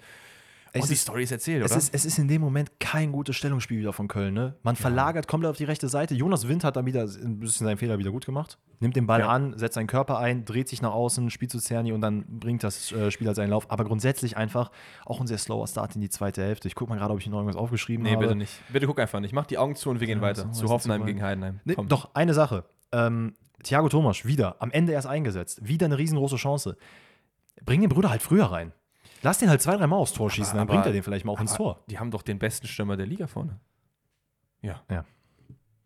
[0.76, 1.78] Es und die ist- Story ist erzählt, Es oder?
[1.78, 4.34] ist, es ist in dem Moment kein gutes Stellungsspiel wieder von Köln.
[4.34, 4.56] Ne?
[4.64, 6.14] Man verlagert komplett auf die rechte Seite.
[6.16, 8.58] Jonas Wind hat dann wieder ein bisschen seinen Fehler wieder gut gemacht.
[8.80, 9.28] Nimmt den Ball Ja.
[9.28, 12.64] an, setzt seinen Körper ein, dreht sich nach außen, spielt zu Cerny und dann bringt
[12.64, 13.70] das äh, Spiel halt seinen Lauf.
[13.70, 14.72] Aber grundsätzlich einfach
[15.06, 16.66] auch ein sehr slower Start in die zweite Hälfte.
[16.66, 18.22] Ich gucke mal gerade, ob ich noch irgendwas aufgeschrieben nee, habe.
[18.24, 18.52] bitte nicht.
[18.72, 19.32] Bitte guck einfach nicht.
[19.32, 20.48] Mach die Augen zu und wir gehen Ja, weiter.
[20.50, 21.60] so, zu Hoffenheim gegen Heidenheim.
[21.64, 22.64] Nee, doch, eine Sache.
[22.90, 25.60] Ähm, Thiago Thomas, wieder, am Ende erst eingesetzt.
[25.66, 26.76] Wieder eine riesengroße Chance.
[27.64, 28.72] Bring den Bruder halt früher rein.
[29.24, 31.32] Lass den halt zwei, dreimal aufs Tor schießen, dann aber- bringt er den vielleicht mal
[31.32, 31.82] auch ins Tor.
[31.88, 33.58] Die haben doch den besten Stürmer der Liga vorne.
[34.60, 34.82] Ja.
[34.90, 35.04] Ja.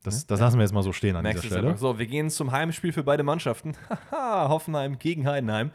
[0.03, 1.76] Das, das lassen wir jetzt mal so stehen an Merkst dieser Stelle.
[1.76, 3.76] So, wir gehen zum Heimspiel für beide Mannschaften.
[4.11, 5.70] Haha, Hoffenheim gegen Heidenheim.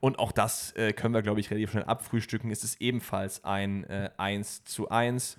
[0.00, 2.50] Und auch das äh, können wir, glaube ich, relativ schnell abfrühstücken.
[2.50, 5.38] Es ist ebenfalls ein äh, 1 zu 1.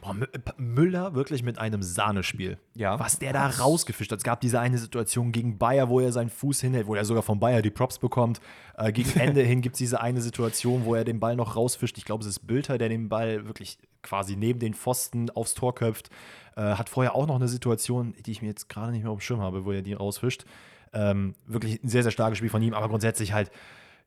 [0.00, 2.58] Boah, P- Müller wirklich mit einem Sahnespiel.
[2.74, 2.98] Ja.
[3.00, 4.18] Was der da rausgefischt hat.
[4.18, 7.22] Es gab diese eine Situation gegen Bayer, wo er seinen Fuß hinhält, wo er sogar
[7.22, 8.40] von Bayer die Props bekommt.
[8.76, 11.98] Äh, gegen Ende hin gibt es diese eine Situation, wo er den Ball noch rausfischt.
[11.98, 15.74] Ich glaube, es ist Bülter, der den Ball wirklich quasi neben den Pfosten aufs Tor
[15.74, 16.10] köpft.
[16.56, 19.18] Äh, hat vorher auch noch eine Situation, die ich mir jetzt gerade nicht mehr auf
[19.18, 20.44] dem Schirm habe, wo er die rausfischt.
[20.92, 23.50] Ähm, wirklich ein sehr, sehr starkes Spiel von ihm, aber grundsätzlich halt,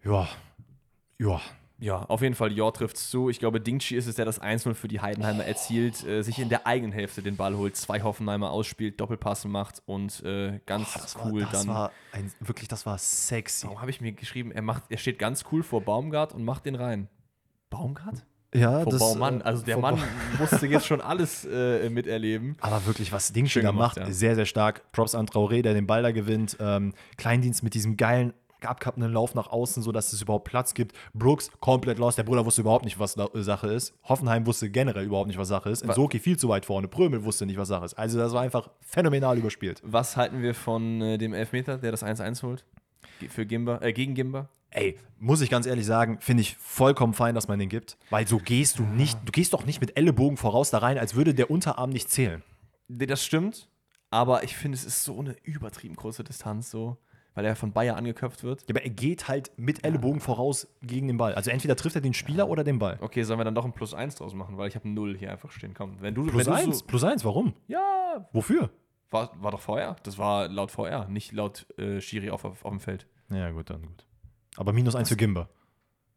[0.04, 0.28] ja,
[1.20, 1.42] ja,
[1.82, 3.30] Ja, auf jeden Fall, Jor trifft zu.
[3.30, 6.50] Ich glaube, Dingchi ist es, der das 1-0 für die Heidenheimer erzielt, äh, sich in
[6.50, 11.16] der eigenen Hälfte den Ball holt, zwei Hoffenheimer ausspielt, Doppelpassen macht und äh, ganz das
[11.24, 11.68] cool war, das dann.
[11.74, 13.66] war ein, wirklich, das war sexy.
[13.68, 16.66] Warum habe ich mir geschrieben, er, macht, er steht ganz cool vor Baumgart und macht
[16.66, 17.08] den rein.
[17.70, 18.26] Baumgart?
[18.54, 19.42] Ja, Vor das, Baumann.
[19.42, 20.02] äh, Also der Mann Ba-
[20.40, 22.58] musste jetzt schon alles äh, miterleben.
[22.62, 24.12] Aber wirklich, was Ding Schön da macht, ja.
[24.12, 24.92] sehr, sehr stark.
[24.92, 26.58] Props an Traoré, der den Ball da gewinnt.
[26.60, 28.34] Ähm, Kleindienst mit diesem geilen,
[28.66, 30.96] abkappenden Lauf nach außen, sodass es überhaupt Platz gibt.
[31.14, 32.18] Brooks komplett lost.
[32.18, 33.94] Der Bruder wusste überhaupt nicht, was äh, Sache ist.
[34.04, 35.86] Hoffenheim wusste generell überhaupt nicht, was Sache ist.
[35.86, 36.88] Nsoki viel zu weit vorne.
[36.88, 37.94] Prömel wusste nicht, was Sache ist.
[37.96, 39.82] Also das war einfach phänomenal überspielt.
[39.84, 42.66] Was halten wir von äh, dem Elfmeter, der das 1-1 holt?
[43.30, 44.50] Für Gimba, äh, gegen Gimba?
[44.72, 47.98] Ey, muss ich ganz ehrlich sagen, finde ich vollkommen fein, dass man den gibt.
[48.12, 51.16] Weil so gehst du nicht, du gehst doch nicht mit Ellenbogen voraus da rein, als
[51.16, 52.44] würde der Unterarm nicht zählen.
[52.88, 53.68] Das stimmt,
[54.12, 56.98] aber ich finde, es ist so eine übertrieben große Distanz, so,
[57.36, 58.62] weil er von Bayer angeköpft wird.
[58.64, 61.36] Ja, aber er geht halt mit Ellenbogen voraus gegen den Ball.
[61.36, 62.98] Also entweder trifft er den Spieler oder den Ball.
[63.02, 65.18] Okay, sollen wir dann doch ein Plus 1 draus machen, weil ich habe ein 0
[65.18, 65.74] hier einfach stehen.
[65.74, 66.26] Komm, wenn du.
[66.26, 67.54] Plus wenn du eins, So, plus eins, warum?
[67.68, 68.70] ja, Wofür?
[69.12, 69.96] war, war doch VR.
[70.04, 73.08] Das war laut VR, nicht laut äh, Schiri auf, auf, auf dem Feld.
[73.32, 74.06] Ja, gut, dann gut.
[74.58, 75.48] Aber minus eins für Gimba.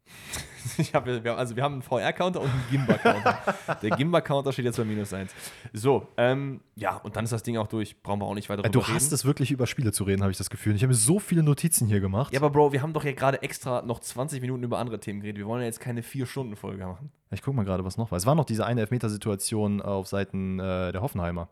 [0.77, 3.37] Ich hab, wir, haben- also wir haben einen VR-Counter und einen Gimba-Counter.
[3.81, 5.33] Der Gimba-Counter steht jetzt bei minus 1.
[5.73, 8.01] So, ähm, ja, und dann ist das Ding auch durch.
[8.01, 9.13] Brauchen wir auch nicht weiter Du drüber hast reden.
[9.15, 10.75] es wirklich über Spiele zu reden, habe ich das Gefühl.
[10.75, 12.33] Ich habe mir so viele Notizen hier gemacht.
[12.33, 15.19] Ja, aber Bro, wir haben doch hier gerade extra noch 20 Minuten über andere Themen
[15.21, 15.37] geredet.
[15.39, 17.11] Wir wollen ja jetzt keine 4-Stunden-Folge machen.
[17.31, 18.17] Ich gucke mal gerade, was noch war.
[18.17, 21.49] Es war noch diese eine Elfmetersituation äh, auf Seiten äh, der Hoffenheimer,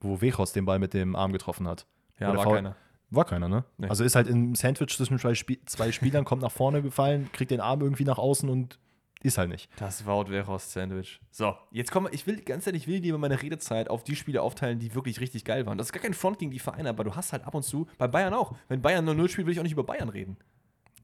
[0.00, 1.86] wo Wechos den Ball mit dem Arm getroffen hat.
[2.20, 2.76] Ja, war keiner.
[3.14, 3.64] War keiner, ne?
[3.78, 3.88] Nee.
[3.88, 7.50] Also ist halt im Sandwich zwischen zwei, Spie zwei Spielern, kommt nach vorne gefallen, kriegt
[7.50, 8.78] den Arm irgendwie nach außen und
[9.24, 9.70] ist halt nicht.
[9.76, 11.18] Das Wout Wehrhaus Sandwich.
[11.30, 14.16] So, jetzt kommen wir, ich will ganz ehrlich, ich will lieber meine Redezeit auf die
[14.16, 15.78] Spiele aufteilen, die wirklich richtig geil waren.
[15.78, 17.86] Das ist gar kein Front gegen die Vereine, aber du hast halt ab und zu,
[17.96, 18.54] bei Bayern auch.
[18.68, 20.36] Wenn Bayern 0-0 spielt, will ich auch nicht über Bayern reden.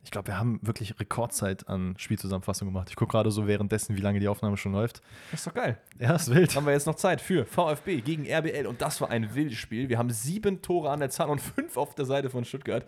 [0.02, 2.88] Ich glaube, wir haben wirklich Rekordzeit an Spielzusammenfassung gemacht.
[2.88, 5.02] Ich gucke gerade so währenddessen, wie lange die Aufnahme schon läuft.
[5.30, 5.78] Das ist doch geil.
[5.98, 6.54] Ja, ist wild.
[6.56, 9.88] Haben wir jetzt noch Zeit für VfB gegen RBL und das war ein wildes Spiel.
[9.88, 12.86] Wir haben sieben Tore an der Zahl und fünf auf der Seite von Stuttgart.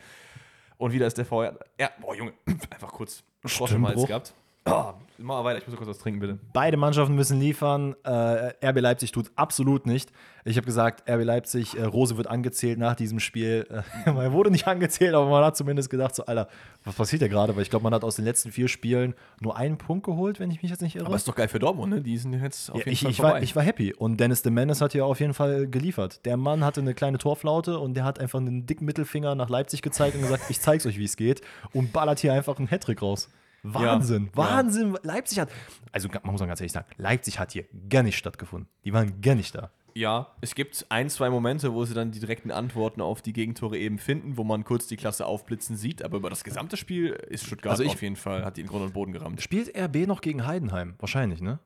[0.78, 1.58] Und wieder ist der VR.
[1.78, 2.32] Ja, boah, Junge,
[2.70, 4.06] einfach kurz Frosch Hals Stimmbruch.
[4.08, 4.34] gehabt.
[4.64, 6.38] Oh, mach mal weiter, ich muss kurz was trinken, bitte.
[6.52, 7.96] Beide Mannschaften müssen liefern.
[8.04, 10.12] Äh, RB Leipzig tut absolut nicht.
[10.44, 13.66] Ich habe gesagt, RB Leipzig, äh, Rose wird angezählt nach diesem Spiel.
[13.70, 16.48] Äh, er wurde nicht angezählt, aber man hat zumindest gedacht, so, Alter,
[16.84, 17.56] was passiert da gerade?
[17.56, 20.50] Weil ich glaube, man hat aus den letzten vier Spielen nur einen Punkt geholt, wenn
[20.52, 21.06] ich mich jetzt nicht irre.
[21.06, 22.00] Aber ist doch geil für Dortmund, ne?
[22.00, 23.94] Die sind jetzt auf Ja, jeden ich, Fall ich, war, ich war happy.
[23.94, 26.24] Und Dennis de Menace hat hier auf jeden Fall geliefert.
[26.24, 29.82] Der Mann hatte eine kleine Torflaute und der hat einfach einen dicken Mittelfinger nach Leipzig
[29.82, 31.40] gezeigt und gesagt, ich zeig's euch, wie es geht.
[31.72, 33.28] Und ballert hier einfach einen Hattrick raus.
[33.62, 34.36] Wahnsinn, Ja.
[34.36, 34.98] Wahnsinn.
[35.02, 35.50] Leipzig hat,
[35.92, 38.68] also man muss mal ganz ehrlich sagen, Leipzig hat hier gar nicht stattgefunden.
[38.84, 39.70] Die waren gar nicht da.
[39.94, 43.76] Ja, es gibt ein, zwei Momente, wo sie dann die direkten Antworten auf die Gegentore
[43.76, 47.44] eben finden, wo man kurz die Klasse aufblitzen sieht, aber über das gesamte Spiel ist
[47.46, 49.42] Stuttgart Also ich- auf jeden Fall, hat die in Grund und Boden gerammt.
[49.42, 50.94] Spielt RB noch gegen Heidenheim?
[50.98, 51.58] Wahrscheinlich, ne?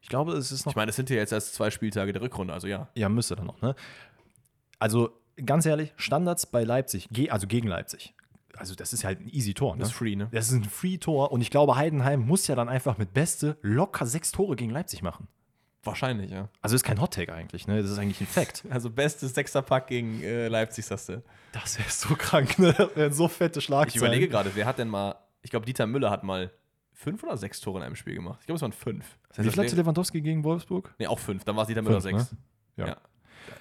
[0.00, 2.22] Ich glaube, es ist noch Ich meine, es sind ja jetzt erst zwei Spieltage der
[2.22, 2.88] Rückrunde, also ja.
[2.94, 3.74] Ja, müsste dann noch, ne?
[4.78, 5.10] Also,
[5.44, 8.14] ganz ehrlich, Standards bei Leipzig, also gegen Leipzig.
[8.56, 9.80] Also, das ist halt ein easy Tor, ne?
[9.80, 10.28] Das ist free, ne?
[10.32, 14.06] Das ist ein Free-Tor und ich glaube, Heidenheim muss ja dann einfach mit Beste locker
[14.06, 15.28] sechs Tore gegen Leipzig machen.
[15.82, 16.48] Wahrscheinlich, ja.
[16.60, 17.80] Also, ist kein Hot-Take eigentlich, ne?
[17.80, 18.64] Das ist eigentlich ein Fact.
[18.70, 21.22] Also bestes Sechserpack gegen äh, Leipzig, sagst du.
[21.52, 22.74] Das wäre so krank, ne?
[22.76, 23.90] Das wären so fette Schlagzeilen.
[23.90, 26.50] Ich überlege gerade, wer hat denn mal, ich glaube, Dieter Müller hat mal
[26.92, 28.38] fünf oder sechs Tore in einem Spiel gemacht.
[28.40, 29.16] Ich glaube, es waren fünf.
[29.28, 30.94] Das heißt, Wie viel hatte Lewandowski gegen Wolfsburg?
[30.98, 31.44] Nee, auch fünf.
[31.44, 32.32] Dann war es Dieter Müller Fünf, sechs.
[32.32, 32.38] ne?
[32.76, 32.86] Ja.
[32.88, 32.96] Ja.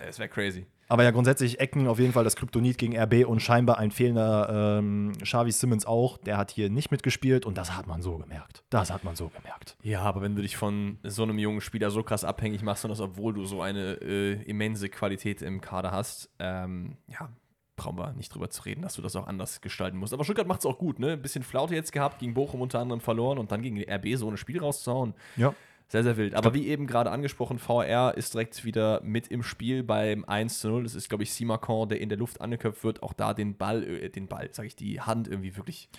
[0.05, 0.67] Es wäre crazy.
[0.89, 4.79] Aber ja, grundsätzlich Ecken auf jeden Fall das Kryptonit gegen RB und scheinbar ein fehlender
[4.79, 6.17] ähm, Xavi Simmons auch.
[6.17, 8.63] Der hat hier nicht mitgespielt und das hat man so gemerkt.
[8.71, 9.77] Das hat man so gemerkt.
[9.83, 12.89] Ja, aber wenn du dich von so einem jungen Spieler so krass abhängig machst und
[12.89, 17.29] das, obwohl du so eine äh, immense Qualität im Kader hast, ähm, ja,
[17.75, 20.13] brauchen wir nicht drüber zu reden, dass du das auch anders gestalten musst.
[20.13, 21.13] Aber Stuttgart macht es auch gut, ne?
[21.13, 24.29] Ein bisschen Flaute jetzt gehabt, gegen Bochum unter anderem verloren und dann gegen RB so
[24.29, 25.13] ein Spiel rauszuhauen.
[25.37, 25.53] Ja.
[25.89, 26.35] Sehr, sehr wild.
[26.35, 30.69] Aber wie eben gerade angesprochen, VR ist direkt wieder mit im Spiel beim 1 zu
[30.69, 30.83] 0.
[30.83, 33.01] Das ist, glaube ich, Simakon, der in der Luft angeköpft wird.
[33.01, 35.89] Auch da den Ball, äh, den Ball, sage ich, die Hand irgendwie wirklich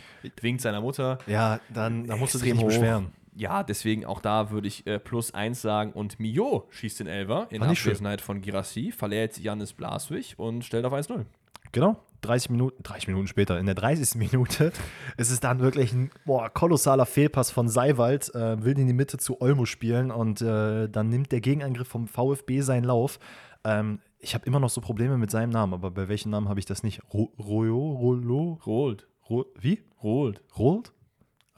[0.40, 1.18] winkt seiner Mutter.
[1.26, 2.68] Ja, dann, dann musst du dich nicht hoch.
[2.68, 3.12] beschweren.
[3.34, 5.90] ja, deswegen auch da würde ich äh, plus eins sagen.
[5.92, 7.70] Und Mio schießt den Elver in schön.
[7.70, 11.24] Abwesenheit von Girassi, verliert Janis Blaswig und stellt auf 1-0.
[11.72, 14.16] Genau, 30 Minuten, 30 Minuten später, in der 30.
[14.16, 14.72] Minute
[15.16, 19.18] ist es dann wirklich ein boah, kolossaler Fehlpass von Seiwald, äh, will in die Mitte
[19.18, 23.18] zu Olmo spielen und äh, dann nimmt der Gegenangriff vom VfB seinen Lauf.
[23.64, 26.60] Ähm, ich habe immer noch so Probleme mit seinem Namen, aber bei welchem Namen habe
[26.60, 27.02] ich das nicht?
[27.12, 27.76] Ro Royo?
[27.76, 28.60] Rolo?
[28.66, 29.08] Rold.
[29.28, 29.82] Ro wie?
[30.02, 30.42] Rold.
[30.58, 30.92] Rold?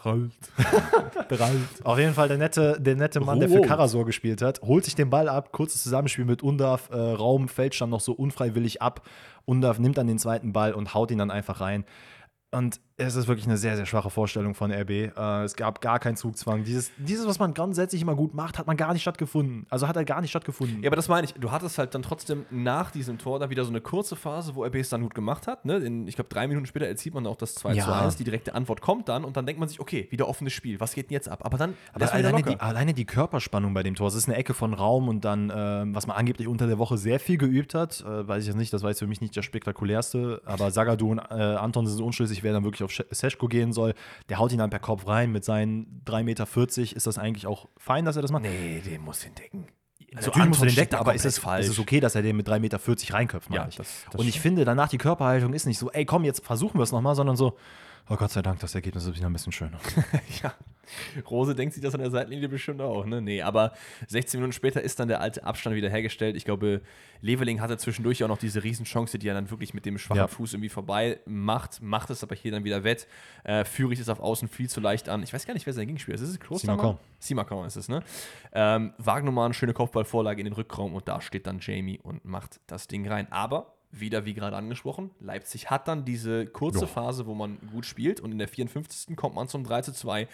[0.05, 0.33] Rold.
[1.85, 3.63] Auf jeden Fall der nette, der nette Mann, der für.
[3.63, 7.81] Karasor gespielt hat, holt sich den Ball ab, kurzes Zusammenspiel mit Undav, äh, Raum fällt
[7.81, 9.09] dann noch so unfreiwillig ab.
[9.45, 11.85] Undav nimmt dann den zweiten Ball und haut ihn dann einfach rein.
[12.51, 14.91] Und es ist wirklich eine sehr, sehr schwache Vorstellung von RB.
[14.91, 16.65] Äh, es gab gar keinen Zugzwang.
[16.65, 19.67] Dieses, dieses, was man grundsätzlich immer gut macht, hat man gar nicht stattgefunden.
[19.71, 20.83] Also hat er gar nicht stattgefunden.
[20.83, 21.35] Ja, aber das meine ich.
[21.35, 24.65] Du hattest halt dann trotzdem nach diesem Tor dann wieder so eine kurze Phase, wo
[24.65, 25.65] RB es dann gut gemacht hat.
[25.65, 25.77] Ne?
[25.79, 27.85] In, ich glaube, drei Minuten später erzielt man auch das 2 Ja.
[27.85, 28.17] zu 1.
[28.17, 30.79] Die direkte Antwort kommt dann und dann denkt man sich, okay, wieder offenes Spiel.
[30.81, 31.41] Was geht denn jetzt ab?
[31.45, 34.55] Aber dann Aber alleine die, alleine die Körperspannung bei dem Tor, es ist eine Ecke
[34.55, 38.01] von Raum und dann, ähm, was man angeblich unter der Woche sehr viel geübt hat,
[38.03, 41.11] äh, weiß ich jetzt nicht, das war jetzt für mich nicht das spektakulärste, aber Sagadu
[41.11, 43.95] und äh, Anton sind unschlüssig, wer dann wirklich auf Sch- Seschko gehen soll.
[44.29, 46.97] Der haut ihn dann per Kopf rein mit seinen 3,40 Meter.
[46.97, 48.43] Ist das eigentlich auch fein, dass er das macht?
[48.43, 49.67] nee, den muss hindecken.
[50.15, 51.65] Also Natürlich muss er den decken, aber ist es, falsch.
[51.67, 52.79] ist es okay, dass er den mit 3,40 Meter
[53.15, 53.77] reinköpft, meine Ja, ich.
[53.77, 54.43] das- das und ich stimmt.
[54.43, 57.37] finde, danach die Körperhaltung ist nicht so, ey, komm, jetzt versuchen wir es nochmal, sondern
[57.37, 57.57] so,
[58.11, 59.79] oh Gott sei Dank, das Ergebnis ist wieder ein bisschen schöner.
[60.43, 60.53] ja.
[61.31, 63.21] Rose denkt sich das an der Seitenlinie bestimmt auch, ne?
[63.23, 63.73] Nee, aber
[64.09, 66.37] 16 Minuten später ist dann der alte Abstand wieder hergestellt.
[66.37, 66.83] Ich glaube,
[67.21, 70.27] Leveling hatte zwischendurch auch noch diese Riesenchance, die er dann wirklich mit dem schwachen Ja.
[70.29, 73.07] Fuß irgendwie vorbei macht, macht es aber hier dann wieder wett.
[73.45, 75.23] Äh, Fürich ist auf Außen viel zu leicht an.
[75.23, 76.23] Ich weiß gar nicht, wer sein Gegenspieler ist.
[76.23, 76.99] Ist es Klostermann?
[77.19, 77.67] Simakon.
[77.67, 78.03] Ist es, ne?
[78.53, 82.89] Ähm, Wagnermann, schöne Kopfballvorlage in den Rückraum und da steht dann Jamie und macht das
[82.89, 83.31] Ding rein.
[83.31, 86.87] Aber wieder, wie gerade angesprochen, Leipzig hat dann diese kurze.
[86.87, 89.15] Phase, wo man gut spielt und in der 54.
[89.17, 90.27] kommt man zum 3 zu 2,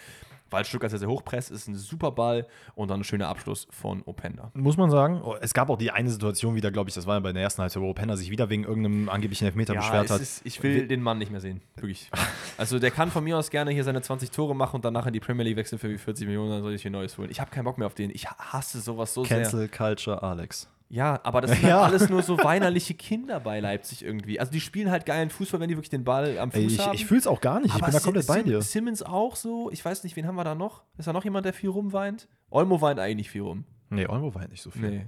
[0.49, 4.01] weil Stuttgart sehr, sehr hochpresst, ist ein super Ball und dann ein schöner Abschluss von
[4.05, 4.51] Openda.
[4.53, 5.21] Muss man sagen.
[5.23, 7.41] Oh, Es gab auch die eine Situation wieder, glaube ich, das war ja bei der
[7.41, 10.21] ersten Halbzeit, wo Penner sich wieder wegen irgendeinem angeblichen Elfmeter beschwert es hat.
[10.21, 12.09] ist, ich will den Mann nicht mehr sehen, wirklich.
[12.57, 15.13] Also der kann von mir aus gerne hier seine 20 Tore machen und danach in
[15.13, 17.29] die Premier League wechseln für wie 40 Millionen, dann soll ich hier Neues holen.
[17.29, 18.09] Ich habe keinen Bock mehr auf den.
[18.09, 19.41] Ich hasse sowas so sehr.
[19.41, 20.67] Cancel Culture Alex.
[20.89, 21.81] Ja, aber das sind Ja.
[21.83, 24.39] halt alles nur so weinerliche Kinder bei Leipzig irgendwie.
[24.39, 26.79] Also die spielen halt geilen Fußball, wenn die wirklich den Ball am Fuß Ey, ich
[26.79, 26.95] haben.
[26.95, 27.67] ich fühle es auch gar nicht.
[27.67, 28.61] Ich Aber bin da komplett bei dir.
[28.61, 29.69] Simmons auch so.
[29.71, 30.83] Ich weiß nicht, wen haben wir da noch?
[30.97, 32.27] Ist da noch jemand, der viel rumweint?
[32.49, 33.65] Olmo weint eigentlich nicht viel rum.
[33.89, 34.89] Nee, Olmo halt nicht so viel.
[34.89, 35.05] Nee.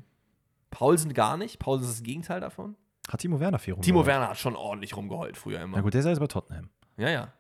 [0.70, 1.60] Paulsen gar nicht.
[1.60, 2.76] Paulsen ist das Gegenteil davon.
[3.10, 3.82] Hat Timo Werner viel rum.
[3.82, 5.78] Timo Werner hat schon ordentlich rumgeheult früher immer.
[5.78, 6.70] Na gut, der ist ja jetzt bei Tottenham.
[6.98, 7.34] Ja, ja.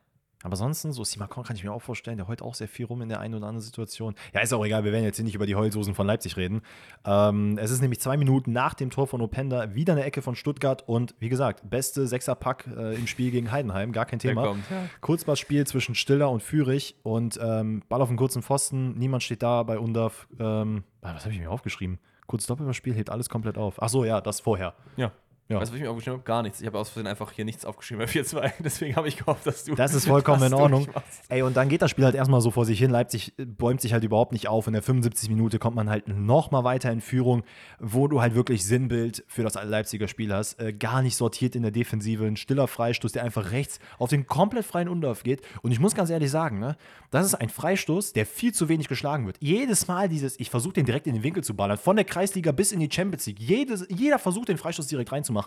[0.43, 3.01] Aber ansonsten, so Simakon kann ich mir auch vorstellen, der heult auch sehr viel rum
[3.01, 4.15] in der einen oder anderen Situation.
[4.33, 6.61] Ja, ist auch egal, wir werden jetzt hier nicht über die Heulsoßen von Leipzig reden.
[7.05, 10.35] Ähm, es ist nämlich zwei Minuten nach dem Tor von Openda wieder eine Ecke von
[10.35, 14.43] Stuttgart und wie gesagt, beste Sechserpack äh, im Spiel gegen Heidenheim, gar kein Thema.
[14.43, 14.83] kommt, ja.
[15.01, 19.63] Kurzpassspiel zwischen Stiller und Fürich und ähm, Ball auf den kurzen Pfosten, niemand steht da
[19.63, 20.27] bei Undav.
[20.39, 21.99] Ähm, was habe ich mir aufgeschrieben?
[22.27, 23.81] Kurz Doppelpassspiel hebt alles komplett auf.
[23.81, 24.73] Ach so, ja, das vorher.
[24.95, 25.11] Ja.
[25.51, 25.59] Ja.
[25.59, 26.23] Weißt du, was ich mir aufgeschrieben habe?
[26.23, 26.61] Gar nichts.
[26.61, 28.51] Ich habe aus Versehen einfach hier nichts aufgeschrieben bei 4-2.
[28.59, 29.75] Deswegen habe ich gehofft, dass du.
[29.75, 30.87] Das ist vollkommen in Ordnung.
[31.29, 32.89] Ey, und dann geht das Spiel halt erstmal so vor sich hin.
[32.89, 34.67] Leipzig äh, bäumt sich halt überhaupt nicht auf.
[34.67, 35.29] In der 75.
[35.29, 37.43] Minute kommt man halt nochmal weiter in Führung,
[37.79, 40.59] wo du halt wirklich Sinnbild für das Leipziger Spiel hast.
[40.59, 42.25] Äh, gar nicht sortiert in der Defensive.
[42.25, 45.41] Ein stiller Freistoß, der einfach rechts auf den komplett freien Undorf geht.
[45.61, 46.77] Und ich muss ganz ehrlich sagen, ne,
[47.09, 49.37] das ist ein Freistoß, der viel zu wenig geschlagen wird.
[49.41, 52.51] Jedes Mal dieses, ich versuche den direkt in den Winkel zu ballern, von der Kreisliga
[52.51, 53.39] bis in die Champions League.
[53.39, 55.40] Jedes, jeder versucht den Freistoß direkt reinzumachen.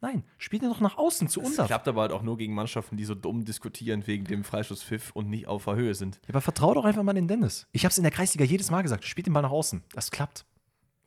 [0.00, 1.66] Nein, spielt ihn doch nach außen zu Das Undorf.
[1.66, 5.28] klappt aber halt auch nur gegen Mannschaften, die so dumm diskutieren wegen dem Freistoßpfiff und
[5.28, 6.20] nicht auf der Höhe sind.
[6.26, 7.66] Ja, aber vertrau doch einfach mal den Dennis.
[7.72, 9.04] Ich habe es in der Kreisliga jedes Mal gesagt.
[9.04, 9.82] Spielt den Ball nach außen.
[9.92, 10.44] Das klappt.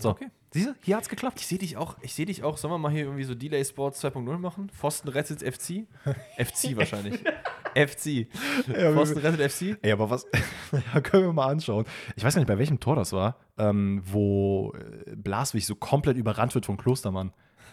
[0.01, 0.09] So.
[0.09, 0.27] Okay.
[0.53, 1.39] Siehst du, hier hat's geklappt.
[1.39, 3.63] Ich sehe dich auch, ich sehe dich auch, sollen wir mal hier irgendwie so Delay
[3.63, 4.69] Sports 2.0 machen?
[4.69, 5.85] Pfosten rettet FC?
[6.37, 7.21] FC wahrscheinlich.
[7.73, 8.27] FC.
[8.65, 9.77] Pfosten rettet FC?
[9.81, 10.25] Ey, aber was,
[10.93, 11.85] ja, können wir mal anschauen.
[12.17, 16.17] Ich weiß gar nicht, bei welchem Tor das war, ähm, wo äh, Blaswig so komplett
[16.17, 17.31] überrannt wird von Klostermann.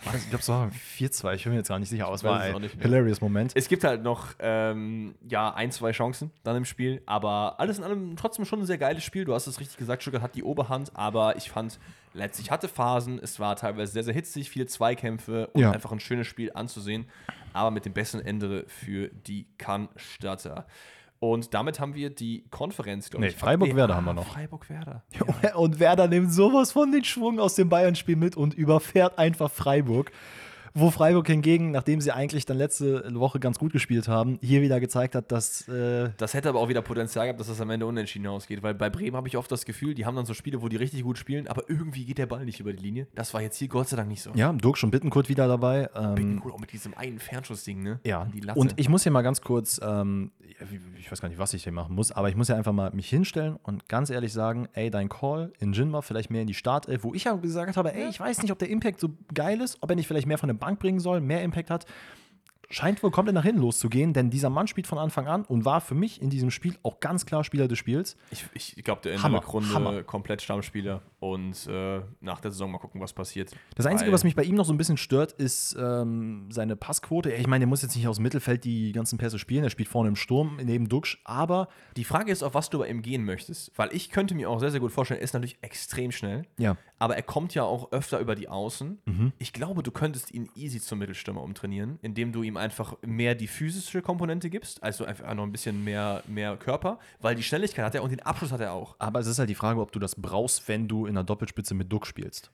[0.09, 2.15] War das- Ich glaube, es war 4-2, ich bin mir jetzt gar nicht sicher, aber
[2.15, 3.53] es war ein hilarious Moment.
[3.55, 7.85] Es gibt halt noch ähm, ja, ein, zwei Chancen dann im Spiel, aber alles in
[7.85, 9.25] allem trotzdem schon ein sehr geiles Spiel.
[9.25, 11.79] Du hast es richtig gesagt, Stuttgart hat die Oberhand, aber ich fand,
[12.15, 15.71] Leipzig hatte Phasen, es war teilweise sehr, sehr hitzig, viele Zweikämpfe und Ja.
[15.73, 17.07] einfach ein schönes Spiel anzusehen,
[17.53, 20.67] aber mit dem besten Ende für die Cannstatter.
[21.21, 23.37] Und damit haben wir die Konferenz, glaube Nee, ich.
[23.37, 24.33] Freiburg-Werder haben wir ah, noch.
[24.33, 25.03] Freiburg-Werder.
[25.57, 30.13] Und Werder nimmt sowas von den Schwung aus dem Bayern-Spiel mit und überfährt einfach Freiburg.
[30.75, 34.81] Wo Freiburg hingegen, nachdem sie eigentlich dann letzte Woche ganz gut gespielt haben, hier wieder
[34.81, 35.69] gezeigt hat, dass.
[35.69, 38.63] Äh das hätte aber auch wieder Potenzial gehabt, dass das am Ende unentschieden ausgeht.
[38.63, 40.77] Weil bei Bremen habe ich oft das Gefühl, die haben dann so Spiele, wo die
[40.77, 43.07] richtig gut spielen, aber irgendwie geht der Ball nicht über die Linie.
[43.15, 44.31] Das war jetzt hier Gott sei Dank nicht so.
[44.35, 45.89] Ja, Dirk schon Bittenkurt wieder dabei.
[45.95, 48.01] Ähm, Bittenkurt auch mit diesem einen Fernschussding, ne?
[48.05, 48.27] Ja.
[48.55, 50.33] Und ich muss hier mal ganz kurz, ähm,
[50.99, 52.91] ich weiß gar nicht, was ich hier machen muss, aber ich muss ja einfach mal
[52.93, 56.55] mich hinstellen und ganz ehrlich sagen, ey, dein Call in Jinma vielleicht mehr in die
[56.55, 59.61] Startelf, wo ich ja gesagt habe, ey, ich weiß nicht, ob der Impact so geil
[59.61, 61.87] ist, ob er nicht vielleicht mehr von der Bank bringen soll, mehr Impact hat
[62.71, 65.81] scheint wohl komplett nach hinten loszugehen, denn dieser Mann spielt von Anfang an und war
[65.81, 68.17] für mich in diesem Spiel auch ganz klar Spieler des Spiels.
[68.31, 72.79] Ich, ich glaube, der in der Rückrunde komplett Stammspieler und äh, nach der Saison mal
[72.79, 73.53] gucken, was passiert.
[73.75, 77.33] Das Einzige, was mich bei ihm noch so ein bisschen stört, ist ähm, seine Passquote.
[77.33, 79.89] Ich meine, der muss jetzt nicht aus dem Mittelfeld die ganzen Pässe spielen, er spielt
[79.89, 81.69] vorne im Sturm neben Duxch, aber.
[81.97, 84.61] Die Frage ist, auf was du bei ihm gehen möchtest, weil ich könnte mir auch
[84.61, 86.77] sehr, sehr gut vorstellen, er ist natürlich extrem schnell, ja.
[86.99, 88.99] aber er kommt ja auch öfter über die Außen.
[89.07, 89.33] Mhm.
[89.39, 93.47] Ich glaube, du könntest ihn easy zum Mittelstürmer umtrainieren, indem du ihm einfach mehr die
[93.47, 97.95] physische Komponente gibst, also einfach noch ein bisschen mehr, mehr Körper, weil die Schnelligkeit hat
[97.95, 98.97] er und den Abschluss hat er auch.
[98.99, 101.75] Aber es ist halt die Frage, ob du das brauchst, wenn du in der Doppelspitze
[101.75, 102.51] mit Duck spielst.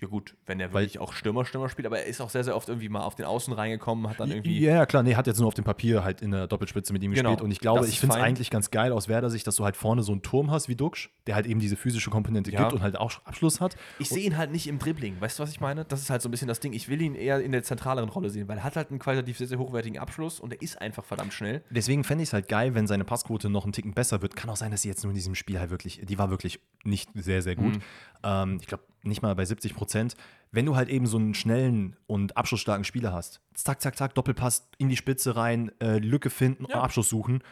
[0.00, 2.54] Ja gut, wenn er wirklich auch Stürmer, Stürmer spielt, aber er ist auch sehr, sehr
[2.54, 4.60] oft irgendwie mal auf den Außen reingekommen, hat dann irgendwie.
[4.60, 7.02] Ja, ja klar, nee, hat jetzt nur auf dem Papier halt in der Doppelspitze mit
[7.02, 7.42] ihm genau, gespielt.
[7.42, 10.04] Und ich glaube, ich finde es eigentlich ganz geil aus Werder-Sicht, dass du halt vorne
[10.04, 12.60] so einen Turm hast wie Duxch, der halt eben diese physische Komponente ja.
[12.60, 13.76] gibt und halt auch Abschluss hat.
[13.98, 15.84] Ich sehe ihn halt nicht im Dribbling, weißt du, was ich meine?
[15.84, 16.74] Das ist halt so ein bisschen das Ding.
[16.74, 19.36] Ich will ihn eher in der zentraleren Rolle sehen, weil er hat halt einen qualitativ
[19.38, 21.64] sehr, sehr hochwertigen Abschluss und er ist einfach verdammt schnell.
[21.70, 24.36] Deswegen fände ich es halt geil, wenn seine Passquote noch einen Ticken besser wird.
[24.36, 26.60] Kann auch sein, dass sie jetzt nur in diesem Spiel halt wirklich, die war wirklich
[26.84, 27.74] nicht sehr, sehr gut.
[27.74, 27.82] Mhm.
[28.22, 30.16] Ähm, ich glaube, nicht mal bei 70 Prozent
[30.50, 34.68] wenn du halt eben so einen schnellen und abschlussstarken Spieler hast, zack, zack, zack, Doppelpass
[34.78, 36.80] in die Spitze rein, äh, Lücke finden, ja.
[36.80, 37.42] Abschluss suchen.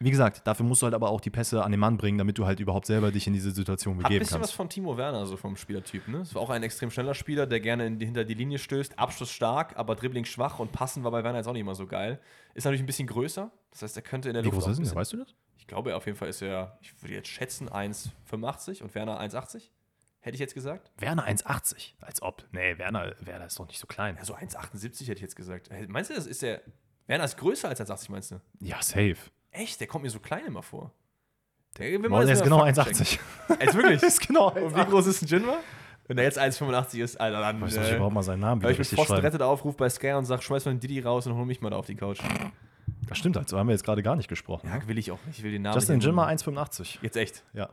[0.00, 2.36] Wie gesagt, dafür musst du halt aber auch die Pässe an den Mann bringen, damit
[2.36, 4.12] du halt überhaupt selber dich in diese Situation begeben kannst.
[4.12, 4.50] Hat ein bisschen kannst.
[4.50, 6.18] was von Timo Werner, so vom Spielertyp, ne?
[6.18, 9.30] Das war auch ein extrem schneller Spieler, der gerne die, hinter die Linie stößt, Abschluss
[9.30, 12.20] stark, aber Dribbling schwach und passen war bei Werner jetzt auch nicht immer so geil.
[12.54, 14.58] Ist natürlich ein bisschen größer, das heißt, er könnte in der Wie Luft.
[14.58, 14.96] Wie groß ist er?
[14.96, 15.34] Weißt du das?
[15.56, 19.70] Ich glaube, auf jeden Fall ist er, ich würde jetzt schätzen, 1,85 und Werner 1,80.
[20.24, 20.90] Hätte ich jetzt gesagt?
[20.96, 21.92] Werner 1,80.
[22.00, 22.44] Als ob.
[22.50, 24.16] Nee, Werner, Werner ist doch nicht so klein.
[24.16, 25.68] Ja, so 1,78 hätte ich jetzt gesagt.
[25.88, 26.62] Meinst du, das ist der.
[27.06, 28.40] Werner ist größer als 1,80, meinst du?
[28.60, 29.16] Ja, safe.
[29.50, 29.80] Echt?
[29.80, 30.92] Der kommt mir so klein immer vor.
[31.76, 33.18] Der, der ist genau 1,80.
[33.60, 34.02] Jetzt wirklich?
[34.02, 34.60] ist genau 1,80.
[34.62, 35.58] Und wie groß ist ein Jinwa?
[36.06, 37.60] Wenn er jetzt 1,85 ist, Alter, dann.
[37.60, 39.90] Weißt du, äh, ich überhaupt mal seinen Namen wieder ich mit Pfosten rettet Aufruf bei
[39.90, 41.96] Sky und sag, schmeiß mal den Diddy raus und hol mich mal da auf die
[41.96, 42.20] Couch.
[43.06, 44.68] Das stimmt, also haben wir jetzt gerade gar nicht gesprochen.
[44.68, 45.36] Ja, will ich auch nicht.
[45.36, 47.00] Ich will den Namen Justin Jinma 1,85.
[47.02, 47.44] Jetzt echt?
[47.52, 47.68] Ja.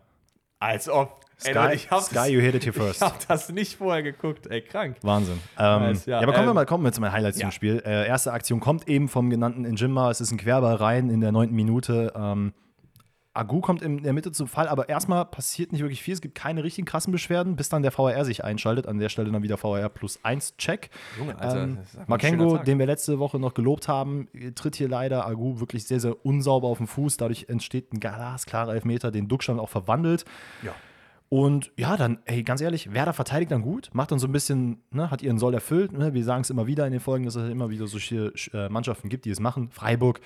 [0.61, 1.19] Als ob.
[1.39, 3.01] Sky, ey, ich Sky, you hit it here first.
[3.01, 4.45] Ich hab das nicht vorher geguckt.
[4.45, 4.97] Ey, krank.
[5.01, 5.39] Wahnsinn.
[5.57, 6.17] Ähm, nice, ja.
[6.17, 6.21] ja.
[6.21, 7.47] aber kommen wir ähm, mal kommen wir zu meinen Highlights ja.
[7.47, 7.81] zum Spiel.
[7.83, 10.11] Äh, erste Aktion kommt eben vom genannten Njimma.
[10.11, 12.13] Es ist ein Querball rein in der neunten Minute.
[12.15, 12.53] Ähm,
[13.33, 16.13] Agu kommt in der Mitte zum Fall, aber erstmal passiert nicht wirklich viel.
[16.13, 18.87] Es gibt keine richtigen krassen Beschwerden, bis dann der VAR sich einschaltet.
[18.87, 20.89] An der Stelle dann wieder VAR plus 1 Check.
[21.17, 21.77] Junge, Alter, ähm,
[22.07, 26.25] Makengo, den wir letzte Woche noch gelobt haben, tritt hier leider Agu wirklich sehr, sehr
[26.25, 27.17] unsauber auf den Fuß.
[27.17, 30.25] Dadurch entsteht ein glasklarer Elfmeter, den Duckstand auch verwandelt.
[30.61, 30.73] Ja.
[31.29, 34.83] Und ja, dann, ey, ganz ehrlich, Werder verteidigt dann gut, macht dann so ein bisschen,
[34.91, 35.93] ne, hat ihren Soll erfüllt.
[35.93, 36.13] Ne?
[36.13, 39.07] Wir sagen es immer wieder in den Folgen, dass es immer wieder solche äh, Mannschaften
[39.07, 39.69] gibt, die es machen.
[39.71, 40.19] Freiburg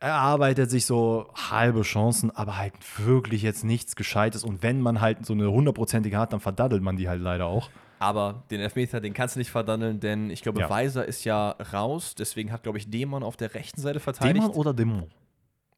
[0.00, 4.42] erarbeitet sich so halbe Chancen, aber halt wirklich jetzt nichts Gescheites.
[4.42, 7.70] Und wenn man halt so eine hundertprozentige hat, dann verdaddelt man die halt leider auch.
[7.98, 10.70] Aber den Elfmeter, den kannst du nicht verdaddeln, denn ich glaube, ja.
[10.70, 12.14] Weiser ist ja raus.
[12.14, 14.36] Deswegen hat, glaube ich, Demon auf der rechten Seite verteidigt.
[14.36, 15.10] Demon oder Demon?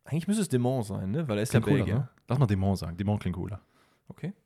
[0.04, 1.26] Eigentlich müsste es Demon sein, ne?
[1.26, 1.94] Weil er ist klingt ja Belgier.
[1.96, 2.08] Ne?
[2.28, 2.96] Lass mal Demon sagen.
[2.96, 3.60] Demon klingt cooler.
[4.08, 4.32] Okay.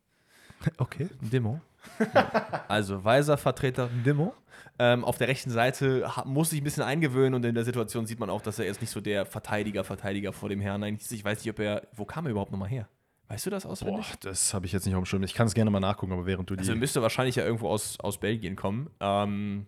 [0.78, 1.08] Okay.
[1.20, 1.60] Demo.
[2.68, 4.34] also weiser Vertreter Demo.
[4.78, 8.20] Ähm, auf der rechten Seite muss sich ein bisschen eingewöhnen und in der Situation sieht
[8.20, 11.12] man auch, dass er jetzt nicht so der Verteidiger, Verteidiger vor dem Herrn eigentlich ist.
[11.12, 12.88] Ich weiß nicht, ob er, wo kam er überhaupt nochmal her?
[13.28, 14.06] Weißt du das auswendig?
[14.06, 15.22] Boah, das habe ich jetzt nicht auf dem Schirm.
[15.22, 16.60] Ich kann es gerne mal nachgucken, aber während du die.
[16.60, 18.90] Also er müsste wahrscheinlich ja irgendwo aus, aus Belgien kommen.
[19.00, 19.66] Ähm,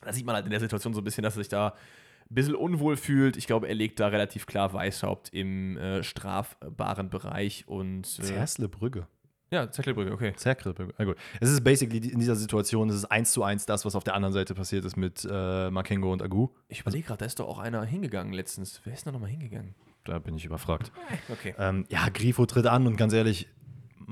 [0.00, 2.34] da sieht man halt in der Situation so ein bisschen, dass er sich da ein
[2.34, 3.36] bisschen unwohl fühlt.
[3.36, 8.06] Ich glaube, er legt da relativ klar Weißhaupt im äh, strafbaren Bereich und.
[8.18, 9.06] Äh, Zersle Brügge.
[9.52, 10.32] Ja, Zerkelbrücke, okay.
[10.34, 11.16] Zerkelbrücke, na gut.
[11.38, 14.14] Es ist basically in dieser Situation, es ist eins zu eins das, was auf der
[14.14, 16.48] anderen Seite passiert ist mit äh, Makengo und Agu.
[16.68, 18.80] Ich überlege gerade, da ist doch auch einer hingegangen letztens.
[18.84, 19.74] Wer ist da nochmal hingegangen?
[20.04, 20.90] Da bin ich überfragt.
[21.28, 21.54] Okay.
[21.58, 23.46] Ähm, ja, Grifo tritt an und ganz ehrlich,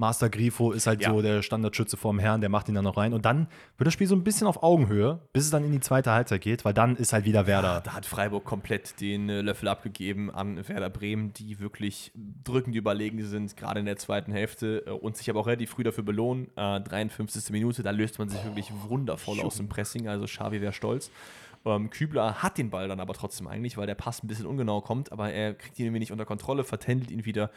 [0.01, 1.11] Master Grifo ist halt ja.
[1.11, 3.13] so der Standardschütze vorm Herrn, der macht ihn dann noch rein.
[3.13, 5.81] Und dann wird das Spiel so ein bisschen auf Augenhöhe, bis es dann in die
[5.81, 7.75] zweite Halbzeit geht, weil dann ist halt wieder Werder.
[7.75, 12.75] Ja, da hat Freiburg komplett den äh, Löffel abgegeben an Werder Bremen, die wirklich drückend
[12.77, 16.03] überlegen sind, gerade in der zweiten Hälfte äh, und sich aber auch relativ früh dafür
[16.03, 16.49] belohnen.
[16.57, 17.51] Äh, 53.
[17.51, 21.11] Minute, da löst man sich wirklich wundervoll aus dem Pressing, also Xavi wäre stolz.
[21.67, 24.81] Ähm, Kübler hat den Ball dann aber trotzdem eigentlich, weil der Pass ein bisschen ungenau
[24.81, 27.51] kommt, aber er kriegt ihn irgendwie nicht unter Kontrolle, vertändelt ihn wieder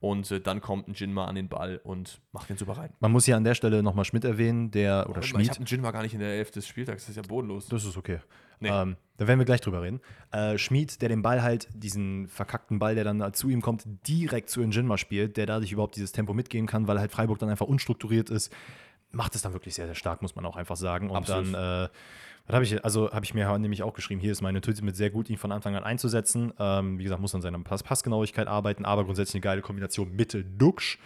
[0.00, 2.92] und äh, dann kommt ein Jinma an den Ball und macht den super rein.
[3.00, 5.50] Man muss hier an der Stelle nochmal Schmidt erwähnen, der, oder Ich Schmied.
[5.50, 7.66] habe einen Jinma gar nicht in der Elf des Spieltags, das ist ja bodenlos.
[7.68, 8.18] Das ist okay.
[8.62, 8.68] Nee.
[8.68, 10.00] Ähm, da werden wir gleich drüber reden.
[10.32, 13.84] Äh, Schmied, der den Ball halt, diesen verkackten Ball, der dann da zu ihm kommt,
[14.06, 17.48] direkt zu Njinma spielt, der dadurch überhaupt dieses Tempo mitgehen kann, weil halt Freiburg dann
[17.48, 18.52] einfach unstrukturiert ist,
[19.12, 21.10] macht es dann wirklich sehr, sehr stark, muss man auch einfach sagen.
[21.10, 21.54] Und Absolut.
[21.54, 21.88] dann, äh,
[22.46, 24.96] was habe ich, also habe ich mir nämlich auch geschrieben, hier ist meine Tüte mit
[24.96, 26.52] sehr gut, ihn von Anfang an einzusetzen.
[26.58, 30.98] Ähm, wie gesagt, muss an seiner Pass Passgenauigkeit arbeiten, aber grundsätzlich eine geile Kombination Mitte-Duxch.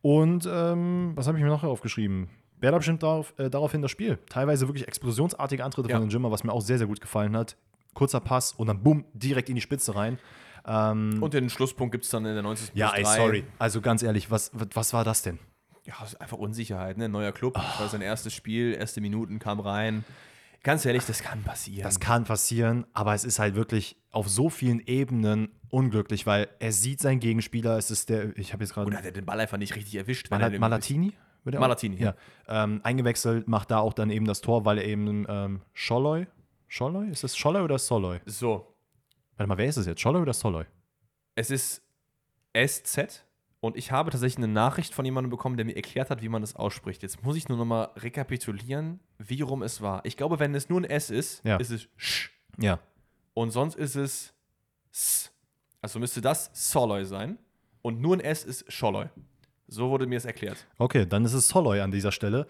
[0.00, 2.28] Und ähm, was habe ich mir noch aufgeschrieben?
[2.60, 4.18] Werder bestimmt darauf, äh, daraufhin das Spiel.
[4.28, 5.96] Teilweise wirklich explosionsartige Antritte Ja.
[5.96, 7.56] von den Jimmer, was mir auch sehr, sehr gut gefallen hat.
[7.94, 10.18] Kurzer Pass und dann bumm, direkt in die Spitze rein.
[10.64, 12.70] Ähm, Und den Schlusspunkt gibt es dann in der 90.
[12.74, 13.44] ja, ey, sorry.
[13.58, 15.40] Also ganz ehrlich, was, was war das denn?
[15.84, 17.08] Ja, einfach Unsicherheit, ne?
[17.08, 17.62] Neuer Club, Ah.
[17.62, 20.04] das war sein erstes Spiel, erste Minuten kam rein.
[20.62, 21.82] Ganz ehrlich, das kann passieren.
[21.82, 26.70] Das kann passieren, aber es ist halt wirklich auf so vielen Ebenen unglücklich, weil er
[26.70, 27.76] sieht seinen Gegenspieler.
[27.78, 28.86] Es ist der, ich habe jetzt gerade.
[28.86, 30.30] Oder hat er den Ball einfach nicht richtig erwischt.
[30.30, 31.14] Mal er Malatini?
[31.42, 32.14] Wird er Malatini, ja.
[32.46, 36.26] Ähm, eingewechselt, macht da auch dann eben das Tor, weil er eben ähm, Scholloy.
[36.68, 37.08] Scholloy?
[37.10, 38.20] Ist das Scholloy oder Soloy?
[38.26, 38.68] So,
[39.36, 40.00] Warte mal, wer ist es jetzt?
[40.00, 40.64] Scholloy oder Soloy?
[41.34, 41.82] es ist
[42.54, 43.24] SZ
[43.62, 46.42] und ich habe tatsächlich eine Nachricht von jemandem bekommen, der mir erklärt hat, wie man
[46.42, 47.02] das ausspricht.
[47.04, 50.04] Jetzt muss ich nur noch mal rekapitulieren, wie rum es war.
[50.04, 51.56] Ich glaube, wenn es nur ein S ist, Ja.
[51.58, 52.30] ist es Sch.
[52.58, 52.80] Ja.
[53.34, 54.34] Und sonst ist es
[54.92, 55.30] S.
[55.80, 57.38] Also müsste das Soloy sein.
[57.82, 59.06] Und nur ein S ist Scholloy.
[59.68, 60.66] So wurde mir es erklärt.
[60.78, 62.48] Okay, dann ist es Soloy an dieser Stelle.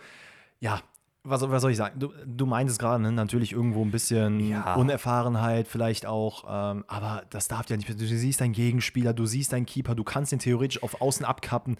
[0.60, 0.82] Ja,
[1.25, 1.99] was, was soll ich sagen?
[1.99, 3.12] Du, du meintest gerade, ne?
[3.12, 4.75] natürlich irgendwo ein bisschen Ja.
[4.75, 7.89] Unerfahrenheit, vielleicht auch, ähm, aber das darf ja nicht.
[7.89, 11.77] Du siehst deinen Gegenspieler, du siehst deinen Keeper, du kannst ihn theoretisch auf Außen abkappen.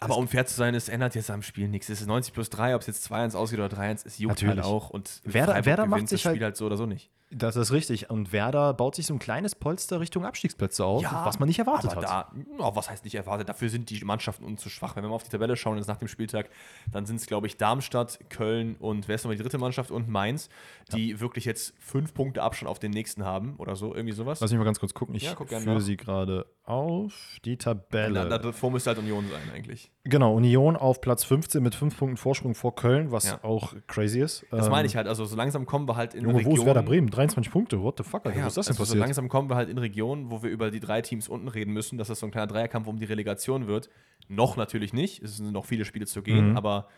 [0.00, 1.88] Aber um fair zu sein, es ändert jetzt am Spiel nichts.
[1.88, 4.56] Es ist 90 plus 3, ob es jetzt 2-1 ausgeht oder 3-1, es juckt Natürlich.
[4.64, 4.90] halt auch.
[4.90, 7.10] Und Werder- Freiburg Werder macht sich das Spiel halt- halt so oder so nicht.
[7.30, 8.08] Das ist richtig.
[8.08, 11.92] Und Werder baut sich so ein kleines Polster Richtung Abstiegsplätze auf, was man nicht erwartet
[11.92, 12.32] aber hat.
[12.32, 13.48] Da, ja, was heißt nicht erwartet?
[13.48, 14.96] Dafür sind die Mannschaften uns zu schwach.
[14.96, 16.48] Wenn wir mal auf die Tabelle schauen, jetzt nach dem Spieltag,
[16.90, 20.08] dann sind es, glaube ich, Darmstadt, Köln und wer ist nochmal die dritte Mannschaft und
[20.08, 20.48] Mainz,
[20.92, 24.40] die wirklich jetzt fünf Punkte Abstand auf den nächsten haben oder so, irgendwie sowas.
[24.40, 25.14] Lass mich mal ganz kurz gucken.
[25.14, 28.28] Ich Ja, guck führe sie gerade auf die Tabelle.
[28.28, 29.90] Da, davor müsste halt Union sein, eigentlich.
[30.08, 33.44] Genau, Union auf Platz 15 mit 5 Punkten Vorsprung vor Köln, was Ja.
[33.44, 34.46] auch crazy ist.
[34.50, 35.06] Das Ähm, meine ich halt.
[35.06, 36.58] Also, so langsam kommen wir halt in Junge, wo Regionen.
[36.60, 37.10] ist Werder Bremen?
[37.10, 37.82] 23 Punkte.
[37.82, 38.38] What the fuck, Alter?
[38.38, 39.00] Ja, was ist das denn also so passiert?
[39.00, 41.98] langsam kommen wir halt in Regionen, wo wir über die drei Teams unten reden müssen,
[41.98, 43.88] dass das so ein kleiner Dreierkampf um die Relegation wird.
[44.28, 45.22] Noch natürlich nicht.
[45.22, 46.56] Es sind noch viele Spiele zu gehen, Mhm.
[46.56, 46.88] aber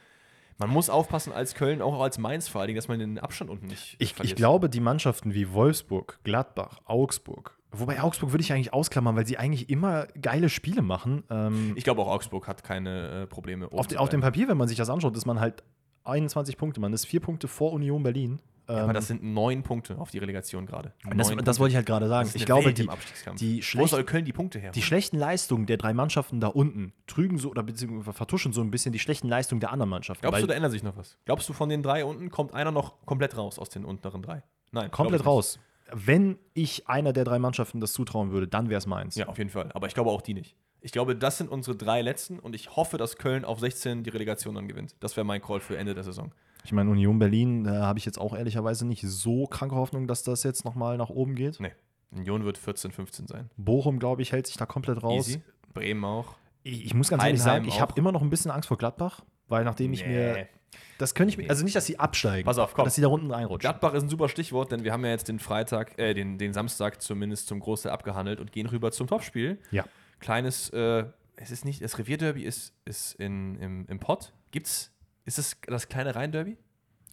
[0.59, 3.51] man muss aufpassen als Köln, auch als Mainz vor allen Dingen, dass man den Abstand
[3.51, 4.37] unten nicht ich, ich verliert.
[4.37, 9.39] glaube, die Mannschaften wie Wolfsburg, Gladbach, Augsburg, wobei Augsburg würde ich eigentlich ausklammern, weil sie
[9.39, 11.25] eigentlich immer geile Spiele machen.
[11.31, 13.71] Ähm, Ich glaube auch Augsburg hat keine äh, Probleme.
[13.73, 14.21] auf, de, auf dem.
[14.21, 15.63] Papier, wenn man sich das anschaut, ist man halt
[16.05, 16.81] 21 Punkte.
[16.81, 18.41] Man ist vier Punkte vor Union Berlin.
[18.69, 20.93] Ja, Ähm, aber das sind neun Punkte auf die Relegation gerade.
[21.17, 22.31] das, das wollte ich halt gerade sagen.
[22.35, 22.89] Ich glaube, Welt die,
[23.37, 24.71] die, Wo schlecht, soll Köln die Punkte her?
[24.71, 28.71] die schlechten Leistungen der drei Mannschaften da unten trügen so oder beziehungsweise vertuschen so ein
[28.71, 30.23] bisschen die schlechten Leistungen der anderen Mannschaften.
[30.23, 31.19] Glaubst du, da ändert sich noch was?
[31.25, 34.43] Glaubst du, von den drei unten kommt einer noch komplett raus aus den unteren drei?
[34.73, 34.91] Nein.
[34.93, 35.59] komplett raus.
[35.93, 39.15] Wenn ich einer der drei Mannschaften das zutrauen würde, dann wäre es meins.
[39.15, 39.71] Ja, auf jeden Fall.
[39.73, 40.57] Aber ich glaube auch die nicht.
[40.83, 44.11] Ich glaube, das sind unsere drei letzten und ich hoffe, dass Köln auf 16 die
[44.11, 44.95] Relegation dann gewinnt.
[45.01, 46.33] Das wäre mein Call für Ende der Saison.
[46.65, 50.23] Ich meine, Union Berlin, da habe ich jetzt auch ehrlicherweise nicht so kranke Hoffnung, dass
[50.23, 51.61] das jetzt nochmal nach oben geht.
[51.61, 51.73] Nee.
[52.13, 53.51] Union wird 14, 15 sein.
[53.57, 55.29] Bochum, glaube ich, hält sich da komplett raus.
[55.29, 55.43] Easy.
[55.73, 56.35] Bremen auch.
[56.63, 58.77] Ich, ich muss ganz ehrlich Heidenheim sagen, ich habe immer noch ein bisschen Angst vor
[58.77, 60.49] Gladbach, weil nachdem ich mir.
[60.99, 61.49] Das könnte ich mir.
[61.49, 62.45] Also nicht, dass sie absteigen.
[62.45, 62.85] Pass auf, komm.
[62.85, 63.61] Dass sie da unten reinrutschen.
[63.61, 66.53] Gladbach ist ein super Stichwort, denn wir haben ja jetzt den Freitag, äh, den, den
[66.53, 69.59] Samstag zumindest zum Großteil abgehandelt und gehen rüber zum Topspiel.
[69.71, 69.85] Ja.
[70.21, 71.05] Kleines, äh,
[71.37, 74.33] es ist nicht, das Revierderby ist, ist in, im, im Pott.
[74.51, 74.93] Gibt's,
[75.25, 76.57] ist es das kleine Rhein-Derby?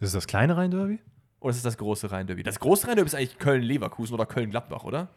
[0.00, 1.00] Das ist das kleine Rhein-Derby?
[1.40, 2.42] Oder ist es das große Rhein-Derby?
[2.42, 5.08] Das große Rhein-Derby ist eigentlich Köln-Leverkusen oder Köln-Gladbach, oder?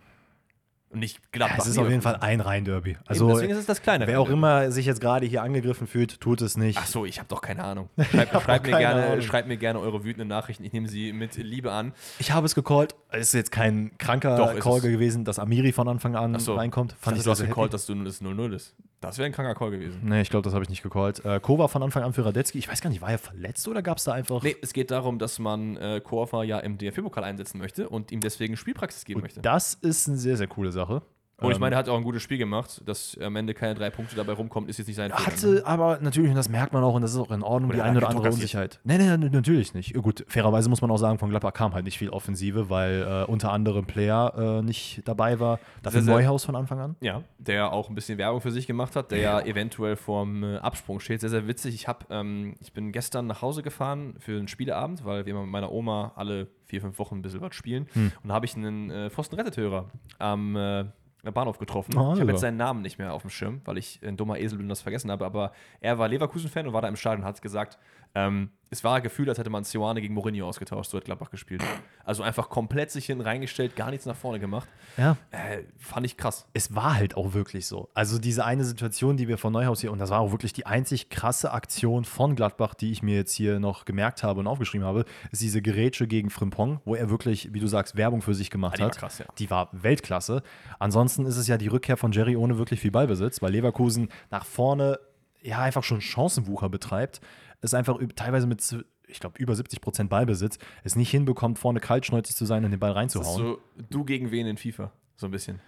[0.92, 1.60] Und nicht Ja, Gladbach.
[1.60, 2.02] es ist auf jeden.
[2.02, 2.92] Fall ein Rhein-Derby.
[2.92, 5.88] Eben, Also, deswegen ist es das kleine wer auch immer sich jetzt gerade hier angegriffen
[5.88, 6.78] fühlt, tut es nicht.
[6.82, 7.90] Ach so, ich habe doch keine Ahnung.
[8.12, 9.22] Schreibt, auch mir gerne, Ahnung.
[9.22, 10.64] schreibt mir gerne eure wütenden Nachrichten.
[10.66, 11.94] Ich nehme sie mit Liebe an.
[12.20, 12.96] Ich habe es gecallt.
[13.10, 14.84] Es ist jetzt kein kranker Doch, Call es.
[14.84, 16.56] gewesen, dass Amiri von Anfang an so.
[16.56, 16.96] reinkommt.
[17.00, 18.76] Fand ich, sehr, du hast gecallt, dass du es 0-0 ist.
[19.02, 20.00] Das wäre ein kranker Call gewesen.
[20.04, 21.26] Nee, ich glaube, das habe ich nicht gecallt.
[21.26, 22.60] Äh, Kova von Anfang an für Radetzky.
[22.60, 24.44] Ich weiß gar nicht, war er verletzt oder gab es da einfach.
[24.44, 28.22] Nee, es geht darum, dass man äh, Korfa ja im DFB-Pokal einsetzen möchte und ihm
[28.22, 29.42] deswegen Spielpraxis geben möchte.
[29.42, 31.02] Das ist eine sehr, sehr coole Sache.
[31.42, 32.82] Und ich Ähm, meine, er hat auch ein gutes Spiel gemacht.
[32.86, 35.20] Dass am Ende keine drei Punkte dabei rumkommt, ist jetzt nicht sein Fehler.
[35.20, 35.26] ne?
[35.26, 37.80] Hatte aber natürlich, und das merkt man auch, und das ist auch in Ordnung, Oder
[37.80, 38.28] die eine er oder andere?
[38.30, 38.80] Unsicherheit.
[38.84, 39.94] Nee, nee, nee, natürlich nicht.
[39.96, 43.32] Gut, fairerweise muss man auch sagen, von Gladbach kam halt nicht viel Offensive, weil äh,
[43.32, 45.60] unter anderem Player äh, nicht dabei war.
[45.82, 46.96] Dafür Sehr, sehr- Neuhaus von Anfang an.
[47.02, 50.58] Ja, der auch ein bisschen Werbung für sich gemacht hat, der ja, eventuell vorm äh,
[50.58, 51.22] Absprung steht.
[51.22, 51.74] Sehr, sehr witzig.
[51.76, 55.42] Ich, hab, ähm, ich bin gestern nach Hause gefahren für einen Spieleabend, weil wir immer
[55.42, 57.88] mit meiner Oma alle vier, fünf Wochen ein bisschen was spielen.
[57.94, 58.12] Hm.
[58.24, 59.90] Und da habe ich einen äh, Pfosten-Rettet-Hörer
[60.20, 60.86] am äh,
[61.30, 61.96] Bahnhof getroffen.
[61.98, 64.40] Ah, ich habe jetzt seinen Namen nicht mehr auf dem Schirm, weil ich ein dummer
[64.40, 65.24] Esel bin und das vergessen habe.
[65.26, 67.78] Aber er war Leverkusen-Fan und war da im Stadion und hat gesagt,
[68.16, 71.62] ähm, es war gefühlt, als hätte man Sioane gegen Mourinho ausgetauscht, so hat Gladbach gespielt.
[72.06, 74.70] Also einfach komplett sich hinten reingestellt, gar nichts nach vorne gemacht.
[74.96, 75.18] Ja.
[75.32, 76.48] Äh, fand ich krass.
[76.54, 77.90] Es war halt auch wirklich so.
[77.94, 80.66] Also diese eine Situation, die wir von Neuhaus hier, und das war auch wirklich die
[80.66, 84.88] einzig krasse Aktion von Gladbach, die ich mir jetzt hier noch gemerkt habe und aufgeschrieben
[84.88, 88.50] habe, ist diese Gerätsche gegen Frimpong, wo er wirklich, wie du sagst, Werbung für sich
[88.50, 88.98] gemacht Ah, die hat.
[88.98, 89.26] krass, ja.
[89.38, 90.44] Die war Weltklasse.
[90.80, 94.46] Ansonsten ist es ja die Rückkehr von Jerry ohne wirklich viel Ballbesitz, weil Leverkusen nach
[94.46, 94.98] vorne
[95.42, 97.20] ja einfach schon Chancenwucher betreibt.
[97.62, 98.76] Es einfach teilweise mit,
[99.08, 102.80] ich glaube, über 70 Prozent Ballbesitz es nicht hinbekommt, vorne kaltschnäuzig zu sein und den
[102.80, 103.38] Ball Das ist reinzuhauen.
[103.38, 103.60] so
[103.90, 105.60] du gegen wen in FIFA, so ein bisschen.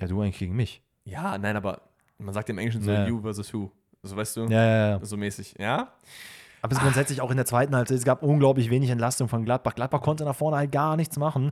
[0.00, 0.80] ja, du eigentlich gegen mich.
[1.04, 1.82] Ja, nein, aber
[2.18, 3.06] man sagt im Englischen so Ja.
[3.06, 3.70] you versus who.
[4.04, 4.40] So weißt du?
[4.46, 5.04] Ja, ja, ja.
[5.04, 5.54] So mäßig.
[5.58, 5.92] Ja?
[6.60, 9.44] Aber es ist grundsätzlich auch in der zweiten Halbzeit, es gab unglaublich wenig Entlastung von
[9.44, 9.74] Gladbach.
[9.74, 11.50] Gladbach konnte nach vorne halt gar nichts machen.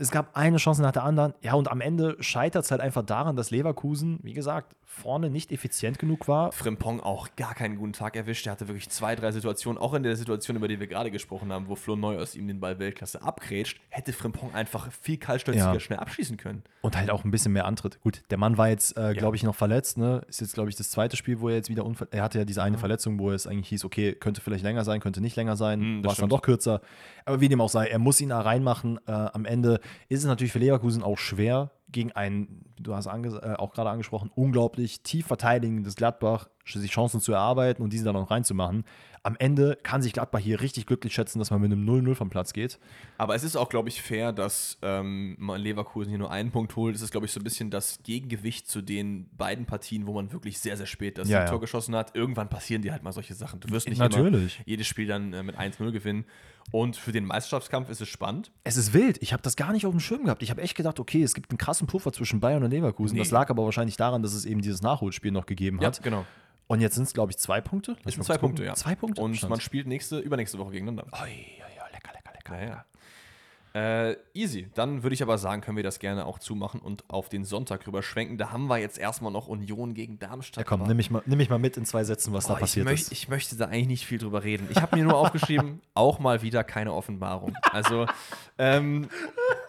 [0.00, 1.34] Es gab eine Chance nach der anderen.
[1.42, 5.50] Ja, und am Ende scheitert es halt einfach daran, dass Leverkusen, wie gesagt, vorne nicht
[5.50, 6.52] effizient genug war.
[6.52, 8.46] Frimpong auch gar keinen guten Tag erwischt.
[8.46, 11.52] Er hatte wirklich zwei, drei Situationen, auch in der Situation, über die wir gerade gesprochen
[11.52, 15.80] haben, wo Flo Neuers ihm den Ball Weltklasse abgrätscht, hätte Frimpong einfach viel kaltstolziger Ja.
[15.80, 16.62] schnell abschließen können.
[16.80, 18.00] Und halt auch ein bisschen mehr Antritt.
[18.00, 19.98] Gut, der Mann war jetzt, äh, glaube ich, noch verletzt.
[19.98, 20.22] Ne?
[20.28, 22.44] Ist jetzt, glaube ich, das zweite Spiel, wo er jetzt wieder unver Er hatte ja
[22.44, 25.56] diese eine Verletzung, wo es eigentlich hieß, okay, könnte vielleicht länger sein, könnte nicht länger
[25.56, 26.02] sein.
[26.02, 26.80] Das war es dann doch kürzer.
[27.24, 28.98] Aber wie dem auch sei, er muss ihn da reinmachen.
[29.06, 33.54] Äh, am Ende ist es natürlich für Leverkusen auch schwer, gegen ein, du hast äh,
[33.56, 38.30] auch gerade angesprochen, unglaublich tief verteidigendes Gladbach sich Chancen zu erarbeiten und diese dann noch
[38.30, 38.84] reinzumachen.
[39.22, 42.30] Am Ende kann sich Gladbach hier richtig glücklich schätzen, dass man mit einem 0-0 vom
[42.30, 42.78] Platz geht.
[43.18, 46.76] Aber es ist auch, glaube ich, fair, dass ähm, man Leverkusen hier nur einen Punkt
[46.76, 46.94] holt.
[46.94, 50.32] Es ist, glaube ich, so ein bisschen das Gegengewicht zu den beiden Partien, wo man
[50.32, 51.46] wirklich sehr, sehr spät das Ja, ja.
[51.46, 52.14] Tor geschossen hat.
[52.14, 53.60] Irgendwann passieren dir halt mal solche Sachen.
[53.60, 54.56] Du wirst nicht Natürlich.
[54.58, 56.24] immer jedes Spiel dann äh, mit 1-0 gewinnen.
[56.70, 58.52] Und für den Meisterschaftskampf ist es spannend.
[58.64, 59.18] Es ist wild.
[59.22, 60.42] Ich habe das gar nicht auf dem Schirm gehabt.
[60.42, 63.14] Ich habe echt gedacht, okay, es gibt einen krassen Puffer zwischen Bayern und Leverkusen.
[63.14, 63.20] Nee.
[63.20, 66.02] Das lag aber wahrscheinlich daran, dass es eben dieses Nachholspiel noch gegeben hat.
[66.02, 66.24] genau.
[66.66, 67.96] Und jetzt sind es, glaube ich, zwei Punkte.
[68.04, 68.48] Es sind zwei gucken.
[68.50, 68.74] Punkte, ja.
[68.74, 69.22] Zwei Punkte.
[69.22, 69.50] Und Stand.
[69.50, 71.06] man spielt nächste, übernächste Woche gegeneinander.
[71.12, 72.60] Oi, oi, oi, lecker, lecker, lecker.
[72.62, 72.84] Ja, ja.
[73.74, 74.68] Äh, easy.
[74.74, 77.86] Dann würde ich aber sagen, können wir das gerne auch zumachen und auf den Sonntag
[77.86, 78.38] rüber schwenken.
[78.38, 80.64] Da haben wir jetzt erstmal noch Union gegen Darmstadt.
[80.64, 82.60] Ja, komm, nimm mich, mal, nimm mich mal mit in zwei Sätzen, was da Boah,
[82.60, 83.12] passiert ich, möcht, ist.
[83.12, 84.68] ich möchte da eigentlich nicht viel drüber reden.
[84.70, 87.54] Ich habe mir nur aufgeschrieben, auch mal wieder keine Offenbarung.
[87.72, 88.06] Also
[88.58, 89.08] ähm,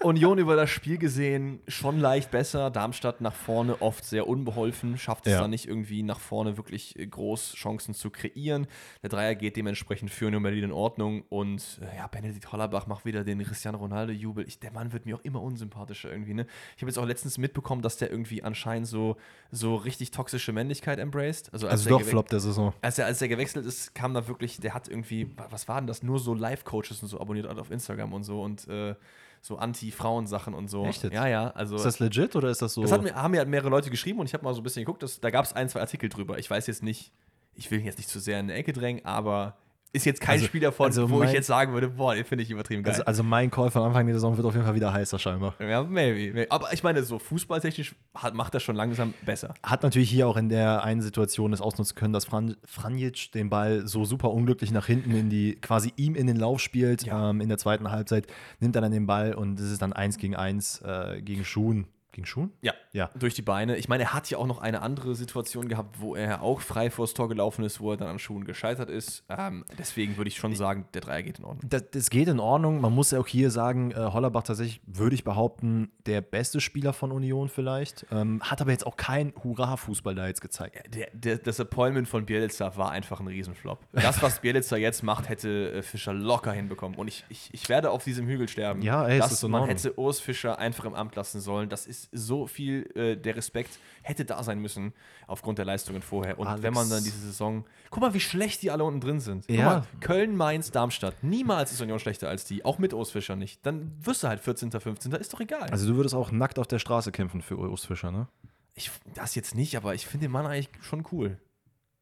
[0.02, 2.72] Union über das Spiel gesehen, schon leicht besser.
[2.72, 5.42] Darmstadt nach vorne oft sehr unbeholfen, schafft es Ja.
[5.42, 8.68] dann nicht irgendwie nach vorne wirklich äh, groß Chancen zu kreieren.
[9.04, 13.06] Der Dreier geht dementsprechend für Union Berlin in Ordnung und äh, ja, Benedikt Hollerbach macht
[13.06, 13.42] wieder den
[13.90, 14.48] Cristiano Ronaldo-Jubel.
[14.48, 16.34] Ich- Der Mann wird mir auch immer unsympathischer irgendwie.
[16.34, 16.46] Ne?
[16.76, 19.18] Ich habe jetzt auch letztens mitbekommen, dass der irgendwie anscheinend so,
[19.52, 21.52] so richtig toxische Männlichkeit embraced.
[21.54, 22.74] Also, als Also doch Flop der Saison.
[22.82, 25.88] als er, als er gewechselt ist, kam da wirklich, der hat irgendwie, was war denn
[25.88, 26.04] das?
[26.04, 28.96] Nur so Live-Coaches und so abonniert hat auf Instagram und so und äh,
[29.42, 30.86] so Anti-Frauen-Sachen und so.
[30.86, 31.14] Echt jetzt?
[31.14, 31.50] Ja, ja.
[31.52, 32.82] Also, Ist das legit oder ist das so?
[32.82, 34.64] das hat mir, haben mir halt mehrere Leute geschrieben und ich habe mal so ein
[34.64, 36.38] bisschen geguckt, dass, da gab es ein, zwei Artikel drüber.
[36.40, 37.12] Ich weiß jetzt nicht,
[37.56, 39.58] ich will ihn jetzt nicht zu sehr in eine Ecke drängen, aber
[39.92, 42.24] ist jetzt kein Also- Spiel davon, also wo ich mein- jetzt sagen würde, boah, den
[42.26, 42.94] finde ich übertrieben geil.
[42.94, 45.56] also, also mein Call von Anfang der Saison wird auf jeden Fall wieder heißer scheinbar.
[45.60, 46.52] ja, maybe, maybe.
[46.52, 49.54] Aber ich meine, so fußballtechnisch hat, macht das schon langsam besser.
[49.64, 53.50] Hat natürlich hier auch in der einen Situation es ausnutzen können, dass Fran Franjic den
[53.50, 57.04] Ball so super unglücklich nach hinten in die, quasi ihm in den Lauf spielt.
[57.04, 57.32] Ja.
[57.32, 58.28] Ähm, in der zweiten Halbzeit
[58.60, 61.88] nimmt er dann den Ball und es ist dann eins gegen eins äh, gegen Schuhen.
[62.20, 62.52] Gegen Schuhen?
[62.62, 63.10] Ja, Ja.
[63.18, 63.78] durch die Beine.
[63.78, 66.90] Ich meine, er hat ja auch noch eine andere Situation gehabt, wo er auch frei
[66.90, 69.24] vors Tor gelaufen ist, wo er dann an Schuhen gescheitert ist.
[69.30, 71.70] Ähm, deswegen würde ich schon sagen, der Dreier geht in Ordnung.
[71.70, 72.82] Das, das geht in Ordnung.
[72.82, 76.92] Man muss ja auch hier sagen, äh, Hollerbach tatsächlich, würde ich behaupten, der beste Spieler
[76.92, 78.06] von Union vielleicht.
[78.12, 80.94] Ähm, hat aber jetzt auch kein Hurra-Fußball da jetzt gezeigt.
[80.94, 83.80] Der, der, das Appointment von Bielitzer war einfach ein Riesenflop.
[83.94, 86.98] Das, was Bielitzer jetzt macht, hätte äh, Fischer locker hinbekommen.
[86.98, 88.82] Und ich, ich, ich werde auf diesem Hügel sterben.
[88.82, 91.70] Ja, ey, dass ist in man hätte Urs Fischer einfach im Amt lassen sollen.
[91.70, 94.94] Das ist so viel, äh, der Respekt hätte da sein müssen,
[95.28, 96.40] aufgrund der Leistungen vorher.
[96.40, 96.64] Und Alex.
[96.64, 97.66] wenn man dann diese Saison.
[97.90, 99.50] Guck mal, wie schlecht die alle unten drin sind.
[99.50, 99.66] Ja.
[99.66, 101.24] mal, Köln, Mainz, Darmstadt.
[101.24, 102.66] Niemals ist Union schlechter als die.
[102.66, 103.66] Auch mit Urs Fischer nicht.
[103.66, 105.12] Dann wirst du halt 14., 15.
[105.14, 105.70] Ist doch egal.
[105.70, 108.28] Also du würdest auch nackt auf der Straße kämpfen für Urs Fischer, ne?
[108.76, 111.38] ich, das jetzt nicht, aber ich finde den Mann eigentlich schon cool.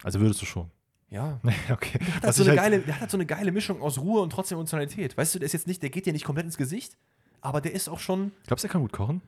[0.04, 0.70] Also würdest du schon.
[1.10, 1.40] Ja.
[1.72, 1.98] okay.
[2.00, 3.98] Der hat, Was so eine halt- geile, der hat halt so eine geile Mischung aus
[3.98, 5.18] Ruhe und trotzdem Emotionalität.
[5.18, 6.98] Weißt du, der ist jetzt nicht, der geht dir nicht komplett ins Gesicht,
[7.42, 8.32] aber der ist auch schon.
[8.46, 9.22] Glaubst du, er kann gut kochen?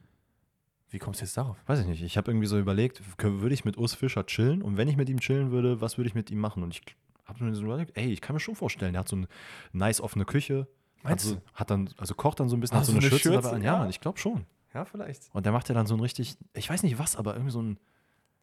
[0.91, 1.57] Wie kommst du jetzt darauf?
[1.67, 2.01] Weiß ich nicht.
[2.01, 4.61] Ich habe irgendwie so überlegt, würde ich mit Urs Fischer chillen?
[4.61, 6.63] Und wenn ich mit ihm chillen würde, was würde ich mit ihm machen?
[6.63, 6.81] Und ich
[7.25, 9.27] habe mir so überlegt, ey, ich kann mir schon vorstellen, der hat so eine
[9.71, 10.67] nice offene Küche.
[10.97, 11.41] Hat, Meinst so, du?
[11.53, 13.31] hat dann, also kocht dann so ein bisschen, Ah, hat so so eine, eine Schürze,
[13.31, 13.61] dabei an.
[13.61, 13.73] ja.
[13.73, 14.45] Ja, Mann, ich glaube schon.
[14.73, 15.29] Ja, vielleicht.
[15.33, 17.61] Und der macht ja dann so ein richtig, ich weiß nicht was, aber irgendwie so
[17.61, 17.77] ein,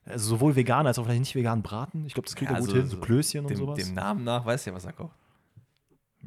[0.05, 2.07] also sowohl vegan als auch vielleicht nicht veganen Braten.
[2.07, 3.75] Ich glaube, das kriegt Ja, er gut also hin, so Klößchen und Dem, sowas.
[3.77, 5.17] dem Namen nach weißt du ja, was er kocht.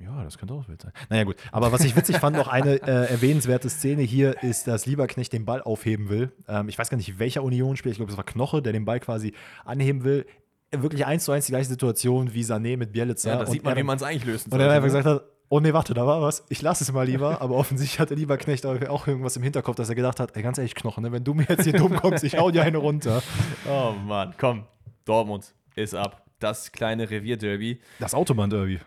[0.01, 0.91] Ja, das könnte auch wild sein.
[1.09, 1.35] Naja, gut.
[1.51, 5.45] Aber was ich witzig fand, noch eine äh, erwähnenswerte Szene hier ist, dass Lieberknecht den
[5.45, 6.31] Ball aufheben will.
[6.47, 8.99] Ähm, ich weiß gar nicht, welcher Union-Spieler, ich glaube, es war Knoche, der den Ball
[8.99, 9.33] quasi
[9.65, 10.25] anheben will.
[10.71, 13.31] Wirklich eins zu eins die gleiche Situation wie Sané mit Bielitzer.
[13.31, 14.85] Ja, da sieht man, er wie man es eigentlich lösen Und er einfach ne?
[14.87, 16.45] gesagt hat, oh nee, warte, da war was.
[16.49, 17.41] Ich lasse es mal lieber.
[17.41, 20.75] Aber offensichtlich hatte Lieberknecht auch irgendwas im Hinterkopf, dass er gedacht hat, ey, ganz ehrlich,
[20.75, 23.21] Knoche, ne, wenn du mir jetzt hier dumm kommst, ich hau dir eine runter.
[23.67, 24.65] Oh Mann, komm.
[25.05, 26.23] Dortmund ist ab.
[26.39, 27.81] Das kleine Revierderby.
[27.99, 28.79] Das Autobahn-Derby.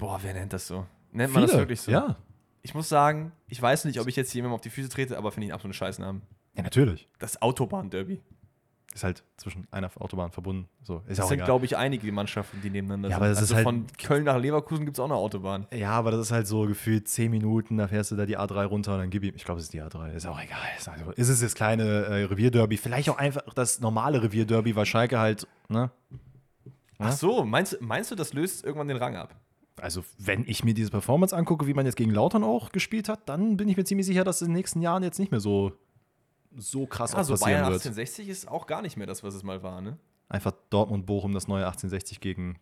[0.00, 0.86] Boah, wer nennt das so?
[1.12, 1.90] Nennt man das wirklich so?
[1.92, 2.16] Ja.
[2.62, 5.30] Ich muss sagen, ich weiß nicht, ob ich jetzt jemandem auf die Füße trete, aber
[5.30, 6.22] finde ich einen absoluten Scheißnamen.
[6.54, 7.08] Ja, natürlich.
[7.18, 8.20] Das Autobahn-Derby.
[8.92, 10.68] Ist halt zwischen einer Autobahn verbunden.
[10.82, 13.22] So, ist Das auch sind, glaube ich, einige Mannschaften, die nebeneinander Ja, sind.
[13.22, 15.66] aber das ist also halt- von Köln nach Leverkusen gibt es auch eine Autobahn.
[15.72, 18.64] Ja, aber das ist halt so gefühlt 10 Minuten, da fährst du da die A3
[18.64, 20.58] runter und dann gib ihm, ich glaube, es ist die A3, ist auch egal.
[20.76, 24.86] Ist, also, ist es das kleine äh, Revierderby, vielleicht auch einfach das normale Revierderby, weil
[24.86, 25.92] Schalke halt, ne?
[26.98, 29.34] Ach so, meinst, meinst du, das löst irgendwann den Rang ab?
[29.80, 33.28] Also, wenn ich mir diese Performance angucke, wie man jetzt gegen Lautern auch gespielt hat,
[33.28, 35.40] dann bin ich mir ziemlich sicher, dass es in den nächsten Jahren jetzt nicht mehr
[35.40, 35.72] so,
[36.56, 37.82] so krass Also auch passieren Bayern wird.
[37.82, 39.98] 1860 ist auch gar nicht mehr das, was es mal war, ne?
[40.28, 42.58] Einfach Dortmund-Bochum, das neue 1860 gegen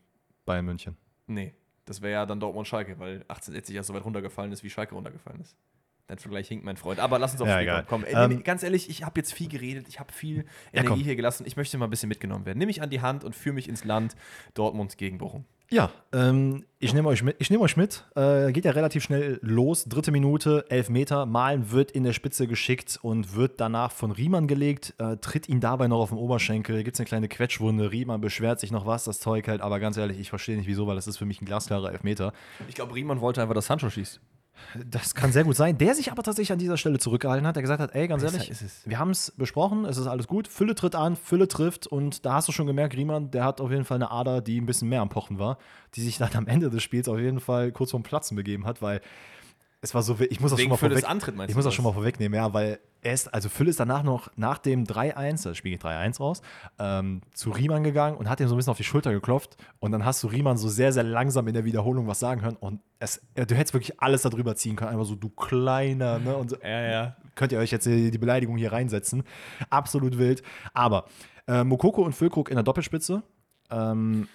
[0.46, 0.96] Bayern München.
[1.26, 1.54] Nee,
[1.84, 5.40] das wäre ja dann Dortmund-Schalke, weil 1860 ja so weit runtergefallen ist, wie Schalke runtergefallen
[5.40, 5.56] ist.
[6.06, 7.00] Dein Vergleich hinkt, mein Freund.
[7.00, 7.84] Aber lass uns aufs Ja, Spiel egal.
[7.84, 8.04] kommen.
[8.10, 10.36] Komm, äh, Ähm, nee, ganz ehrlich, ich habe jetzt viel geredet, ich habe viel
[10.72, 11.00] Ja, Energie komm.
[11.00, 11.44] hier gelassen.
[11.46, 12.58] Ich möchte mal ein bisschen mitgenommen werden.
[12.58, 14.16] Nimm mich an die Hand und führe mich ins Land
[14.54, 15.44] Dortmund gegen Bochum.
[15.70, 17.36] Ja, ähm, ich nehme euch mit.
[17.40, 18.06] Ich nehme euch mit.
[18.16, 19.84] Äh, geht ja relativ schnell los.
[19.84, 21.26] Dritte Minute, elf Meter.
[21.26, 24.94] Malen wird in der Spitze geschickt und wird danach von Riemann gelegt.
[24.98, 26.82] Äh, tritt ihn dabei noch auf den Oberschenkel.
[26.84, 27.92] Gibt es eine kleine Quetschwunde.
[27.92, 29.60] Riemann beschwert sich noch was, das Zeug halt.
[29.60, 32.32] Aber ganz ehrlich, ich verstehe nicht wieso, weil das ist für mich ein glasklarer Elfmeter.
[32.66, 34.20] Ich glaube, Riemann wollte einfach, dass Sancho schießt.
[34.86, 35.78] Das kann sehr gut sein.
[35.78, 37.56] Der sich aber tatsächlich an dieser Stelle zurückgehalten hat.
[37.56, 40.48] Der gesagt hat, ey, ganz Besser ehrlich, wir haben es besprochen, es ist alles gut.
[40.48, 43.70] Fülle tritt an, Fülle trifft und da hast du schon gemerkt, Riemann, der hat auf
[43.70, 45.58] jeden Fall eine Ader, die ein bisschen mehr am Pochen war,
[45.94, 48.82] die sich dann am Ende des Spiels auf jeden Fall kurz vorm Platzen begeben hat,
[48.82, 49.00] weil
[49.80, 51.64] es war so, ich muss das Wegen schon mal Fülles vorweg, Antritt meinst ich muss
[51.64, 54.84] das schon mal vorwegnehmen, ja, weil er ist, also Fülle ist danach noch nach dem
[54.84, 56.42] 3-1, das Spiel geht 3-1 raus,
[56.80, 59.92] ähm, zu Riemann gegangen und hat ihm so ein bisschen auf die Schulter geklopft und
[59.92, 62.80] dann hast du Riemann so sehr, sehr langsam in der Wiederholung was sagen hören und
[62.98, 66.50] es, äh, du hättest wirklich alles darüber ziehen können, einfach so, du kleiner, ne, und
[66.50, 67.16] so, Ja, ja.
[67.36, 69.22] könnt ihr euch jetzt die die Beleidigung hier reinsetzen.
[69.70, 70.42] Absolut wild.
[70.74, 71.04] Aber
[71.46, 73.22] äh, Mokoko und Füllkrug in der Doppelspitze
[73.70, 74.26] ähm,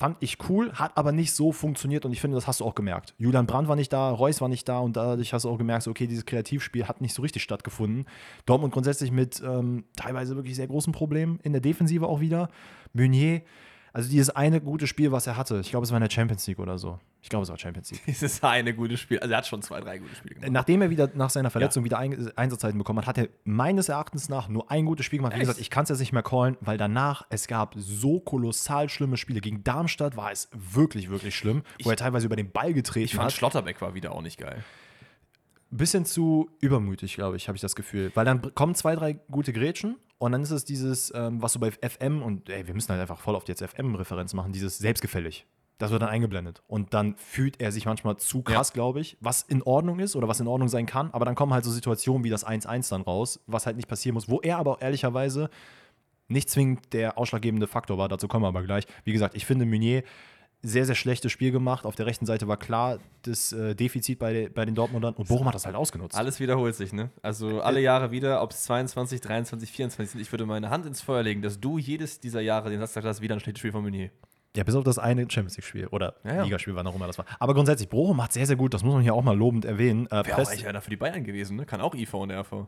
[0.00, 2.74] fand ich cool, hat aber nicht so funktioniert und ich finde, das hast du auch
[2.74, 3.14] gemerkt.
[3.18, 5.86] Julian Brandt war nicht da, Reus war nicht da und dadurch hast du auch gemerkt,
[5.86, 8.06] okay, dieses Kreativspiel hat nicht so richtig stattgefunden.
[8.46, 12.48] Dortmund grundsätzlich mit ähm, teilweise wirklich sehr großen Problemen in der Defensive auch wieder.
[12.94, 13.42] Meunier,
[13.92, 16.46] also dieses eine gute Spiel, was er hatte, ich glaube, es war in der Champions
[16.46, 16.98] League oder so.
[17.22, 18.00] Ich glaube, es war Champions League.
[18.06, 19.18] Dieses eine gute Spiel.
[19.18, 20.52] Also er hat schon zwei, drei gute Spiele gemacht.
[20.52, 24.28] Nachdem er wieder nach seiner Verletzung wieder ein, Einsatzzeiten bekommen hat, hat er meines Erachtens
[24.28, 25.32] nach nur ein gutes Spiel gemacht.
[25.32, 25.42] Wie Echt?
[25.42, 29.18] gesagt, ich kann es jetzt nicht mehr callen, weil danach es gab so kolossal schlimme
[29.18, 29.40] Spiele.
[29.40, 33.14] Gegen Darmstadt war es wirklich, wirklich schlimm, wo er teilweise über den Ball getreten Ich
[33.14, 33.32] fand hat.
[33.32, 34.64] Schlotterbeck war wieder auch nicht geil.
[35.70, 38.10] Bisschen zu übermütig, glaube ich, habe ich das Gefühl.
[38.14, 41.60] Weil dann kommen zwei, drei gute Grätschen und dann ist es dieses, ähm, was so
[41.60, 44.78] bei FM und ey, wir müssen halt einfach voll auf die jetzt FM-Referenz machen, dieses
[44.78, 45.46] selbstgefällig.
[45.78, 46.62] Das wird dann eingeblendet.
[46.66, 50.28] Und dann fühlt er sich manchmal zu krass, glaube ich, was in Ordnung ist oder
[50.28, 51.10] was in Ordnung sein kann.
[51.12, 54.12] Aber dann kommen halt so Situationen wie das 1-1 dann raus, was halt nicht passieren
[54.12, 55.48] muss, wo er aber auch ehrlicherweise
[56.28, 58.08] nicht zwingend der ausschlaggebende Faktor war.
[58.08, 58.84] Dazu kommen wir aber gleich.
[59.04, 60.02] Wie gesagt, ich finde Meunier
[60.62, 61.86] sehr, sehr schlechtes Spiel gemacht.
[61.86, 65.46] Auf der rechten Seite war klar das äh, Defizit bei, bei den Dortmundern und Bochum
[65.46, 66.16] hat das halt ausgenutzt.
[66.16, 67.10] Alles wiederholt sich, ne?
[67.22, 70.20] Also alle Jahre wieder, ob es 22, 23, 24 sind.
[70.20, 73.20] Ich würde meine Hand ins Feuer legen, dass du jedes dieser Jahre den Satz hast,
[73.22, 74.10] wieder ein schlechtes Spiel von Meunier.
[74.56, 76.42] Ja, bis auf das eine Champions League-Spiel oder Ja, ja.
[76.42, 77.24] Ligaspiel, wann auch immer das war.
[77.38, 80.06] Aber grundsätzlich, Bochum macht sehr, sehr gut, das muss man hier auch mal lobend erwähnen.
[80.08, 81.66] Äh, Wäre auch eigentlich einer für die Bayern gewesen, ne?
[81.66, 82.66] Kann auch IV und RV.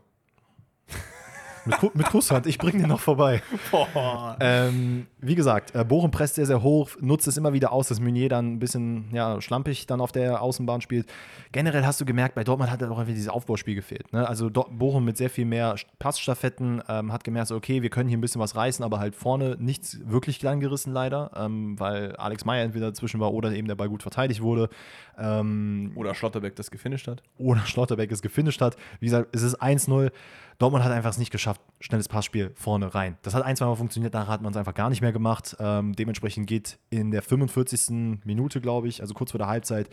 [1.65, 3.41] Mit, mit Kusshand, ich bringe den noch vorbei.
[3.71, 4.37] Boah.
[4.39, 7.99] Ähm, wie gesagt, äh, Bochum presst sehr, sehr hoch, nutzt es immer wieder aus, dass
[7.99, 11.07] Meunier dann ein bisschen ja, schlampig dann auf der Außenbahn spielt.
[11.51, 14.11] Generell hast du gemerkt, bei Dortmund hat halt auch einfach dieses Aufbauspiel gefehlt.
[14.13, 14.27] Ne?
[14.27, 18.09] Also Dort- Bochum mit sehr viel mehr Passstaffetten ähm, hat gemerkt, so, okay, wir können
[18.09, 22.15] hier ein bisschen was reißen, aber halt vorne nichts wirklich klein gerissen leider, ähm, weil
[22.17, 24.69] Alex Meyer entweder dazwischen war oder eben der Ball gut verteidigt wurde.
[25.17, 27.21] Ähm, Oder Schlotterbeck das gefinisht hat.
[27.37, 28.75] oder Schlotterbeck es gefinisht hat.
[28.99, 30.11] Wie gesagt, es ist 1-0.
[30.59, 33.17] Dortmund hat einfach es nicht geschafft, schnelles Passspiel vorne rein.
[33.21, 35.55] Das hat ein, zwei Mal funktioniert, danach hat man es einfach gar nicht mehr gemacht.
[35.59, 38.21] Ähm, dementsprechend geht in der 45.
[38.23, 39.89] Minute, glaube ich, also kurz vor der Halbzeit,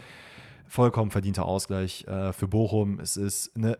[0.66, 3.00] vollkommen verdienter Ausgleich äh, für Bochum.
[3.00, 3.78] Es ist eine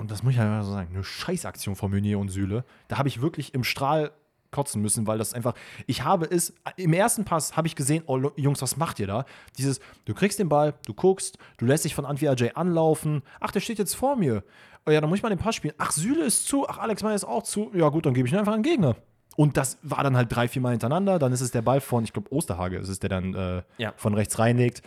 [0.00, 2.64] und das muss ich einfach so sagen, eine Scheißaktion von Meunier und Süle.
[2.88, 4.12] Da habe ich wirklich im Strahl
[4.50, 5.54] kotzen müssen, weil das einfach,
[5.86, 9.24] ich habe es, im ersten Pass habe ich gesehen, oh Jungs, was macht ihr da?
[9.58, 13.50] Dieses, du kriegst den Ball, du guckst, du lässt dich von Antwi Ajay anlaufen, ach,
[13.52, 14.42] der steht jetzt vor mir.
[14.86, 15.74] Oh ja, dann muss ich mal den Pass spielen.
[15.78, 17.70] Ach, Süle ist zu, ach, Alex Meyer ist auch zu.
[17.74, 18.96] Ja gut, dann gebe ich ihn einfach einen Gegner.
[19.36, 21.18] Und das war dann halt drei, vier Mal hintereinander.
[21.18, 23.92] Dann ist es der Ball von, ich glaube, Osterhage ist es, der dann äh, Ja.
[23.96, 24.82] von rechts reinlegt.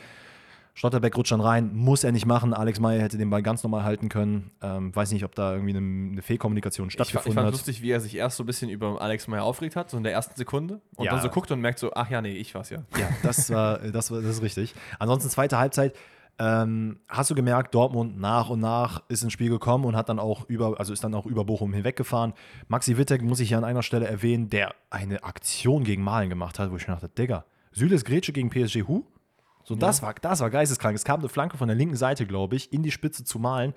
[0.76, 2.54] Schlotterbeck rutscht dann rein, muss er nicht machen.
[2.54, 4.50] Alex Meyer hätte den Ball ganz normal halten können.
[4.62, 7.54] Ähm, weiß nicht, ob da irgendwie eine, eine Fehlkommunikation Ich, fa- ich stattgefunden fand hat.
[7.54, 10.04] lustig, wie er sich erst so ein bisschen über Alex Meyer aufgeregt hat, so in
[10.04, 10.82] der ersten Sekunde.
[10.96, 11.12] Und Ja.
[11.12, 12.80] dann so guckt und merkt so, ach ja, nee, ich war's ja.
[12.98, 14.74] Ja, das war, das war das ist richtig.
[14.98, 15.96] Ansonsten zweite Halbzeit.
[16.40, 20.18] Ähm, hast du gemerkt, Dortmund nach und nach ist ins Spiel gekommen und hat dann
[20.18, 22.34] auch über, also ist dann auch über Bochum hinweggefahren.
[22.68, 26.58] Maxi Wittek muss ich hier an einer Stelle erwähnen, der eine Aktion gegen Malen gemacht
[26.58, 29.04] hat, wo ich mir dachte, Digga, Süles Grätsche gegen PSG Hu?
[29.64, 30.96] So, das, war, das war geisteskrank.
[30.96, 33.74] Es kam eine Flanke von der linken Seite, glaube ich, in die Spitze zu malen.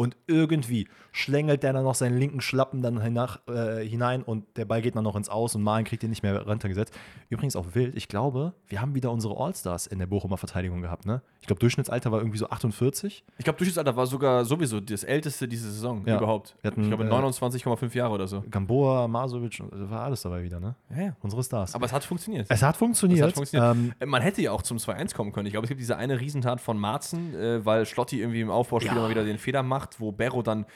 [0.00, 4.64] Und irgendwie schlängelt der dann noch seinen linken Schlappen dann hinach, äh, hinein und der
[4.64, 6.94] Ball geht dann noch ins Aus und Malen kriegt den nicht mehr runtergesetzt.
[7.28, 11.04] Übrigens auch wild, ich glaube, wir haben wieder unsere Allstars in der Bochumer Verteidigung gehabt,
[11.04, 11.20] ne?
[11.42, 13.24] Ich glaube, Durchschnittsalter war irgendwie so 48.
[13.36, 16.16] Ich glaube, Durchschnittsalter war sogar sowieso das älteste diese Saison Ja.
[16.16, 16.56] überhaupt.
[16.64, 18.42] Hatten, ich glaube, äh, 29,5 Jahre oder so.
[18.50, 20.76] Gamboa, Masovic, war alles dabei wieder, ne?
[20.96, 21.16] Ja, ja.
[21.20, 21.74] Unsere Stars.
[21.74, 22.46] Aber es hat funktioniert.
[22.48, 23.20] es hat funktioniert.
[23.20, 23.74] Es hat funktioniert.
[23.76, 25.46] Ähm, Äh, Man hätte ja auch zum 2-1 kommen können.
[25.46, 28.92] Ich glaube, es gibt diese eine Riesentat von Marzen, äh, weil Schlotti irgendwie im Aufbauspiel
[28.92, 28.96] Ja.
[28.98, 30.66] immer wieder den Fehler macht, wo Berro dann,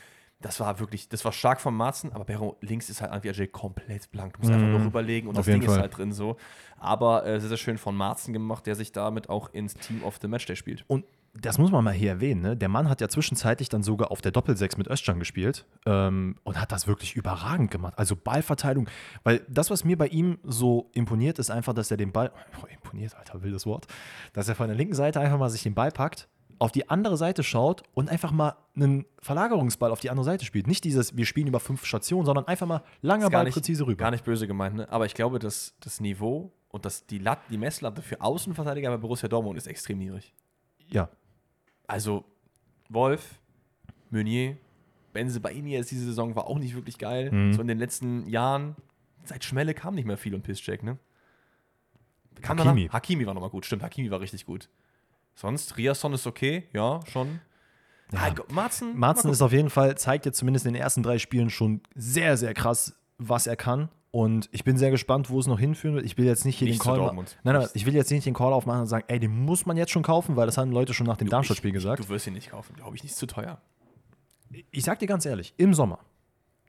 [0.40, 3.46] das war wirklich, das war stark von Marzen, aber Berro links ist halt Anvi Ajay
[3.46, 4.34] komplett blank.
[4.34, 5.38] Du musst einfach nur rüberlegen und Mhm.
[5.40, 5.82] Auf das Ding jeden ist Fall.
[5.82, 6.36] halt drin so.
[6.76, 10.18] Aber äh, sehr, sehr schön von Marzen gemacht, der sich damit auch ins Team of
[10.20, 10.84] the Matchday spielt.
[10.88, 11.04] Und
[11.36, 12.56] das muss man mal hier erwähnen, ne?
[12.56, 16.60] Der Mann hat ja zwischenzeitlich dann sogar auf der Doppelsechs mit Özcan gespielt ähm, und
[16.60, 17.94] hat das wirklich überragend gemacht.
[17.96, 18.88] Also Ballverteilung,
[19.24, 22.30] weil das, was mir bei ihm so imponiert, ist einfach, dass er den Ball,
[22.62, 23.88] oh, imponiert, alter, wildes Wort,
[24.32, 26.28] dass er von der linken Seite einfach mal sich den Ball packt,
[26.58, 30.66] auf die andere Seite schaut und einfach mal einen Verlagerungsball auf die andere Seite spielt.
[30.66, 33.96] Nicht dieses, wir spielen über fünf Stationen, sondern einfach mal langer Ball nicht, präzise rüber.
[33.96, 34.88] Gar nicht böse gemeint, ne?
[34.90, 38.96] aber ich glaube, dass das Niveau und das, die, Lat, die Messlatte für Außenverteidiger bei
[38.96, 40.34] Borussia Dortmund ist extrem niedrig.
[40.88, 41.08] Ja,
[41.86, 42.24] Also
[42.88, 43.40] Wolf,
[44.10, 44.56] Meunier,
[45.12, 47.30] Benze Baini jetzt diese Saison war auch nicht wirklich geil.
[47.30, 47.52] Mhm.
[47.52, 48.74] So in den letzten Jahren,
[49.24, 50.98] seit Schmelle kam nicht mehr viel und Pisscheck, ne?
[52.42, 52.82] Kam Hakimi.
[52.82, 54.68] danach- Hakimi war nochmal gut, stimmt, Hakimi war richtig gut.
[55.34, 57.40] Sonst, Riasson ist okay, ja, schon.
[58.14, 61.02] Ah, Go- Marzen, Marzen mal ist auf jeden Fall, zeigt jetzt zumindest in den ersten
[61.02, 63.88] drei Spielen schon sehr, sehr krass, was er kann.
[64.12, 66.06] Und ich bin sehr gespannt, wo es noch hinführen wird.
[66.06, 67.12] Ich will jetzt nicht hier Nicht den Call.
[67.14, 67.26] Nein,
[67.56, 69.90] nein, ich will jetzt nicht den Call aufmachen und sagen, ey, den muss man jetzt
[69.90, 71.28] schon kaufen, weil das haben Leute schon nach dem.
[71.28, 72.04] Darmstadt-Spiel gesagt.
[72.04, 73.60] Du wirst ihn nicht kaufen, glaube ich, nicht ist zu teuer.
[74.70, 75.98] Ich sag dir ganz ehrlich, im Sommer,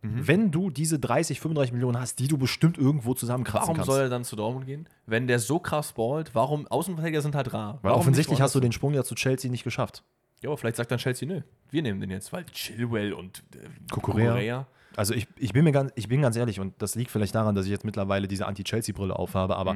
[0.02, 0.28] Mhm.
[0.28, 3.90] wenn du diese 30, 35 Millionen hast, die du bestimmt irgendwo zusammenkratzen Warum kannst.
[3.90, 4.88] soll er dann zu Dortmund gehen?
[5.06, 7.80] Wenn der so krass ballt, warum, Außenverteidiger sind halt rar.
[7.82, 10.04] weil warum offensichtlich hast du den Sprung ja zu Chelsea nicht geschafft.
[10.42, 11.42] Ja, aber vielleicht sagt dann Chelsea, nö,
[11.72, 14.32] wir nehmen den jetzt, weil Chilwell und äh, Kukurea.
[14.32, 14.68] Kukurea.
[14.96, 17.56] Also ich, ich, bin mir ganz, ich bin ganz ehrlich, und das liegt vielleicht daran,
[17.56, 19.76] dass ich jetzt mittlerweile diese Anti-Chelsea-Brille aufhabe, aber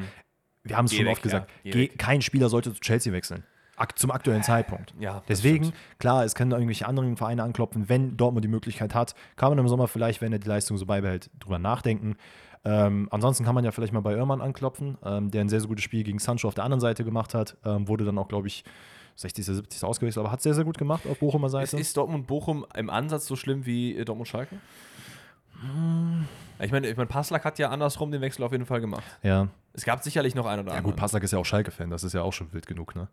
[0.64, 3.44] wir haben es schon oft gesagt, ja, geh kein Spieler sollte zu Chelsea wechseln.
[3.96, 4.94] Zum aktuellen Zeitpunkt.
[5.00, 9.50] Ja, Deswegen, klar, es können irgendwelche anderen Vereine anklopfen, wenn Dortmund die Möglichkeit hat, kann
[9.50, 12.16] man im Sommer vielleicht, wenn er die Leistung so beibehält, drüber nachdenken.
[12.66, 15.70] Ähm, ansonsten kann man ja vielleicht mal bei Irrmann anklopfen, ähm, der ein sehr, sehr
[15.70, 17.56] gutes Spiel gegen Sancho auf der anderen Seite gemacht hat.
[17.64, 18.66] Ähm, wurde dann auch, glaube ich,
[19.16, 19.84] 60., 70.
[19.84, 21.78] ausgewechselt, aber hat sehr, sehr gut gemacht auf Bochumer Ist, Seite.
[21.78, 24.58] ist Dortmund-Bochum im Ansatz so schlimm wie äh, Dortmund-Schalke?
[25.62, 26.26] Hm.
[26.62, 29.04] Ich meine, ich mein, Passlack hat ja andersrum den Wechsel auf jeden Fall gemacht.
[29.24, 29.48] ja.
[29.72, 30.94] Es gab sicherlich noch einen oder ja, anderen.
[30.94, 33.08] gut, Passlack ist ja auch Schalke-Fan, das ist ja auch schon wild genug, ne?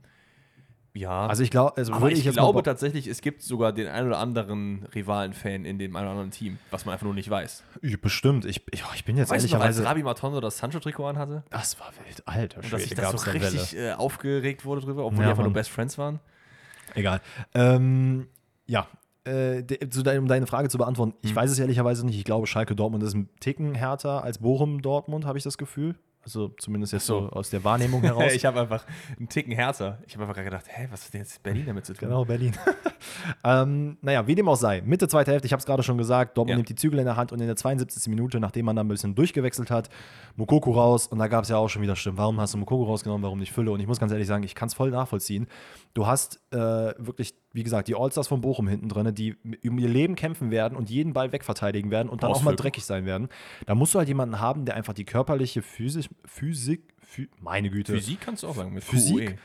[0.97, 4.18] Ja, Also ich glaube, also ich, ich glaube tatsächlich, es gibt sogar den einen oder
[4.18, 7.64] anderen Rivalen-Fan in dem einen oder anderen Team, was man einfach nur nicht weiß.
[7.82, 8.47] Ja, bestimmt.
[8.47, 9.84] Ich, ich, ich bin jetzt Weißt du noch, als ehrlicherweise.
[9.84, 11.44] Rabi Matonzo das Sancho-Trikot anhatte?
[11.51, 15.20] das war wild, alter Und dass ich da so richtig äh, aufgeregt wurde drüber, obwohl
[15.20, 15.55] Ja, die einfach nur Mann.
[15.55, 16.18] Best Friends waren?
[16.94, 17.20] Egal.
[17.55, 18.28] Ähm,
[18.66, 18.86] ja,
[19.24, 19.62] äh,
[20.18, 21.36] um deine Frage zu beantworten, ich Hm.
[21.36, 22.16] weiß es ehrlicherweise nicht.
[22.16, 25.97] Ich glaube, Schalke Dortmund ist ein Ticken härter als Bochum Dortmund, habe ich das Gefühl.
[26.27, 27.29] Also zumindest jetzt so, so.
[27.29, 28.33] aus der Wahrnehmung heraus.
[28.33, 28.85] ich habe einfach
[29.16, 29.99] einen Ticken härter.
[30.09, 32.09] Ich habe einfach gerade gedacht, hä, was hat denn jetzt Berlin damit zu tun?
[32.09, 32.53] Genau, Berlin.
[33.45, 34.83] ähm, naja, wie dem auch sei.
[34.85, 36.57] Mitte zweite Hälfte, ich habe es gerade schon gesagt, Dortmund Ja.
[36.57, 38.09] nimmt die Zügel in der Hand und in der 72.
[38.09, 39.89] Minute, nachdem man dann ein bisschen durchgewechselt hat,
[40.35, 42.18] Mokoko raus und da gab es ja auch schon wieder Stimmen.
[42.18, 43.70] Warum hast du Mokoko rausgenommen, warum nicht Fülle?
[43.70, 45.47] Und ich muss ganz ehrlich sagen, ich kann es voll nachvollziehen.
[45.95, 49.34] Du hast äh, wirklich, wie gesagt, die Allstars von Bochum hinten drin, die
[49.66, 52.84] um ihr Leben kämpfen werden und jeden Ball wegverteidigen werden und dann auch mal dreckig
[52.84, 53.28] sein werden.
[53.64, 57.94] Da musst du halt jemanden haben, der einfach die körperliche Physik, Physik, Phy meine Güte,
[57.94, 59.30] Physik kannst du auch sagen, mit Physik?
[59.30, 59.38] QE.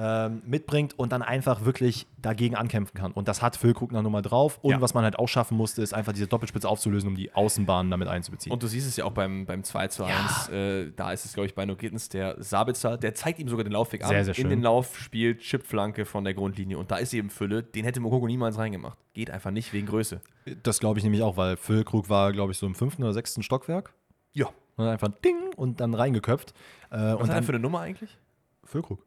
[0.00, 3.10] Ähm, mitbringt und dann einfach wirklich dagegen ankämpfen kann.
[3.10, 4.58] Und das hat Füllkrug noch Nummer drauf.
[4.62, 4.80] Und Ja.
[4.80, 8.06] was man halt auch schaffen musste, ist einfach diese Doppelspitze aufzulösen, um die Außenbahnen damit
[8.06, 8.52] einzubeziehen.
[8.52, 10.48] Und du siehst es ja auch beim, beim 2 zu 1.
[10.50, 13.64] Äh, da ist es, glaube ich, bei No Gittens der Sabitzer, der zeigt ihm sogar
[13.64, 14.10] den Laufweg an.
[14.10, 14.50] Sehr, sehr In schön.
[14.50, 16.78] den Lauf spielt Chipflanke von der Grundlinie.
[16.78, 17.64] Und da ist eben Fülle.
[17.64, 18.96] Den hätte Mokoko niemals reingemacht.
[19.14, 20.20] Geht einfach nicht wegen Größe.
[20.62, 23.42] das glaube ich nämlich auch, weil Füllkrug war, glaube ich, so im fünften oder sechsten
[23.42, 23.92] Stockwerk.
[24.32, 24.46] Ja.
[24.46, 26.50] Und dann einfach Ding und dann reingeköpft.
[26.90, 28.16] Äh, Was und hat er dann für eine Nummer eigentlich?
[28.64, 29.04] Füllkrug.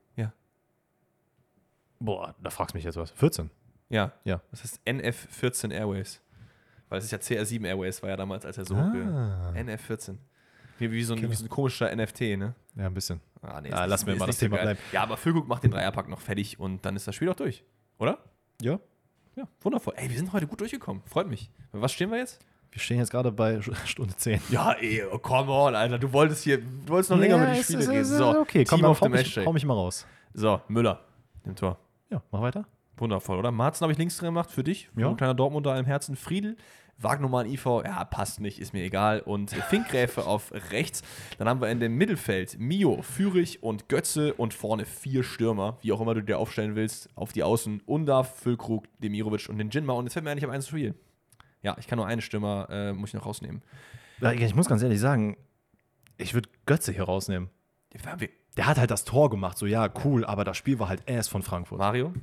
[2.03, 3.11] Boah, da fragst du mich jetzt was.
[3.11, 3.49] 14.
[3.89, 4.11] Ja.
[4.23, 4.41] Ja.
[4.51, 6.21] Das heißt NF14 Airways.
[6.89, 9.53] Weil es ist ja CR7 Airways, war ja damals, als er so Ah.
[9.55, 10.17] NF14.
[10.77, 12.55] Wie, wie, so ein, wie so ein komischer NFT, ne?
[12.75, 13.21] Ja, ein bisschen.
[13.41, 14.65] Ah, nee, Ah, ist lass mir ist mal das Thema geil.
[14.65, 14.79] bleiben.
[14.91, 17.63] Ja, aber Füllkrug macht den Dreierpack noch fertig und dann ist das Spiel doch durch.
[17.99, 18.17] Oder?
[18.61, 18.79] Ja.
[19.35, 19.93] Ja, wundervoll.
[19.95, 21.03] Ey, wir sind heute gut durchgekommen.
[21.05, 21.49] Freut mich.
[21.71, 22.39] Was stehen wir jetzt?
[22.71, 24.41] Wir stehen jetzt gerade bei Stunde 10.
[24.49, 25.99] Ja, ey, oh, come on, Alter.
[25.99, 28.05] Du wolltest hier, du wolltest noch länger über die Spiele reden.
[28.05, 30.05] So, okay, komm, Team of the hau mich, hau mich mal raus.
[30.33, 30.99] So, Müller
[31.45, 31.77] im Tor.
[32.11, 32.65] Ja, mach weiter.
[32.97, 33.51] Wundervoll, oder?
[33.51, 34.89] Marzen habe ich links drin gemacht für dich.
[34.95, 35.09] Ja.
[35.09, 36.15] Ein kleiner Dortmunder im Herzen.
[36.15, 36.57] Friedel.
[36.97, 39.21] Wagnumann IV, ja, passt nicht, ist mir egal.
[39.21, 41.01] Und Finkgräfe auf rechts.
[41.39, 45.93] Dann haben wir in dem Mittelfeld Mio, Fürich und Götze und vorne vier Stürmer, wie
[45.93, 47.81] auch immer du dir aufstellen willst, auf die Außen.
[47.87, 49.93] Undarf, Füllkrug, Demirovic und den Jinma.
[49.93, 50.93] Und jetzt fällt mir eigentlich auf eins zu viel.
[51.63, 53.63] Ja, ich kann nur einen Stürmer, äh, muss ich noch rausnehmen.
[54.35, 55.37] Ich muss ganz ehrlich sagen,
[56.17, 57.49] ich würde Götze hier rausnehmen.
[57.91, 60.89] Wir- wir- Der hat halt das Tor gemacht, so ja, cool, aber das Spiel war
[60.89, 61.79] halt ass von Frankfurt.
[61.79, 62.13] Mario?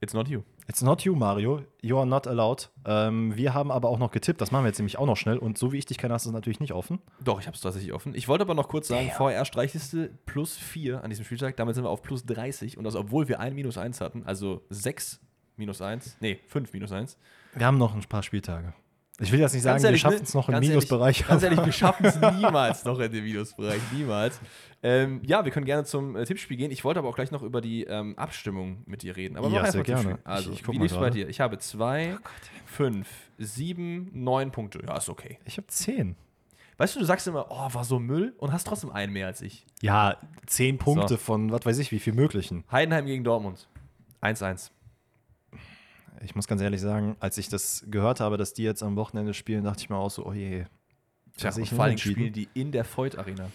[0.00, 0.42] It's not you.
[0.68, 1.62] It's not you, Mario.
[1.80, 2.70] You are not allowed.
[2.84, 5.38] Ähm, wir haben aber auch noch getippt, das machen wir jetzt nämlich auch noch schnell.
[5.38, 7.00] Und so wie ich dich kenne, hast du es natürlich nicht offen.
[7.22, 8.14] Doch, ich habe es tatsächlich offen.
[8.14, 11.56] Ich wollte aber noch kurz sagen, VR-Streichliste plus 4 an diesem Spieltag.
[11.56, 12.78] Damit sind wir auf plus 30.
[12.78, 14.24] Und das, obwohl wir ein minus 1 hatten.
[14.24, 15.20] Also 6
[15.56, 16.16] minus 1.
[16.20, 17.16] Nee, 5 minus 1.
[17.54, 18.72] Wir haben noch ein paar Spieltage.
[19.20, 20.22] Ich will jetzt nicht sagen, Ganz wir ehrlich, schaffen ne?
[20.22, 21.16] es noch im Minusbereich.
[21.20, 23.80] Ehrlich, ganz ehrlich, wir schaffen es niemals noch in den Minusbereich.
[23.92, 24.40] Niemals.
[24.84, 26.70] Ähm, ja, wir können gerne zum äh, Tippspiel gehen.
[26.72, 29.36] Ich wollte aber auch gleich noch über die ähm, Abstimmung mit dir reden.
[29.36, 29.94] Aber Ja, sehr Tippspiel.
[30.14, 30.18] gerne.
[30.24, 31.28] Also, Ich- ich wie lief's bei dir?
[31.28, 32.16] Ich habe 2,
[32.66, 34.80] 5, 7, 9 Punkte.
[34.84, 35.38] Ja, ist okay.
[35.44, 36.16] ich habe zehn.
[36.78, 39.40] Weißt du, du sagst immer, oh, war so Müll und hast trotzdem einen mehr als
[39.42, 39.64] ich.
[39.82, 41.16] Ja, zehn Punkte So.
[41.18, 42.64] von was weiß ich, wie viel möglichen.
[42.72, 43.68] Heidenheim gegen Dortmund.
[44.20, 44.70] 1-1.
[46.24, 49.34] Ich muss ganz ehrlich sagen, als ich das gehört habe, dass die jetzt am Wochenende
[49.34, 50.64] spielen, dachte ich mir auch so, oh je.
[51.36, 53.48] Tja, und ich vor allem spielen die in der Voigt Arena.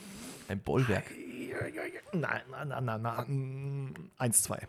[0.47, 1.05] Ein Bollwerk.
[2.13, 4.31] Nein, nein, nein, nein, nein.
[4.31, 4.59] 1-2.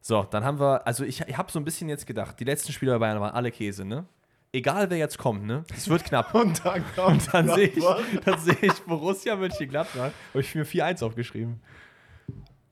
[0.00, 2.72] So, dann haben wir, also ich, ich habe so ein bisschen jetzt gedacht, die letzten
[2.72, 4.06] Spiele bei Bayern waren alle Käse, ne?
[4.52, 5.64] Egal wer jetzt kommt, ne?
[5.76, 6.34] Es wird knapp.
[6.34, 7.84] Und dann kommt Dann sehe ich,
[8.24, 10.12] dann sehe ich Borussia Mönchengladbach.
[10.30, 11.60] Habe ich mir 4-1 aufgeschrieben.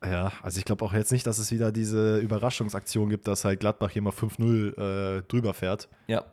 [0.02, 3.60] Ja, also ich glaube auch jetzt nicht, dass es wieder diese Überraschungsaktion gibt, dass halt
[3.60, 5.88] Gladbach hier mal 5-0 äh, drüber fährt.
[6.06, 6.24] Ja.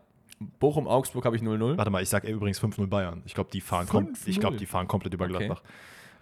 [0.59, 1.77] Bochum-Augsburg habe ich 0-0.
[1.77, 3.21] Warte mal, ich sage übrigens 5-0 Bayern.
[3.25, 4.27] Ich glaube, die, fahren kom 5-0?
[4.27, 5.37] ich glaub, die fahren komplett über Okay.
[5.47, 5.63] Gladbach.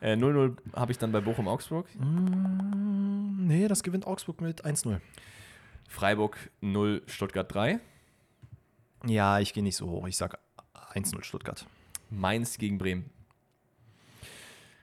[0.02, 1.86] Äh, 0-0 habe ich dann bei Bochum-Augsburg.
[2.00, 5.00] Mm, nee, das gewinnt Augsburg mit 1-0.
[5.88, 7.80] Freiburg 0, Stuttgart 3.
[9.06, 10.08] Ja, ich gehe nicht so hoch.
[10.08, 10.38] Ich sage
[10.94, 11.66] 1-0 Stuttgart.
[12.10, 13.10] Mainz gegen Bremen.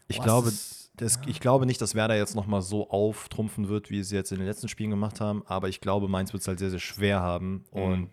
[0.08, 0.50] Ich glaube,
[0.96, 4.38] das, ich glaube nicht, dass Werder jetzt nochmal so auftrumpfen wird, wie sie jetzt in
[4.38, 5.42] den letzten Spielen gemacht haben.
[5.46, 7.64] Aber ich glaube, Mainz wird es halt sehr, sehr schwer haben.
[7.70, 8.10] Und Mhm.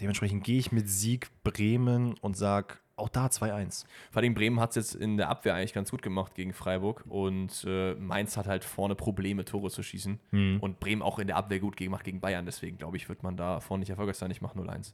[0.00, 3.84] Dementsprechend gehe ich mit Sieg Bremen und sage auch da 2-1.
[4.10, 7.04] Vor allem Bremen hat es jetzt in der Abwehr eigentlich ganz gut gemacht gegen Freiburg
[7.08, 10.18] und äh, Mainz hat halt vorne Probleme, Tore zu schießen.
[10.32, 10.58] Mhm.
[10.60, 12.44] Und Bremen auch in der Abwehr gut gemacht gegen Bayern.
[12.44, 14.30] Deswegen glaube ich, wird man da vorne nicht erfolgreich sein.
[14.30, 14.92] Ich mache 0-1.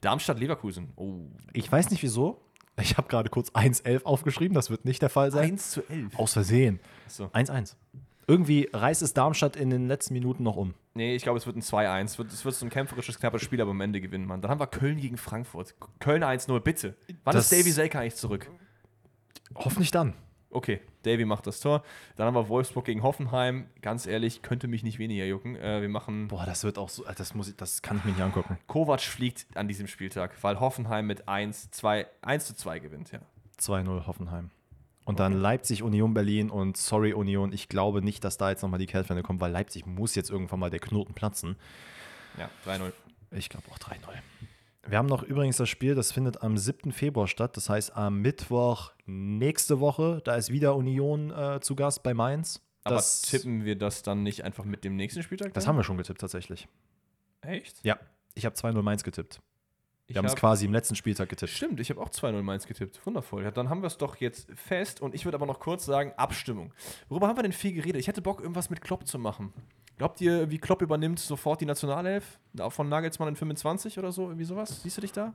[0.00, 0.92] Darmstadt-Leverkusen.
[0.96, 1.26] Oh.
[1.52, 2.40] Ich weiß nicht wieso.
[2.80, 4.54] Ich habe gerade kurz 1-11 aufgeschrieben.
[4.54, 5.52] Das wird nicht der Fall sein.
[5.52, 6.18] 1 zu 11.
[6.18, 6.80] Aus Versehen.
[7.06, 7.30] So.
[8.26, 8.28] 1-1.
[8.28, 10.74] Irgendwie reißt es Darmstadt in den letzten Minuten noch um.
[10.94, 12.04] Nee, ich glaube, es wird ein 2-1.
[12.04, 14.40] Es wird, es wird so ein kämpferisches, knappes Spiel, aber am Ende gewinnen man.
[14.40, 15.74] Dann haben wir Köln gegen Frankfurt.
[16.00, 16.96] Köln 1-0, bitte.
[17.24, 18.50] Wann Das- ist Davy Selke eigentlich zurück?
[19.54, 20.14] Hoffentlich dann.
[20.50, 21.82] Okay, Davy macht das Tor.
[22.16, 23.66] Dann haben wir Wolfsburg gegen Hoffenheim.
[23.82, 25.54] Ganz ehrlich, könnte mich nicht weniger jucken.
[25.56, 27.04] Äh, wir machen Boah, das wird auch so.
[27.16, 28.56] Das, muss ich, das kann ich mir nicht angucken.
[28.66, 33.18] Kovac fliegt an diesem Spieltag, weil Hoffenheim mit 1, 2, 1 zu 2 gewinnt, ja.
[33.60, 34.50] 2-0 Hoffenheim.
[35.06, 38.80] Und dann Leipzig, Union Berlin und sorry Union, ich glaube nicht, dass da jetzt nochmal
[38.80, 41.56] die Kehrtwende kommt, weil Leipzig muss jetzt irgendwann mal der Knoten platzen.
[42.36, 42.92] Ja, 3-0.
[43.30, 43.94] Ich glaube auch 3-0.
[44.88, 46.90] Wir haben noch übrigens das Spiel, das findet am 7.
[46.90, 47.56] Februar statt.
[47.56, 52.60] Das heißt, am Mittwoch nächste Woche, da ist wieder Union äh, zu Gast bei Mainz.
[52.82, 55.54] Aber Das, tippen wir das dann nicht einfach mit dem nächsten Spieltag?
[55.54, 56.66] das haben wir schon getippt tatsächlich.
[57.42, 57.78] Echt?
[57.84, 57.96] Ja,
[58.34, 59.40] ich habe 2-0 Mainz getippt.
[60.08, 61.50] Ich Wir haben es quasi im letzten Spieltag getippt.
[61.50, 63.04] Stimmt, ich habe auch 2-0 Mainz getippt.
[63.04, 63.42] Wundervoll.
[63.42, 65.00] Ja, dann haben wir es doch jetzt fest.
[65.00, 66.72] Und ich würde aber noch kurz sagen, Abstimmung.
[67.08, 68.00] Worüber haben wir denn viel geredet?
[68.00, 69.52] Ich hätte Bock, irgendwas mit Klopp zu machen.
[69.98, 72.38] Glaubt ihr, wie Klopp übernimmt sofort die Nationalelf?
[72.68, 74.24] Von Nagelsmann in 25 oder so?
[74.24, 74.82] Irgendwie sowas?
[74.82, 75.34] Siehst du dich da?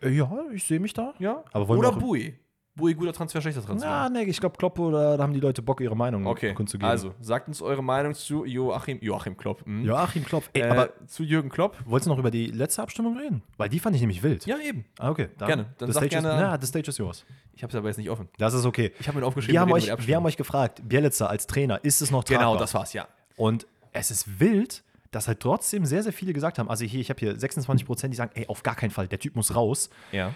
[0.00, 1.12] Äh, Ja, ich sehe mich da.
[1.18, 1.44] Ja?
[1.52, 2.38] Aber wollen oder Bui?
[2.74, 3.86] Bui, guter Transfer, schlechter Transfer?
[3.86, 6.88] Ja, nee, ich glaube, Klopp oder da haben die Leute Bock, ihre Meinung okay, kundzugeben.
[6.88, 9.64] also sagt uns eure Meinung zu Joachim, Joachim Klopp.
[9.66, 9.84] hm?
[9.84, 10.44] Joachim Klopp.
[10.54, 11.76] Ey, äh, aber zu Jürgen Klopp?
[11.84, 13.42] wolltest du noch über die letzte Abstimmung reden?
[13.58, 14.46] Weil die fand ich nämlich wild.
[14.46, 14.86] Ja, eben.
[14.98, 15.28] Ah, okay.
[15.36, 15.66] Dann, Gerne.
[15.76, 16.40] Dann the sag stage gerne is, an.
[16.40, 17.24] ja, the stage is yours.
[17.54, 18.28] Ich habe es aber jetzt nicht offen.
[18.38, 18.92] Das ist okay.
[18.98, 22.00] Ich habe mir aufgeschrieben, Wir haben, euch, wir haben euch gefragt, Bielitzer als Trainer, ist
[22.00, 22.48] es noch tragbar?
[22.52, 23.06] Genau, das war's, ja.
[23.36, 27.10] Und es ist wild, dass halt trotzdem sehr, sehr viele gesagt haben, also hier, ich
[27.10, 29.90] habe hier 26 Prozent, die sagen, ey, auf gar keinen Fall, der Typ muss raus.
[30.10, 30.32] Ja.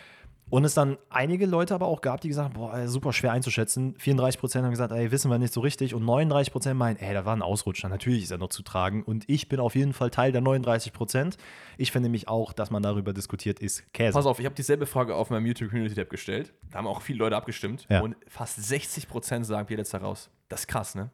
[0.48, 3.96] Und es dann einige Leute aber auch gab, die gesagt haben, boah, super schwer einzuschätzen.
[3.98, 5.92] 34 Prozent haben gesagt, ey, wissen wir nicht so richtig.
[5.92, 7.88] Und 39 Prozent meinen, ey, da war ein Ausrutscher.
[7.88, 9.02] Natürlich ist er noch zu tragen.
[9.02, 11.36] Und ich bin auf jeden Fall Teil der 39 Prozent.
[11.78, 14.12] Ich finde nämlich auch, dass man darüber diskutiert, ist Käse.
[14.12, 16.54] Pass auf, ich habe dieselbe Frage auf meinem YouTube Community Tab gestellt.
[16.70, 17.86] Da haben auch viele Leute abgestimmt.
[17.88, 18.02] Ja.
[18.02, 20.30] Und fast 60% sagen Bielitzer raus.
[20.48, 21.10] Das ist krass, ne?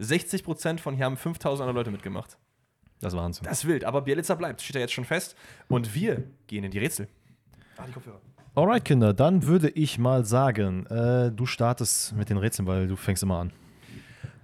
[0.00, 2.38] 60% von hier haben 5000 andere Leute mitgemacht.
[3.00, 3.44] Das ist Wahnsinn.
[3.44, 5.36] Das ist wild, aber Bielitzer bleibt, steht ja jetzt schon fest.
[5.68, 7.06] Und wir gehen in die Rätsel.
[7.76, 8.20] Ah, die Kopfhörer.
[8.54, 12.94] Alright, Kinder, dann würde ich mal sagen, äh, du startest mit den Rätseln, weil du
[12.94, 13.52] fängst immer an.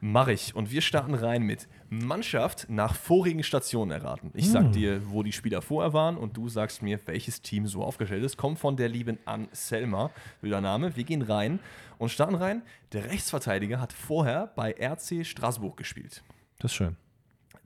[0.01, 0.57] Mach ich.
[0.57, 4.31] Und wir starten rein mit Mannschaft nach vorigen Stationen erraten.
[4.35, 7.85] Ich sag dir, wo die Spieler vorher waren und du sagst mir, welches Team so
[7.85, 8.39] aufgestellt ist.
[8.39, 10.97] Kommt von der lieben Anselma, wilder Name.
[10.97, 11.61] Wir gehen rein
[11.99, 12.63] und starten rein.
[12.93, 16.23] Der Rechtsverteidiger hat vorher bei RC Straßburg gespielt.
[16.59, 16.97] Das ist schön.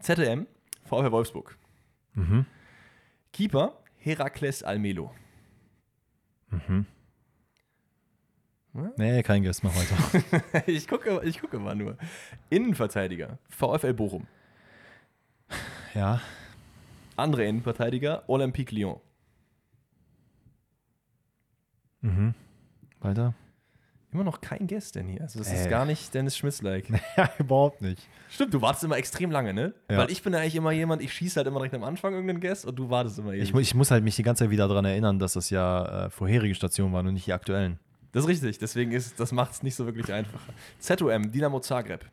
[0.01, 0.47] ZM,
[0.85, 1.57] VfL Wolfsburg.
[3.33, 5.13] Keeper, Herakles Almelo.
[8.97, 10.65] Nee, kein Guess, mach weiter.
[10.67, 11.97] ich, gucke, ich gucke mal nur.
[12.51, 14.27] Innenverteidiger, VfL Bochum.
[15.95, 16.21] ja.
[17.17, 19.01] Andere Innenverteidiger, Olympique Lyon.
[23.01, 23.35] Weiter?
[24.15, 25.21] Immer noch kein Guess denn hier.
[25.23, 25.57] Also das Äh.
[25.63, 26.89] ist gar nicht Dennis Schmitz-like.
[27.17, 28.09] Ja, überhaupt nicht.
[28.31, 29.75] Stimmt, du wartest immer extrem lange, ne?
[29.91, 29.99] Ja.
[29.99, 32.41] Weil ich bin ja eigentlich immer jemand, ich schieße halt immer direkt am Anfang irgendeinen
[32.41, 33.53] Guess und du wartest immer Ich, ewig.
[33.55, 36.11] mu- ich muss halt mich die ganze Zeit wieder daran erinnern, dass das ja äh,
[36.11, 37.79] vorherige Stationen waren und nicht die aktuellen.
[38.13, 40.53] Das ist richtig, deswegen ist, das macht es nicht so wirklich einfacher.
[40.79, 42.09] ZOM, Dynamo Zagreb.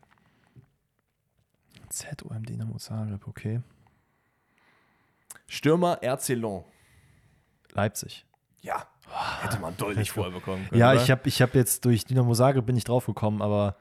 [1.90, 3.62] ZOM Dynamo Zagreb, okay.
[5.48, 6.64] Stürmer RC Lyon.
[7.74, 8.26] Leipzig.
[8.62, 8.88] Ja,
[9.42, 10.80] hätte man deutlich vorher bekommen können.
[10.80, 11.02] Ja, oder?
[11.02, 13.76] ich habe ich hab jetzt durch Dynamo Zagreb bin ich draufgekommen, aber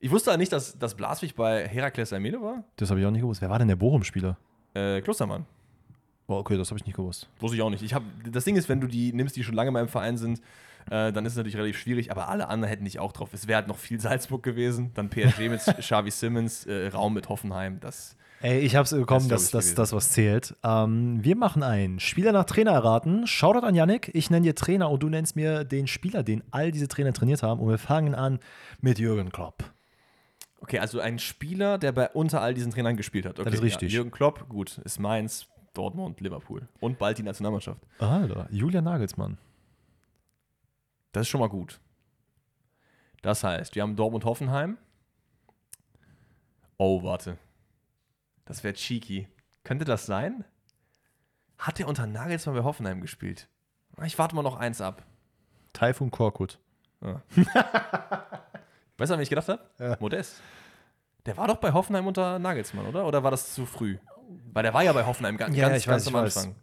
[0.00, 2.64] ich wusste nicht, dass, dass Blaswig bei Herakles Almelo war.
[2.76, 3.40] das habe ich auch nicht gewusst.
[3.40, 4.36] Wer war denn der Bochum-Spieler?
[4.74, 5.46] Äh, Klostermann.
[6.26, 7.28] Boah, okay, das habe ich nicht gewusst.
[7.40, 7.82] Wusste ich auch nicht.
[7.82, 10.18] Ich hab, das Ding ist, wenn du die nimmst, die schon lange mal im Verein
[10.18, 10.40] sind,
[10.90, 13.30] äh, dann ist es natürlich relativ schwierig, aber alle anderen hätten nicht auch drauf.
[13.32, 17.28] Es wäre halt noch viel Salzburg gewesen, dann PSG mit Xavi Simmons, äh, Raum mit
[17.28, 17.80] Hoffenheim.
[17.80, 18.16] Das
[18.46, 20.54] Ey, ich habe es bekommen, Das ist, das, ich, das was zählt.
[20.62, 23.26] Ähm, wir machen ein Spieler nach Trainer erraten.
[23.26, 24.08] Shoutout an Yannick.
[24.14, 27.42] Ich nenne dir Trainer und du nennst mir den Spieler, den all diese Trainer trainiert
[27.42, 27.58] haben.
[27.58, 28.38] Und wir fangen an
[28.80, 29.64] mit Jürgen Klopp.
[30.60, 33.40] Okay, also ein Spieler, der bei unter all diesen Trainern gespielt hat.
[33.40, 33.90] Okay, ist richtig.
[33.90, 33.96] Ja.
[33.96, 37.80] Jürgen Klopp, gut, ist Mainz, Dortmund, Liverpool und bald die Nationalmannschaft.
[37.98, 39.38] Alter, Julian Nagelsmann.
[41.10, 41.80] Das ist schon mal gut.
[43.22, 44.78] Das heißt, wir haben Dortmund Hoffenheim.
[46.76, 47.38] Oh, warte.
[48.46, 49.28] Das wäre cheeky.
[49.64, 50.44] Könnte das sein?
[51.58, 53.48] Hat der unter Nagelsmann bei Hoffenheim gespielt?
[54.04, 55.02] Ich warte mal noch eins ab.
[55.72, 56.58] Taifun Korkut.
[57.00, 59.60] Weißt du, an wen ich gedacht habe?
[59.78, 59.96] Ja.
[60.00, 60.40] Modest.
[61.26, 63.06] Der war doch bei Hoffenheim unter Nagelsmann, oder?
[63.06, 63.98] Oder war das zu früh?
[64.52, 66.36] Weil der war ja bei Hoffenheim ga- ganz, Ja, ich ganz weiß, am ich weiß.
[66.38, 66.56] Anfang.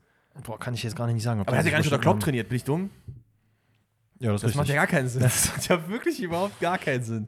[0.43, 1.41] Boah, kann ich jetzt gar nicht sagen.
[1.41, 2.49] Aber er hat ja gar nicht unter Klopp trainiert.
[2.49, 2.89] Bin ich dumm?
[4.19, 5.21] Ja, das, Das macht ja gar keinen Sinn.
[5.21, 7.27] Das macht ja wirklich überhaupt gar keinen Sinn.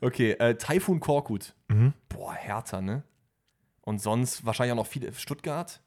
[0.00, 1.54] Okay, äh, Taifun Korkut.
[1.68, 1.92] Mhm.
[2.08, 3.02] Boah, härter, ne?
[3.86, 5.12] Und sonst wahrscheinlich auch noch viele.
[5.14, 5.80] Stuttgart.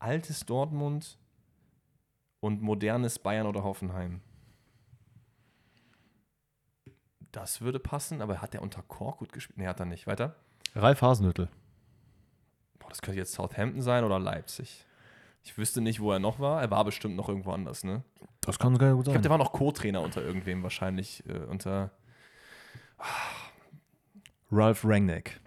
[0.00, 1.16] Altes Dortmund
[2.40, 4.20] und modernes Bayern oder Hoffenheim.
[7.30, 9.58] Das würde passen, aber hat der unter Korkut gespielt?
[9.58, 10.06] Nee, hat er nicht.
[10.08, 10.34] Weiter.
[10.74, 11.48] Ralf Hasenhüttl.
[12.80, 14.84] Boah, das könnte jetzt Southampton sein oder Leipzig.
[15.44, 16.60] Ich wüsste nicht, wo er noch war.
[16.60, 18.02] Er war bestimmt noch irgendwo anders, ne?
[18.40, 19.12] Das kann sogar gut Ich sein.
[19.12, 21.24] glaube, der war noch Co-Trainer unter irgendwem wahrscheinlich.
[21.28, 21.92] Äh, unter.
[24.50, 25.40] Ralf Rangnick.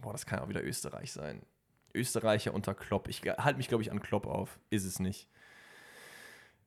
[0.00, 1.42] Boah, das kann auch wieder Österreich sein.
[1.94, 3.08] Österreicher unter Klopp.
[3.08, 4.58] Ich halte mich, glaube ich, an Klopp auf.
[4.70, 5.28] Ist es nicht.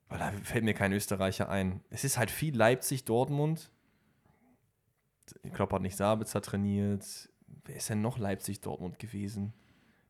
[0.08, 1.84] Weil da fällt mir kein Österreicher ein.
[1.90, 3.72] Es ist halt viel Leipzig, Dortmund.
[5.54, 7.04] Klopp hat nicht Sabitzer trainiert.
[7.66, 9.54] Wer ist denn noch Leipzig, Dortmund gewesen?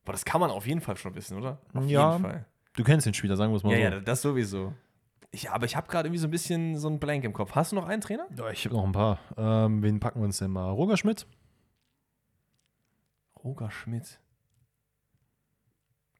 [0.04, 1.58] Boah, das kann man auf jeden Fall schon wissen, oder?
[1.72, 2.12] Auf Ja.
[2.12, 2.44] jeden Fall.
[2.74, 3.94] Du kennst den Spieler, sagen wir es mal Ja, so.
[3.96, 4.74] ja, das sowieso.
[5.30, 7.54] Ich, aber ich habe gerade irgendwie so ein bisschen so ein Blank im Kopf.
[7.54, 8.26] Hast du noch einen Trainer?
[8.36, 9.18] Ja, ich habe noch ein paar.
[9.36, 10.70] Ähm, wen packen wir uns denn mal?
[10.70, 11.26] Roger Schmidt?
[13.42, 14.20] Roger Schmidt.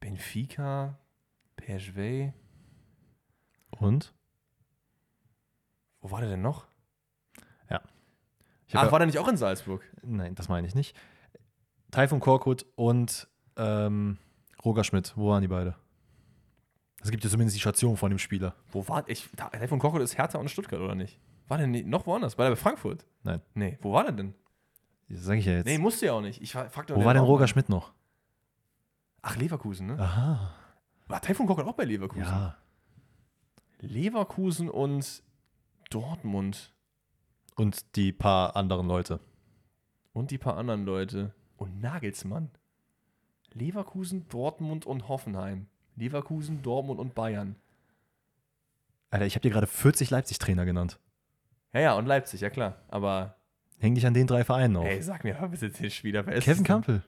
[0.00, 0.98] Benfica.
[1.56, 2.32] PSV.
[3.70, 4.12] Und?
[6.00, 6.66] Wo war der denn noch?
[7.68, 9.80] Hab Ach, ja- war der nicht auch in Salzburg?
[10.02, 10.96] Nein, das meine ich nicht.
[11.92, 14.18] Taifun Korkut und ähm,
[14.64, 15.12] Roger Schmidt.
[15.16, 15.76] Wo waren die beide?
[17.02, 18.54] Es gibt ja zumindest die Station von dem Spieler.
[18.72, 19.28] Wo war ich?
[19.36, 21.20] Da- Taifun Korkut ist Hertha und Stuttgart, oder nicht?
[21.48, 22.36] War der nicht, noch woanders?
[22.38, 23.06] War der bei Frankfurt?
[23.22, 24.34] Nein, Nee, wo war der denn?
[25.08, 25.66] das sage ich ja jetzt.
[25.66, 26.42] Nee, musste ja auch nicht.
[26.42, 27.46] Ich fra- frag doch Wo war denn Roger.
[27.46, 27.92] Schmidt noch?
[29.22, 29.98] Ach, Leverkusen, ne?
[30.00, 30.52] Aha.
[31.06, 32.22] War Taifun Korkut auch bei Leverkusen?
[32.24, 32.56] Ja.
[33.80, 35.22] Leverkusen und
[35.90, 36.72] Dortmund
[37.56, 39.20] Und die paar anderen Leute.
[40.12, 41.34] und die paar anderen Leute.
[41.56, 42.50] Und Nagelsmann.
[43.52, 45.68] Leverkusen, Dortmund und Hoffenheim.
[45.96, 47.56] Leverkusen, Dortmund und Bayern.
[49.10, 50.98] Alter, ich habe dir gerade 40 Leipzig-Trainer genannt.
[51.72, 52.76] Ja, ja, und Leipzig, ja klar.
[52.88, 53.36] Aber,
[53.78, 54.86] Häng dich an den drei Vereinen auf.
[54.86, 56.26] ey, sag mir, hör bitte den Spieler.
[56.26, 56.64] Wer ist Kevin?
[56.64, 57.02] Campbell.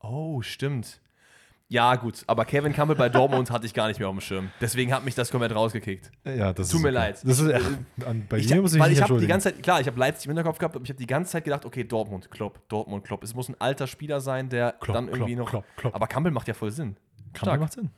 [0.00, 1.00] Oh, stimmt.
[1.68, 4.50] Ja, gut, aber Kevin Campbell bei Dortmund hatte ich gar nicht mehr auf dem Schirm.
[4.60, 6.12] Deswegen hat mich das komplett rausgekickt.
[6.24, 6.94] Ja, das Tut mir okay.
[6.94, 7.20] leid.
[7.24, 9.62] Das ist, ja, an, bei Ich, dir muss ich weil ich habe die ganze Zeit,
[9.62, 11.82] klar, ich habe Leipzig im Hinterkopf gehabt, aber ich habe die ganze Zeit gedacht, okay,
[11.84, 13.24] Dortmund, Klopp, Dortmund, Klopp.
[13.24, 15.64] Es muss ein alter Spieler sein, der Klopp, dann irgendwie Klopp, noch.
[15.76, 15.94] Klopp.
[15.94, 16.96] Aber Campbell macht ja voll Sinn.
[17.34, 17.90] Campbell macht Sinn.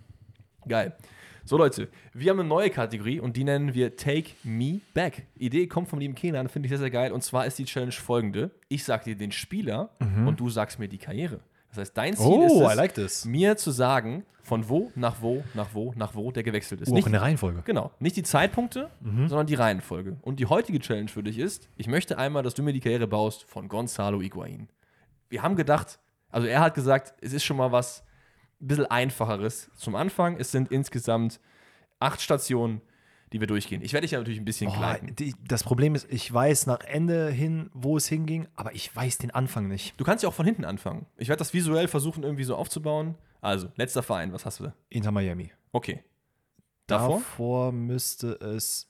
[0.69, 0.97] Geil.
[1.45, 5.27] So, Leute, wir haben eine neue Kategorie und die nennen wir Take Me Back.
[5.37, 7.13] Idee kommt vom lieben Kenan, finde ich sehr, sehr geil.
[7.13, 10.89] Und zwar ist die Challenge folgende: Ich sag dir den Spieler und du sagst mir
[10.89, 11.39] die Karriere.
[11.69, 12.63] Das heißt, dein Ziel ist Mhm.
[12.63, 16.33] Oh, es, I like mir zu sagen, von wo nach wo, nach wo, nach wo
[16.33, 16.89] der gewechselt ist.
[16.89, 17.63] Oh, auch Nicht, in der Reihenfolge.
[17.65, 20.17] genau, nicht die Zeitpunkte, sondern die Reihenfolge.
[20.23, 23.07] Und die heutige Challenge für dich ist: Ich möchte einmal, dass du mir die Karriere
[23.07, 24.69] baust von Gonzalo Higuain.
[25.29, 25.99] Wir haben gedacht,
[26.31, 28.03] also er hat gesagt, es ist schon mal was
[28.61, 30.39] ein bisschen einfacheres zum Anfang.
[30.39, 31.41] Es sind insgesamt
[31.99, 32.81] acht Stationen,
[33.33, 33.83] die wir durchgehen.
[33.83, 36.81] Ich werde dich ja natürlich ein bisschen Boah, die, das Problem ist, ich weiß nach
[36.81, 39.99] Ende hin, wo es hinging, aber ich weiß den Anfang nicht.
[40.01, 41.07] Du kannst ja auch von hinten anfangen.
[41.17, 43.17] Ich werde das visuell versuchen, irgendwie so aufzubauen.
[43.41, 44.73] Also, letzter Verein, was hast du?
[44.89, 45.53] Inter Miami.
[45.73, 46.03] Okay.
[46.87, 47.19] Davor?
[47.19, 48.89] Davor müsste es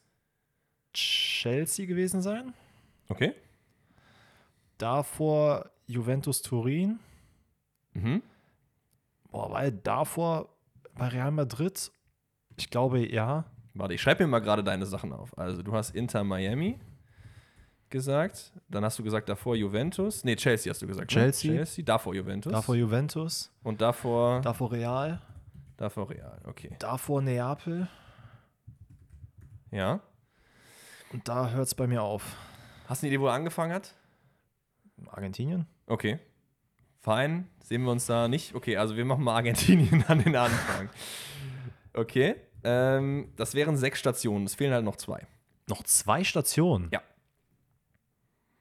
[0.92, 2.54] Chelsea gewesen sein.
[3.08, 3.34] Okay.
[4.78, 6.98] Davor Juventus Turin.
[7.94, 8.22] Mhm.
[9.36, 10.48] Boah, weil davor
[10.94, 11.92] bei Real Madrid,
[12.56, 13.44] ich glaube ja.
[13.74, 15.36] Warte, ich schreibe mir mal gerade deine Sachen auf.
[15.36, 16.80] Also, du hast Inter Miami
[17.90, 18.54] gesagt.
[18.70, 20.24] Dann hast du gesagt, davor Juventus.
[20.24, 21.10] Nee, Chelsea hast du gesagt.
[21.10, 21.50] Chelsea.
[21.50, 21.56] Ne?
[21.58, 21.84] Chelsea.
[21.84, 22.50] Davor Juventus.
[22.50, 23.52] Davor Juventus.
[23.62, 25.20] Und davor, Davor Real.
[25.76, 26.40] davor Real.
[26.46, 26.74] Okay.
[26.78, 27.88] Davor Neapel.
[29.70, 30.00] Ja.
[31.12, 32.22] Und da hört es bei mir auf.
[32.86, 33.94] Hast du eine Idee, wo er angefangen hat?
[35.08, 35.66] Argentinien?
[35.86, 36.18] Okay.
[37.06, 37.46] Fein.
[37.62, 38.56] Sehen wir uns da nicht?
[38.56, 40.90] Okay, also wir machen mal Argentinien an den Anfang.
[41.94, 42.34] Okay.
[42.64, 44.44] Ähm, das wären sechs Stationen.
[44.44, 45.24] Es fehlen halt noch zwei.
[45.68, 46.88] Noch zwei Stationen?
[46.92, 47.00] Ja.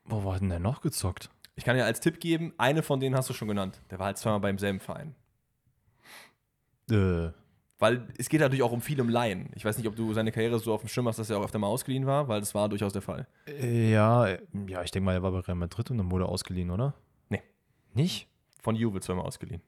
[0.04, 1.32] Wo war denn der noch gezockt?
[1.56, 3.82] Ich kann dir als Tipp geben, eine von denen hast du schon genannt.
[3.90, 5.16] Der war halt zweimal beim selben Verein.
[6.92, 7.30] Äh,
[7.80, 9.50] Weil es geht natürlich auch um viel um Laien.
[9.56, 11.46] Ich weiß nicht, ob du seine Karriere so auf dem Schirm hast, dass er auch
[11.46, 13.26] öfter mal ausgeliehen war, weil das war durchaus der Fall.
[13.48, 14.28] äh, ja,
[14.68, 16.94] ja, ich denke mal, er war bei Real Madrid und dann wurde er ausgeliehen, oder?
[17.30, 17.42] Nee.
[17.96, 18.28] Nicht?
[18.66, 19.62] Von Juve zweimal ausgeliehen.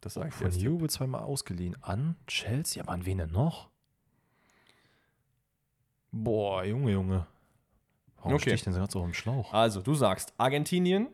[0.00, 0.48] Das sage ich Von.
[0.52, 1.76] Juve zweimal ausgeliehen.
[1.82, 2.80] An Chelsea?
[2.84, 3.68] Aber an wen denn noch?
[6.12, 7.26] Boah, Junge, Junge.
[8.18, 8.42] Warum Okay.
[8.42, 9.52] stehe ich denn gerade so dem Schlauch?
[9.52, 11.08] Also, du sagst Argentinien,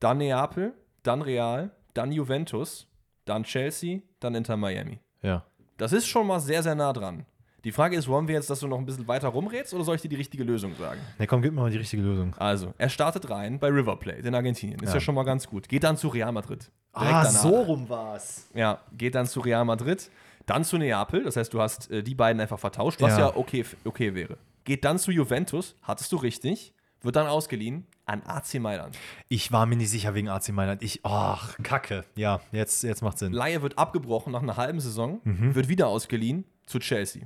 [0.00, 2.88] dann Neapel, dann Real, dann Juventus,
[3.24, 4.98] dann Chelsea, dann Inter Miami.
[5.22, 5.44] Ja.
[5.76, 7.24] Das ist schon mal sehr, sehr nah dran.
[7.64, 9.96] Die Frage ist, wollen wir jetzt, dass du noch ein bisschen weiter rumrätst oder soll
[9.96, 11.00] ich dir die richtige Lösung sagen?
[11.18, 12.34] Ne, komm, gib mir mal die richtige Lösung.
[12.38, 14.80] Also, er startet rein bei River Plate in Argentinien.
[14.80, 15.00] Ist ja, Ja.
[15.00, 15.68] schon mal ganz gut.
[15.68, 16.70] Geht dann zu Real Madrid.
[16.96, 17.40] Direkt ah, danach.
[17.42, 18.48] so rum war's.
[18.54, 20.10] Ja, geht dann zu Real Madrid,
[20.46, 21.22] dann zu Neapel.
[21.24, 23.36] Das heißt, du hast äh, die beiden einfach vertauscht, was ja, Ja.
[23.36, 24.38] okay, okay wäre.
[24.64, 26.72] Geht dann zu Juventus, hattest du richtig,
[27.02, 28.98] wird dann ausgeliehen an AC Mailand.
[29.28, 30.82] Ich war mir nicht sicher wegen AC Mailand.
[30.82, 32.04] Ich, ach, Kacke.
[32.16, 33.32] Ja, jetzt, jetzt macht Sinn.
[33.32, 35.54] Laie wird abgebrochen nach einer halben Saison, Mhm.
[35.54, 37.22] wird wieder ausgeliehen zu Chelsea.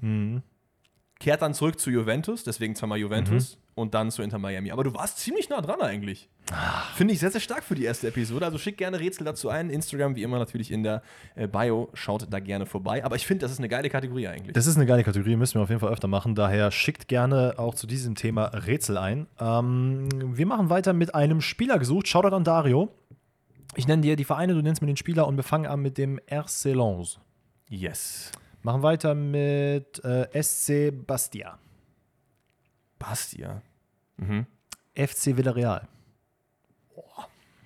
[1.20, 3.60] Kehrt dann zurück zu Juventus, deswegen zweimal Juventus Mhm.
[3.76, 4.72] und dann zu Inter Miami.
[4.72, 6.28] Aber du warst ziemlich nah dran eigentlich.
[6.52, 6.82] Ah.
[6.96, 8.44] Finde ich sehr, sehr stark für die erste Episode.
[8.44, 9.70] Also schick gerne Rätsel dazu ein.
[9.70, 11.02] Instagram, wie immer, natürlich in der
[11.36, 11.88] äh, Bio.
[11.94, 13.04] Schaut da gerne vorbei.
[13.04, 14.52] Aber ich finde, das ist eine geile Kategorie eigentlich.
[14.52, 16.34] Das ist eine geile Kategorie, müssen wir auf jeden Fall öfter machen.
[16.34, 19.26] Daher schickt gerne auch zu diesem Thema Rätsel ein.
[19.38, 22.08] Ähm, wir machen weiter mit einem Spieler gesucht.
[22.08, 22.90] Shoutout an Dario.
[23.76, 25.96] Ich nenne dir die Vereine, du nennst mir den Spieler und wir fangen an mit
[25.96, 27.18] dem RC Lens.
[27.70, 28.30] yes.
[28.64, 31.58] Machen weiter mit äh, SC Bastia.
[32.98, 33.60] Bastia.
[34.16, 34.46] Mhm.
[34.94, 35.86] FC Villarreal.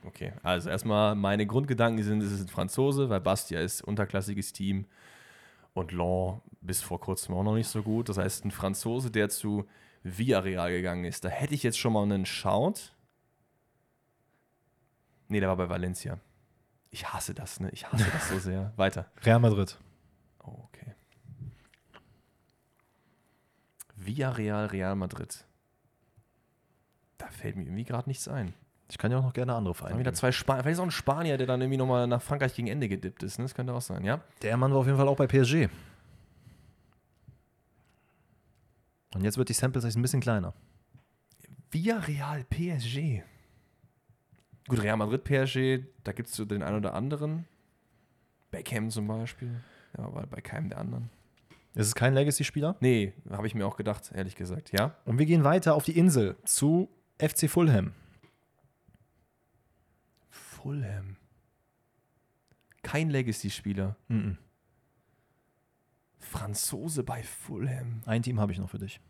[0.02, 4.86] Okay, also erstmal meine Grundgedanken sind, es ist ein Franzose, weil Bastia ist unterklassiges Team
[5.72, 8.08] und Lens bis vor kurzem auch noch nicht so gut.
[8.08, 9.68] Das heißt, ein Franzose, der zu
[10.02, 12.92] Villarreal gegangen ist, da hätte ich jetzt schon mal einen Schaut.
[15.28, 16.18] Nee, der war bei Valencia.
[16.90, 17.70] Ich hasse das, ne?
[17.70, 18.72] Ich hasse das so sehr.
[18.76, 19.12] Weiter.
[19.22, 19.78] Real Madrid.
[20.42, 20.94] Oh, okay.
[24.08, 25.44] Villarreal, Real Madrid.
[27.18, 28.54] Da fällt mir irgendwie gerade nichts ein.
[28.90, 29.98] Ich kann ja auch noch gerne andere Vereine.
[29.98, 30.62] wieder zwei Spanier.
[30.62, 33.38] Vielleicht ist auch ein Spanier, der dann irgendwie nochmal nach Frankreich gegen Ende gedippt ist.
[33.38, 33.44] Ne?
[33.44, 34.22] Das könnte auch sein, ja?
[34.40, 35.68] Der Mann war auf jeden Fall auch bei PSG.
[39.14, 40.54] Und jetzt wird die Sample Size ein bisschen kleiner.
[41.70, 43.22] Villarreal PSG.
[44.68, 47.46] Gut, Real Madrid PSG, da gibt es so den einen oder anderen.
[48.50, 49.60] Beckham zum Beispiel.
[49.96, 51.10] Ja, aber bei keinem der anderen.
[51.74, 52.76] Es ist kein Legacy-Spieler.
[52.80, 54.72] Nee, habe ich mir auch gedacht, ehrlich gesagt.
[54.72, 54.96] Ja?
[55.04, 56.88] Und wir gehen weiter auf die Insel zu
[57.18, 57.92] FC Fulham.
[60.30, 61.16] Fulham.
[62.82, 63.96] Kein Legacy-Spieler.
[64.08, 64.38] Mhm.
[66.18, 68.02] Franzose bei Fulham.
[68.06, 69.00] Ein Team habe ich noch für dich.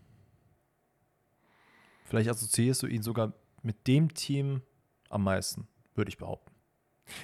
[2.04, 4.62] Vielleicht assoziierst du ihn sogar mit dem Team
[5.10, 6.52] am meisten, würde ich behaupten.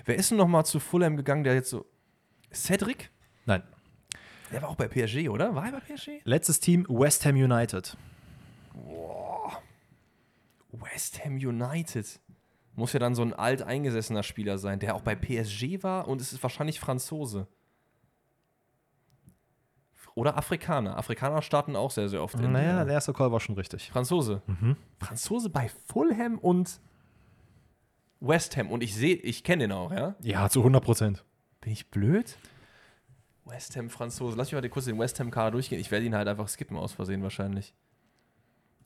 [0.05, 1.87] Wer ist denn noch mal zu Fulham gegangen, der jetzt so.
[2.53, 3.11] Cedric?
[3.47, 3.63] Nein.
[4.55, 5.53] Der war auch bei PSG, oder?
[5.57, 6.21] War er bei PSG?
[6.23, 7.97] Letztes Team West Ham United.
[10.71, 12.21] West Ham United.
[12.77, 16.33] Muss ja dann so ein alteingesessener Spieler sein, der auch bei PSG war und es
[16.33, 17.49] ist wahrscheinlich Franzose.
[20.15, 20.97] Oder Afrikaner.
[20.97, 22.37] Afrikaner starten auch sehr, sehr oft.
[22.37, 23.91] in, Naja, äh, der erste Call war schon richtig.
[23.91, 24.41] Franzose.
[25.01, 26.81] Franzose bei Fulham und
[28.21, 28.71] West Ham.
[28.71, 30.15] Und ich sehe, ich kenne den auch, ja?
[30.21, 31.25] Ja, zu 100 Prozent.
[31.61, 32.37] Bin ich blöd?
[33.45, 34.37] West Ham Franzose.
[34.37, 35.81] Lass mich mal kurz den West Ham Kader durchgehen.
[35.81, 37.75] Ich werde ihn halt einfach skippen aus Versehen wahrscheinlich.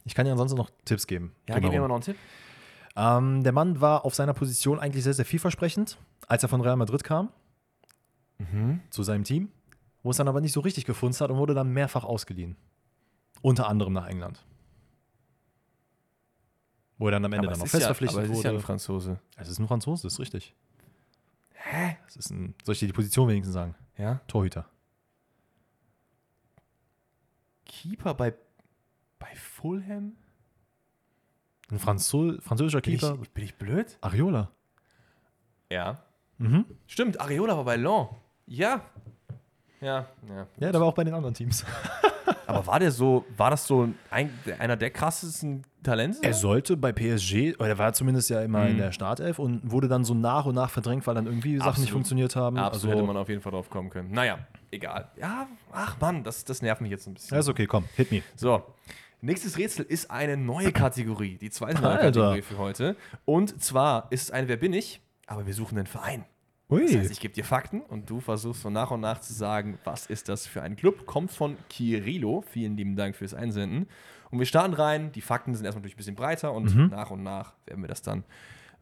[0.05, 1.35] Ich kann dir ansonsten noch Tipps geben.
[1.49, 1.83] Ja, gib mir Drumherum.
[1.83, 2.17] mal noch einen Tipp.
[2.97, 6.77] Ähm, der Mann war auf seiner Position eigentlich sehr, sehr vielversprechend, als er von Real
[6.77, 7.31] Madrid kam
[8.91, 9.51] zu seinem Team,
[10.05, 12.57] wo es dann aber nicht so richtig gefunden hat und wurde dann mehrfach ausgeliehen.
[13.43, 14.45] Unter anderem nach England.
[16.99, 18.51] Wo er dann am Ende Aber dann noch ist ja, festverpflichtet aber es ist ja
[18.51, 18.65] ein wurde.
[18.65, 19.21] Franzose.
[19.37, 20.55] es ist ein Franzose, das ist richtig.
[21.53, 21.97] Hä?
[22.07, 23.75] Es ist ein, soll ich dir die Position wenigstens sagen?
[23.99, 24.21] Ja?
[24.29, 24.67] Torhüter.
[27.67, 28.35] Keeper bei,
[29.19, 30.17] bei Fulham?
[31.71, 33.19] Ein Franzol französischer Bin Keeper.
[33.23, 33.99] ich, bin ich blöd?
[34.01, 34.51] Ariola.
[35.71, 36.03] Ja.
[36.39, 36.65] Mhm.
[36.87, 38.09] Stimmt, Areola war bei Lens.
[38.47, 38.81] Ja.
[39.81, 40.47] Ja, ja.
[40.59, 41.65] Ja, der war auch bei den anderen Teams.
[42.49, 46.19] Aber war der so, war das so ein, einer der krassesten Talente?
[46.23, 48.79] Er sollte bei PSG, oder er war zumindest ja immer in Mhm.
[48.79, 51.69] der Startelf und wurde dann so nach und nach verdrängt, weil dann irgendwie Sachen nicht
[51.69, 51.91] Absolut.
[51.93, 52.57] funktioniert haben.
[52.59, 54.11] Absolut hätte also, man auf jeden Fall drauf kommen können.
[54.13, 54.39] Naja,
[54.71, 55.09] egal.
[55.17, 57.35] Ja, ach Mann, das, das nervt mich jetzt ein bisschen.
[57.35, 58.23] ja, ist okay, komm, hit me.
[58.35, 58.63] So,
[59.21, 61.37] nächstes Rätsel ist eine neue Kategorie.
[61.37, 61.99] Die zweite neue.
[61.99, 62.97] Kategorie für heute.
[63.25, 65.01] Und zwar ist es eine Wer bin ich?
[65.27, 66.25] Aber wir suchen einen Verein.
[66.69, 66.99] Das Ui.
[66.99, 70.07] heißt, ich gebe dir Fakten und du versuchst so nach und nach zu sagen, was
[70.07, 71.07] ist das für ein Club?
[71.07, 72.43] Kommt von Kirilo.
[72.43, 73.89] Vielen lieben Dank fürs Einsenden.
[74.31, 75.11] Und wir starten rein.
[75.13, 78.03] Die Fakten sind erstmal natürlich ein bisschen breiter und nach und nach werden wir das
[78.03, 78.25] dann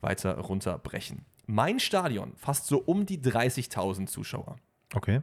[0.01, 1.25] weiter runterbrechen.
[1.47, 4.57] Mein Stadion fasst so um die 30.000 Zuschauer.
[4.93, 5.23] Okay.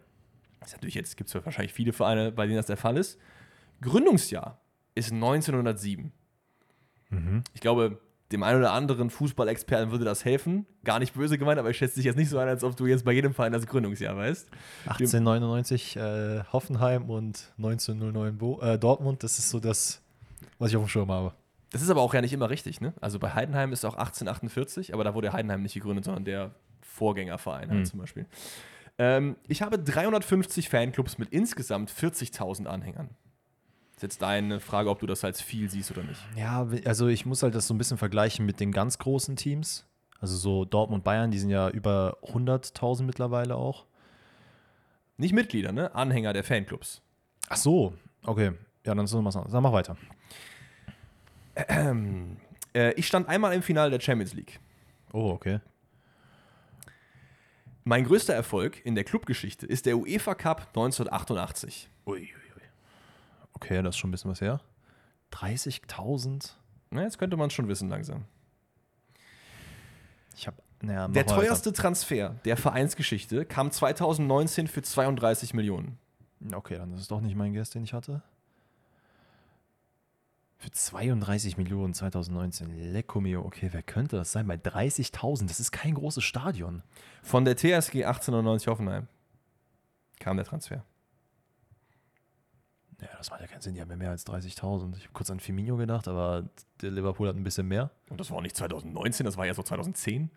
[0.61, 3.19] Das ist natürlich jetzt gibt es wahrscheinlich viele Vereine, bei denen das der Fall ist.
[3.81, 4.61] Gründungsjahr
[4.95, 6.14] ist 1907.
[7.53, 7.99] Ich glaube,
[8.34, 10.65] dem einen oder anderen Fußballexperten würde das helfen.
[10.84, 12.85] Gar nicht böse gemeint, aber ich schätze dich jetzt nicht so ein, als ob du
[12.85, 14.49] jetzt bei jedem Verein das Gründungsjahr weißt.
[14.88, 20.01] 1899 äh, Hoffenheim und 1909 Bo äh, Dortmund, das ist so das,
[20.57, 21.34] was ich auf dem Schirm habe.
[21.72, 22.93] Das ist aber auch ja nicht immer richtig, ne?
[23.01, 26.51] Also bei Heidenheim ist auch 1848, aber da wurde Heidenheim nicht gegründet, sondern der
[26.81, 28.26] Vorgängerverein halt zum Beispiel.
[28.99, 33.10] Ähm, ich habe 350 Fanclubs mit insgesamt 40.000 Anhängern.
[34.03, 36.19] Jetzt deine Frage, ob du das als viel siehst oder nicht.
[36.35, 39.85] Ja, also ich muss halt das so ein bisschen vergleichen mit den ganz großen Teams.
[40.19, 43.85] Also so Dortmund, Bayern, die sind ja über 100.000 mittlerweile auch.
[45.15, 45.95] Nicht Mitglieder, ne?
[45.95, 47.01] Anhänger der Fanclubs.
[47.47, 47.93] Ach so,
[48.25, 48.51] okay.
[48.85, 49.51] Ja, dann anderes.
[49.51, 49.97] Dann mach weiter.
[52.75, 54.59] Äh, ich stand einmal im Finale der Champions League.
[55.11, 55.59] Oh, okay.
[57.84, 61.88] Mein größter Erfolg in der Clubgeschichte ist der UEFA Cup 1988.
[62.07, 62.42] Ui, ui, ui.
[63.64, 64.60] Okay, das ist schon ein bisschen was her.
[65.31, 66.52] 30.000?
[66.90, 68.26] Na, jetzt könnte man es schon wissen langsam.
[70.35, 75.98] Ich habe, naja, Der teuerste Transfer der Vereinsgeschichte kam 2019 für 32 Millionen.
[76.41, 76.57] weiter.
[76.57, 78.22] Okay, dann ist es doch nicht mein Guest, den ich hatte.
[80.57, 82.91] Für 32 Millionen 2019.
[82.94, 83.45] Lecco mio.
[83.45, 84.45] Okay, wer könnte das sein?
[84.48, 85.48] Bei 30.000.
[85.48, 86.84] Das ist kein großes Stadion.
[87.22, 89.07] Von der TSG 1890 Hoffenheim
[90.19, 90.84] kam der Transfer.
[93.03, 93.73] Ja, das macht ja keinen Sinn.
[93.75, 94.95] Die haben ja mehr als 30.000.
[94.97, 96.47] Ich habe kurz an Firmino gedacht, aber
[96.81, 97.89] der Liverpool hat ein bisschen mehr.
[98.09, 100.31] Und das war auch nicht 2019, das war ja so 2010.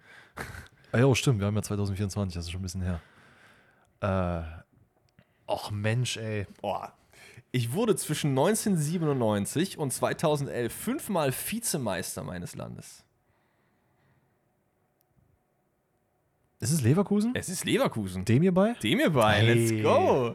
[0.92, 1.38] Ah, ja, stimmt.
[1.40, 2.34] Wir haben ja 2024.
[2.34, 3.00] Das ist schon ein bisschen her.
[4.00, 5.50] Äh.
[5.50, 6.46] Och, Mensch, ey.
[6.60, 6.92] Boah.
[7.52, 13.04] Ich wurde zwischen 1997 und 2011 fünfmal Vizemeister meines Landes.
[16.58, 17.32] Ist es Leverkusen?
[17.34, 18.24] Es ist Leverkusen.
[18.24, 18.74] Dem hierbei?
[18.82, 19.54] Dem hier bei, Hey.
[19.54, 20.34] let's go.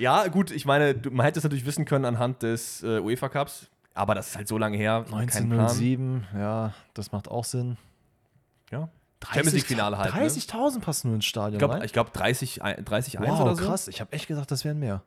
[0.00, 3.28] Ja, gut, ich meine, du- man hätte es natürlich wissen können anhand des äh, UEFA
[3.28, 5.04] Cups, aber das ist halt so lange her.
[5.08, 5.60] kein Plan.
[5.60, 7.76] 1907, ja, das macht auch Sinn.
[8.70, 8.88] Ja.
[9.22, 10.14] Champions League Finale halt.
[10.14, 10.20] ne?
[10.22, 13.64] 30.000 passen nur ins Stadion Ich glaube, glaub 30, ein- 30 1 wow, oder so.
[13.66, 13.86] krass.
[13.88, 15.02] Ich habe echt gedacht, das wären mehr.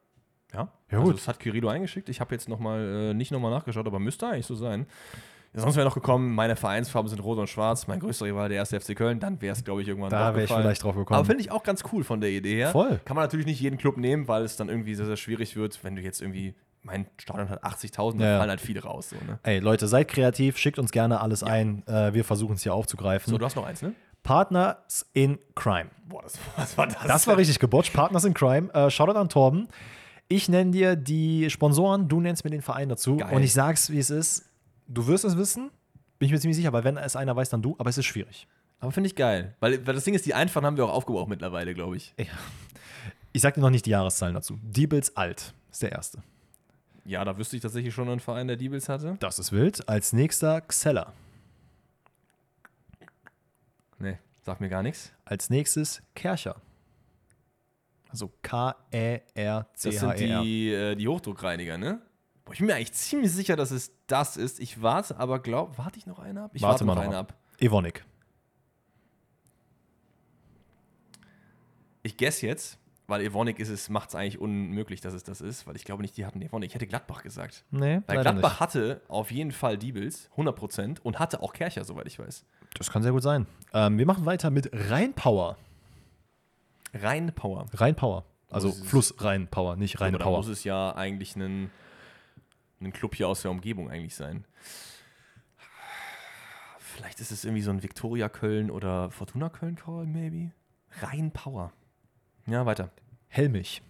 [0.53, 1.17] Ja, Ja, also gut.
[1.17, 2.09] das hat Querido eingeschickt.
[2.09, 4.85] Ich habe jetzt noch mal, äh, nicht nochmal nachgeschaut, aber müsste eigentlich so sein.
[5.53, 8.57] Ja, sonst wäre noch gekommen, meine Vereinsfarben sind rot und schwarz, mein größter Rival der
[8.57, 11.17] erste FC Köln, dann wäre es, glaube ich, irgendwann Da wäre ich vielleicht drauf gekommen.
[11.17, 12.69] Aber finde ich auch ganz cool von der Idee her.
[12.69, 12.99] Voll.
[13.05, 15.83] Kann man natürlich nicht jeden Club nehmen, weil es dann irgendwie sehr, sehr schwierig wird,
[15.83, 18.37] wenn du jetzt irgendwie, mein Stadion hat 80.000, da Ja, ja.
[18.39, 19.09] fallen halt viele raus.
[19.11, 19.37] So, ne?
[19.43, 21.83] Ey, Leute, seid kreativ, schickt uns gerne alles ein.
[21.87, 23.29] Äh, wir versuchen es hier aufzugreifen.
[23.31, 23.93] so, du hast noch eins, ne?
[24.23, 25.89] Partners in Crime.
[26.07, 26.97] Boah, das, was war das?
[27.05, 27.93] Das war richtig gebotcht.
[27.93, 28.73] Partners in Crime.
[28.73, 29.67] Äh, Shoutout an Torben.
[30.29, 33.17] Ich nenne dir die Sponsoren, du nennst mir den Verein dazu.
[33.17, 33.35] Geil.
[33.35, 34.45] Und ich sag's, wie es ist.
[34.93, 35.71] Du wirst es wissen,
[36.19, 38.05] bin ich mir ziemlich sicher, weil wenn es einer weiß, dann du, aber es ist
[38.05, 38.47] schwierig.
[38.79, 39.55] Aber finde ich geil.
[39.59, 42.13] Weil, weil das Ding ist, die einfachen haben wir auch aufgebraucht mittlerweile, glaube ich.
[43.31, 44.59] Ich sag dir noch nicht die Jahreszahlen dazu.
[44.61, 46.21] Diebels Alt ist der erste.
[47.05, 49.17] Ja, da wüsste ich tatsächlich schon einen Verein, der Diebels hatte.
[49.19, 49.87] Das ist wild.
[49.89, 51.11] Als nächster Xella.
[53.99, 55.11] Nee, sagt mir gar nichts.
[55.25, 56.57] Als nächstes Kercher.
[58.09, 59.65] Also K-E-R-C-H-E-R.
[59.73, 62.01] Das sind die, äh, die Hochdruckreiniger, ne?
[62.45, 64.59] Boah, ich bin mir eigentlich ziemlich sicher, dass es das ist.
[64.59, 66.51] Ich warte, aber glaub, warte ich noch eine ab?
[66.53, 67.31] Ich Warte mal noch noch eine ab.
[67.31, 67.61] ab.
[67.61, 68.03] Evonik.
[72.01, 75.65] Ich guess jetzt, weil Evonik ist es, macht es eigentlich unmöglich, dass es das ist,
[75.65, 76.69] weil ich glaube nicht, die hatten Evonik.
[76.69, 77.63] Ich hätte Gladbach gesagt.
[77.71, 78.59] Nee, Weil Gladbach nicht.
[78.59, 82.45] hatte auf jeden Fall Diebels, 100% und hatte auch Kercher, soweit ich weiß.
[82.77, 83.45] Das kann sehr gut sein.
[83.73, 85.57] Ähm, wir machen weiter mit Rheinpower.
[86.93, 87.67] Rein Power.
[87.73, 88.25] Rheinpower.
[88.49, 90.37] Also Fluss Rheinpower, nicht Aber da Rheinpower.
[90.37, 91.71] muss es ja eigentlich ein,
[92.83, 94.45] ein Club hier aus der Umgebung eigentlich sein.
[96.79, 100.51] Vielleicht ist es irgendwie so ein Viktoria Köln oder Fortuna Köln Call, maybe.
[101.01, 101.73] Rein Power.
[102.45, 102.91] Ja, weiter.
[103.27, 103.81] Helmich.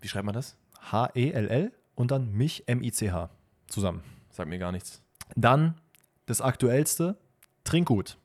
[0.00, 0.56] Wie schreibt man das?
[0.92, 3.30] H-E-L-L und dann mich, M-I-C-H.
[3.66, 4.02] Zusammen.
[4.30, 5.02] Sagt mir gar nichts.
[5.34, 5.80] Dann
[6.26, 7.18] das aktuellste,
[7.64, 8.18] Trinkgut.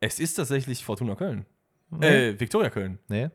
[0.00, 1.46] Es ist tatsächlich Fortuna Köln.
[1.90, 2.28] Nee.
[2.28, 2.98] Äh, Viktoria Köln.
[3.08, 3.30] Nee.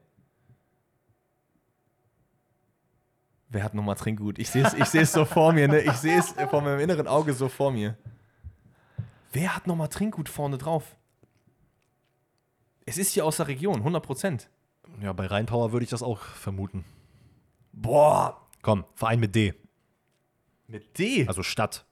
[3.52, 4.40] Wer hat nochmal Trinkgut?
[4.40, 5.82] Ich sehe es ich seh's so vor mir, ne?
[5.82, 7.98] Ich sehe es vor meinem inneren Auge so vor mir.
[9.34, 10.96] Wer hat nochmal Trinkgut vorne drauf?
[12.86, 14.50] Es ist hier aus der Region, 100 Prozent.
[15.02, 16.86] Ja, bei Rheinpower würde ich das auch vermuten.
[17.74, 19.54] Boah, Komm, Verein mit D.
[20.68, 21.28] mit D.
[21.28, 21.86] Also Stadt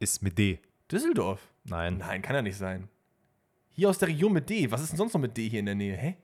[0.00, 0.60] ist mit D.
[0.90, 1.40] Düsseldorf.
[1.64, 1.98] Nein.
[1.98, 2.88] Nein, kann ja nicht sein.
[3.70, 4.70] Hier aus der Region mit D.
[4.70, 5.96] Was ist denn sonst noch mit D hier in der Nähe?
[5.96, 6.16] Hä?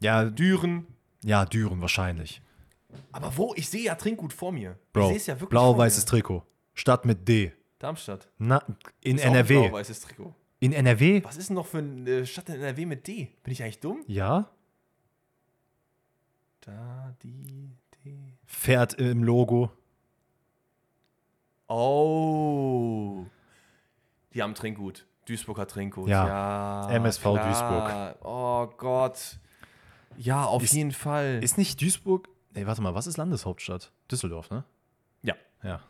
[0.00, 0.86] Ja, Düren.
[1.22, 2.40] ja, Düren wahrscheinlich.
[3.12, 3.54] Aber wo?
[3.56, 4.72] Ich sehe ja Trinkgut vor mir.
[4.86, 6.04] ich Bro, sehe es ja wirklich blau-weißes.
[6.04, 6.42] Trikot.
[6.74, 7.52] Stadt mit D.
[7.78, 8.28] Darmstadt.
[8.38, 8.62] Na,
[9.02, 9.68] in Ist NRW.
[9.68, 10.34] Blau-weißes Trikot.
[10.60, 11.22] In NRW?
[11.24, 13.28] Was ist denn noch für eine Stadt in NRW mit D?
[13.42, 14.02] Bin ich eigentlich dumm?
[14.06, 14.50] Ja.
[16.62, 17.70] Da, die,
[18.04, 18.16] D.
[18.46, 19.70] Pferd im Logo.
[21.68, 23.24] Oh.
[24.32, 25.06] Die haben Trinkgut.
[25.26, 26.08] Duisburg hat Trinkgut.
[26.08, 26.88] Ja.
[26.88, 28.16] ja MSV klar.
[28.22, 29.38] Oh Gott.
[30.16, 31.40] Ja, auf Ist- jeden Fall.
[31.42, 32.28] Ist nicht Duisburg.
[32.54, 33.92] Nee, warte mal, was ist Landeshauptstadt?
[34.10, 34.64] Düsseldorf, ne?
[35.22, 35.80] ja, Ja.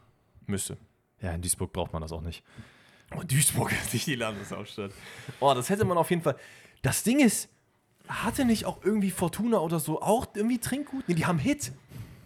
[0.46, 0.76] müsste.
[1.20, 2.42] Ja, in Duisburg braucht man das auch nicht.
[3.16, 4.90] Oh, Duisburg ist nicht die Landeshauptstadt.
[5.40, 6.36] Oh, das hätte man auf jeden Fall.
[6.82, 7.48] Das Ding ist,
[8.08, 11.08] hatte nicht auch irgendwie Fortuna oder so auch irgendwie Trinkgut?
[11.08, 11.72] Nee, die haben Hit.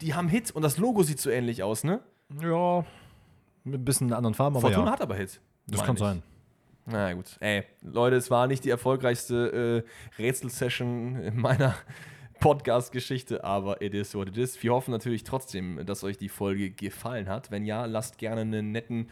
[0.01, 2.01] Die haben Hit und das Logo sieht so ähnlich aus, ne?
[2.41, 2.85] Ja.
[3.65, 4.93] Mit ein bisschen anderen Farben, aber Fortuna ja.
[4.93, 5.41] hat aber Hit.
[5.67, 6.01] Das kann ich.
[6.01, 6.23] sein.
[6.87, 7.37] Na gut.
[7.41, 9.85] Ey, Leute, es war nicht die erfolgreichste
[10.19, 11.75] äh, Rätselsession in meiner
[12.41, 14.63] Podcast-Geschichte, aber it is what it is.
[14.63, 17.51] Wir hoffen natürlich trotzdem, dass euch die Folge gefallen hat.
[17.51, 19.09] Wenn ja, lasst gerne einen netten.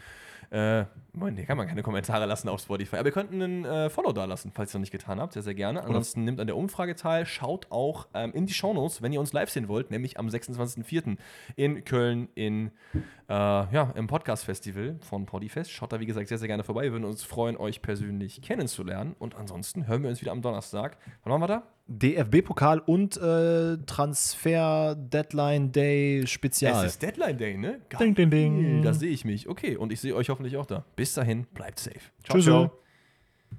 [0.49, 2.97] Äh, Moment, hier kann man keine Kommentare lassen auf Spotify.
[2.97, 5.33] Aber ihr könnt einen äh, Follow da lassen, falls ihr noch nicht getan habt.
[5.33, 5.83] Sehr, sehr gerne.
[5.83, 7.25] Ansonsten nehmt an der Umfrage teil.
[7.25, 11.17] Schaut auch ähm, in die Shownotes, wenn ihr uns live sehen wollt, nämlich am 26.04.
[11.55, 12.71] in Köln in,
[13.27, 15.71] äh, ja, im Podcast-Festival von Podifest.
[15.71, 16.83] Schaut da, wie gesagt, sehr, sehr gerne vorbei.
[16.83, 19.15] Wir würden uns freuen, euch persönlich kennenzulernen.
[19.19, 20.97] Und ansonsten hören wir uns wieder am Donnerstag.
[21.23, 21.76] Wann waren wir da?
[21.87, 26.85] DFB-Pokal und äh, Transfer-Deadline-Day Spezial.
[26.85, 27.79] Es ist Deadline Day, ne?
[27.99, 28.83] Ding, ding, ding.
[28.83, 29.47] Da sehe ich mich.
[29.47, 30.83] Okay, und ich sehe euch hoffentlich auch da.
[30.95, 31.99] Bis dahin, bleibt safe.
[32.23, 32.45] Tschüss.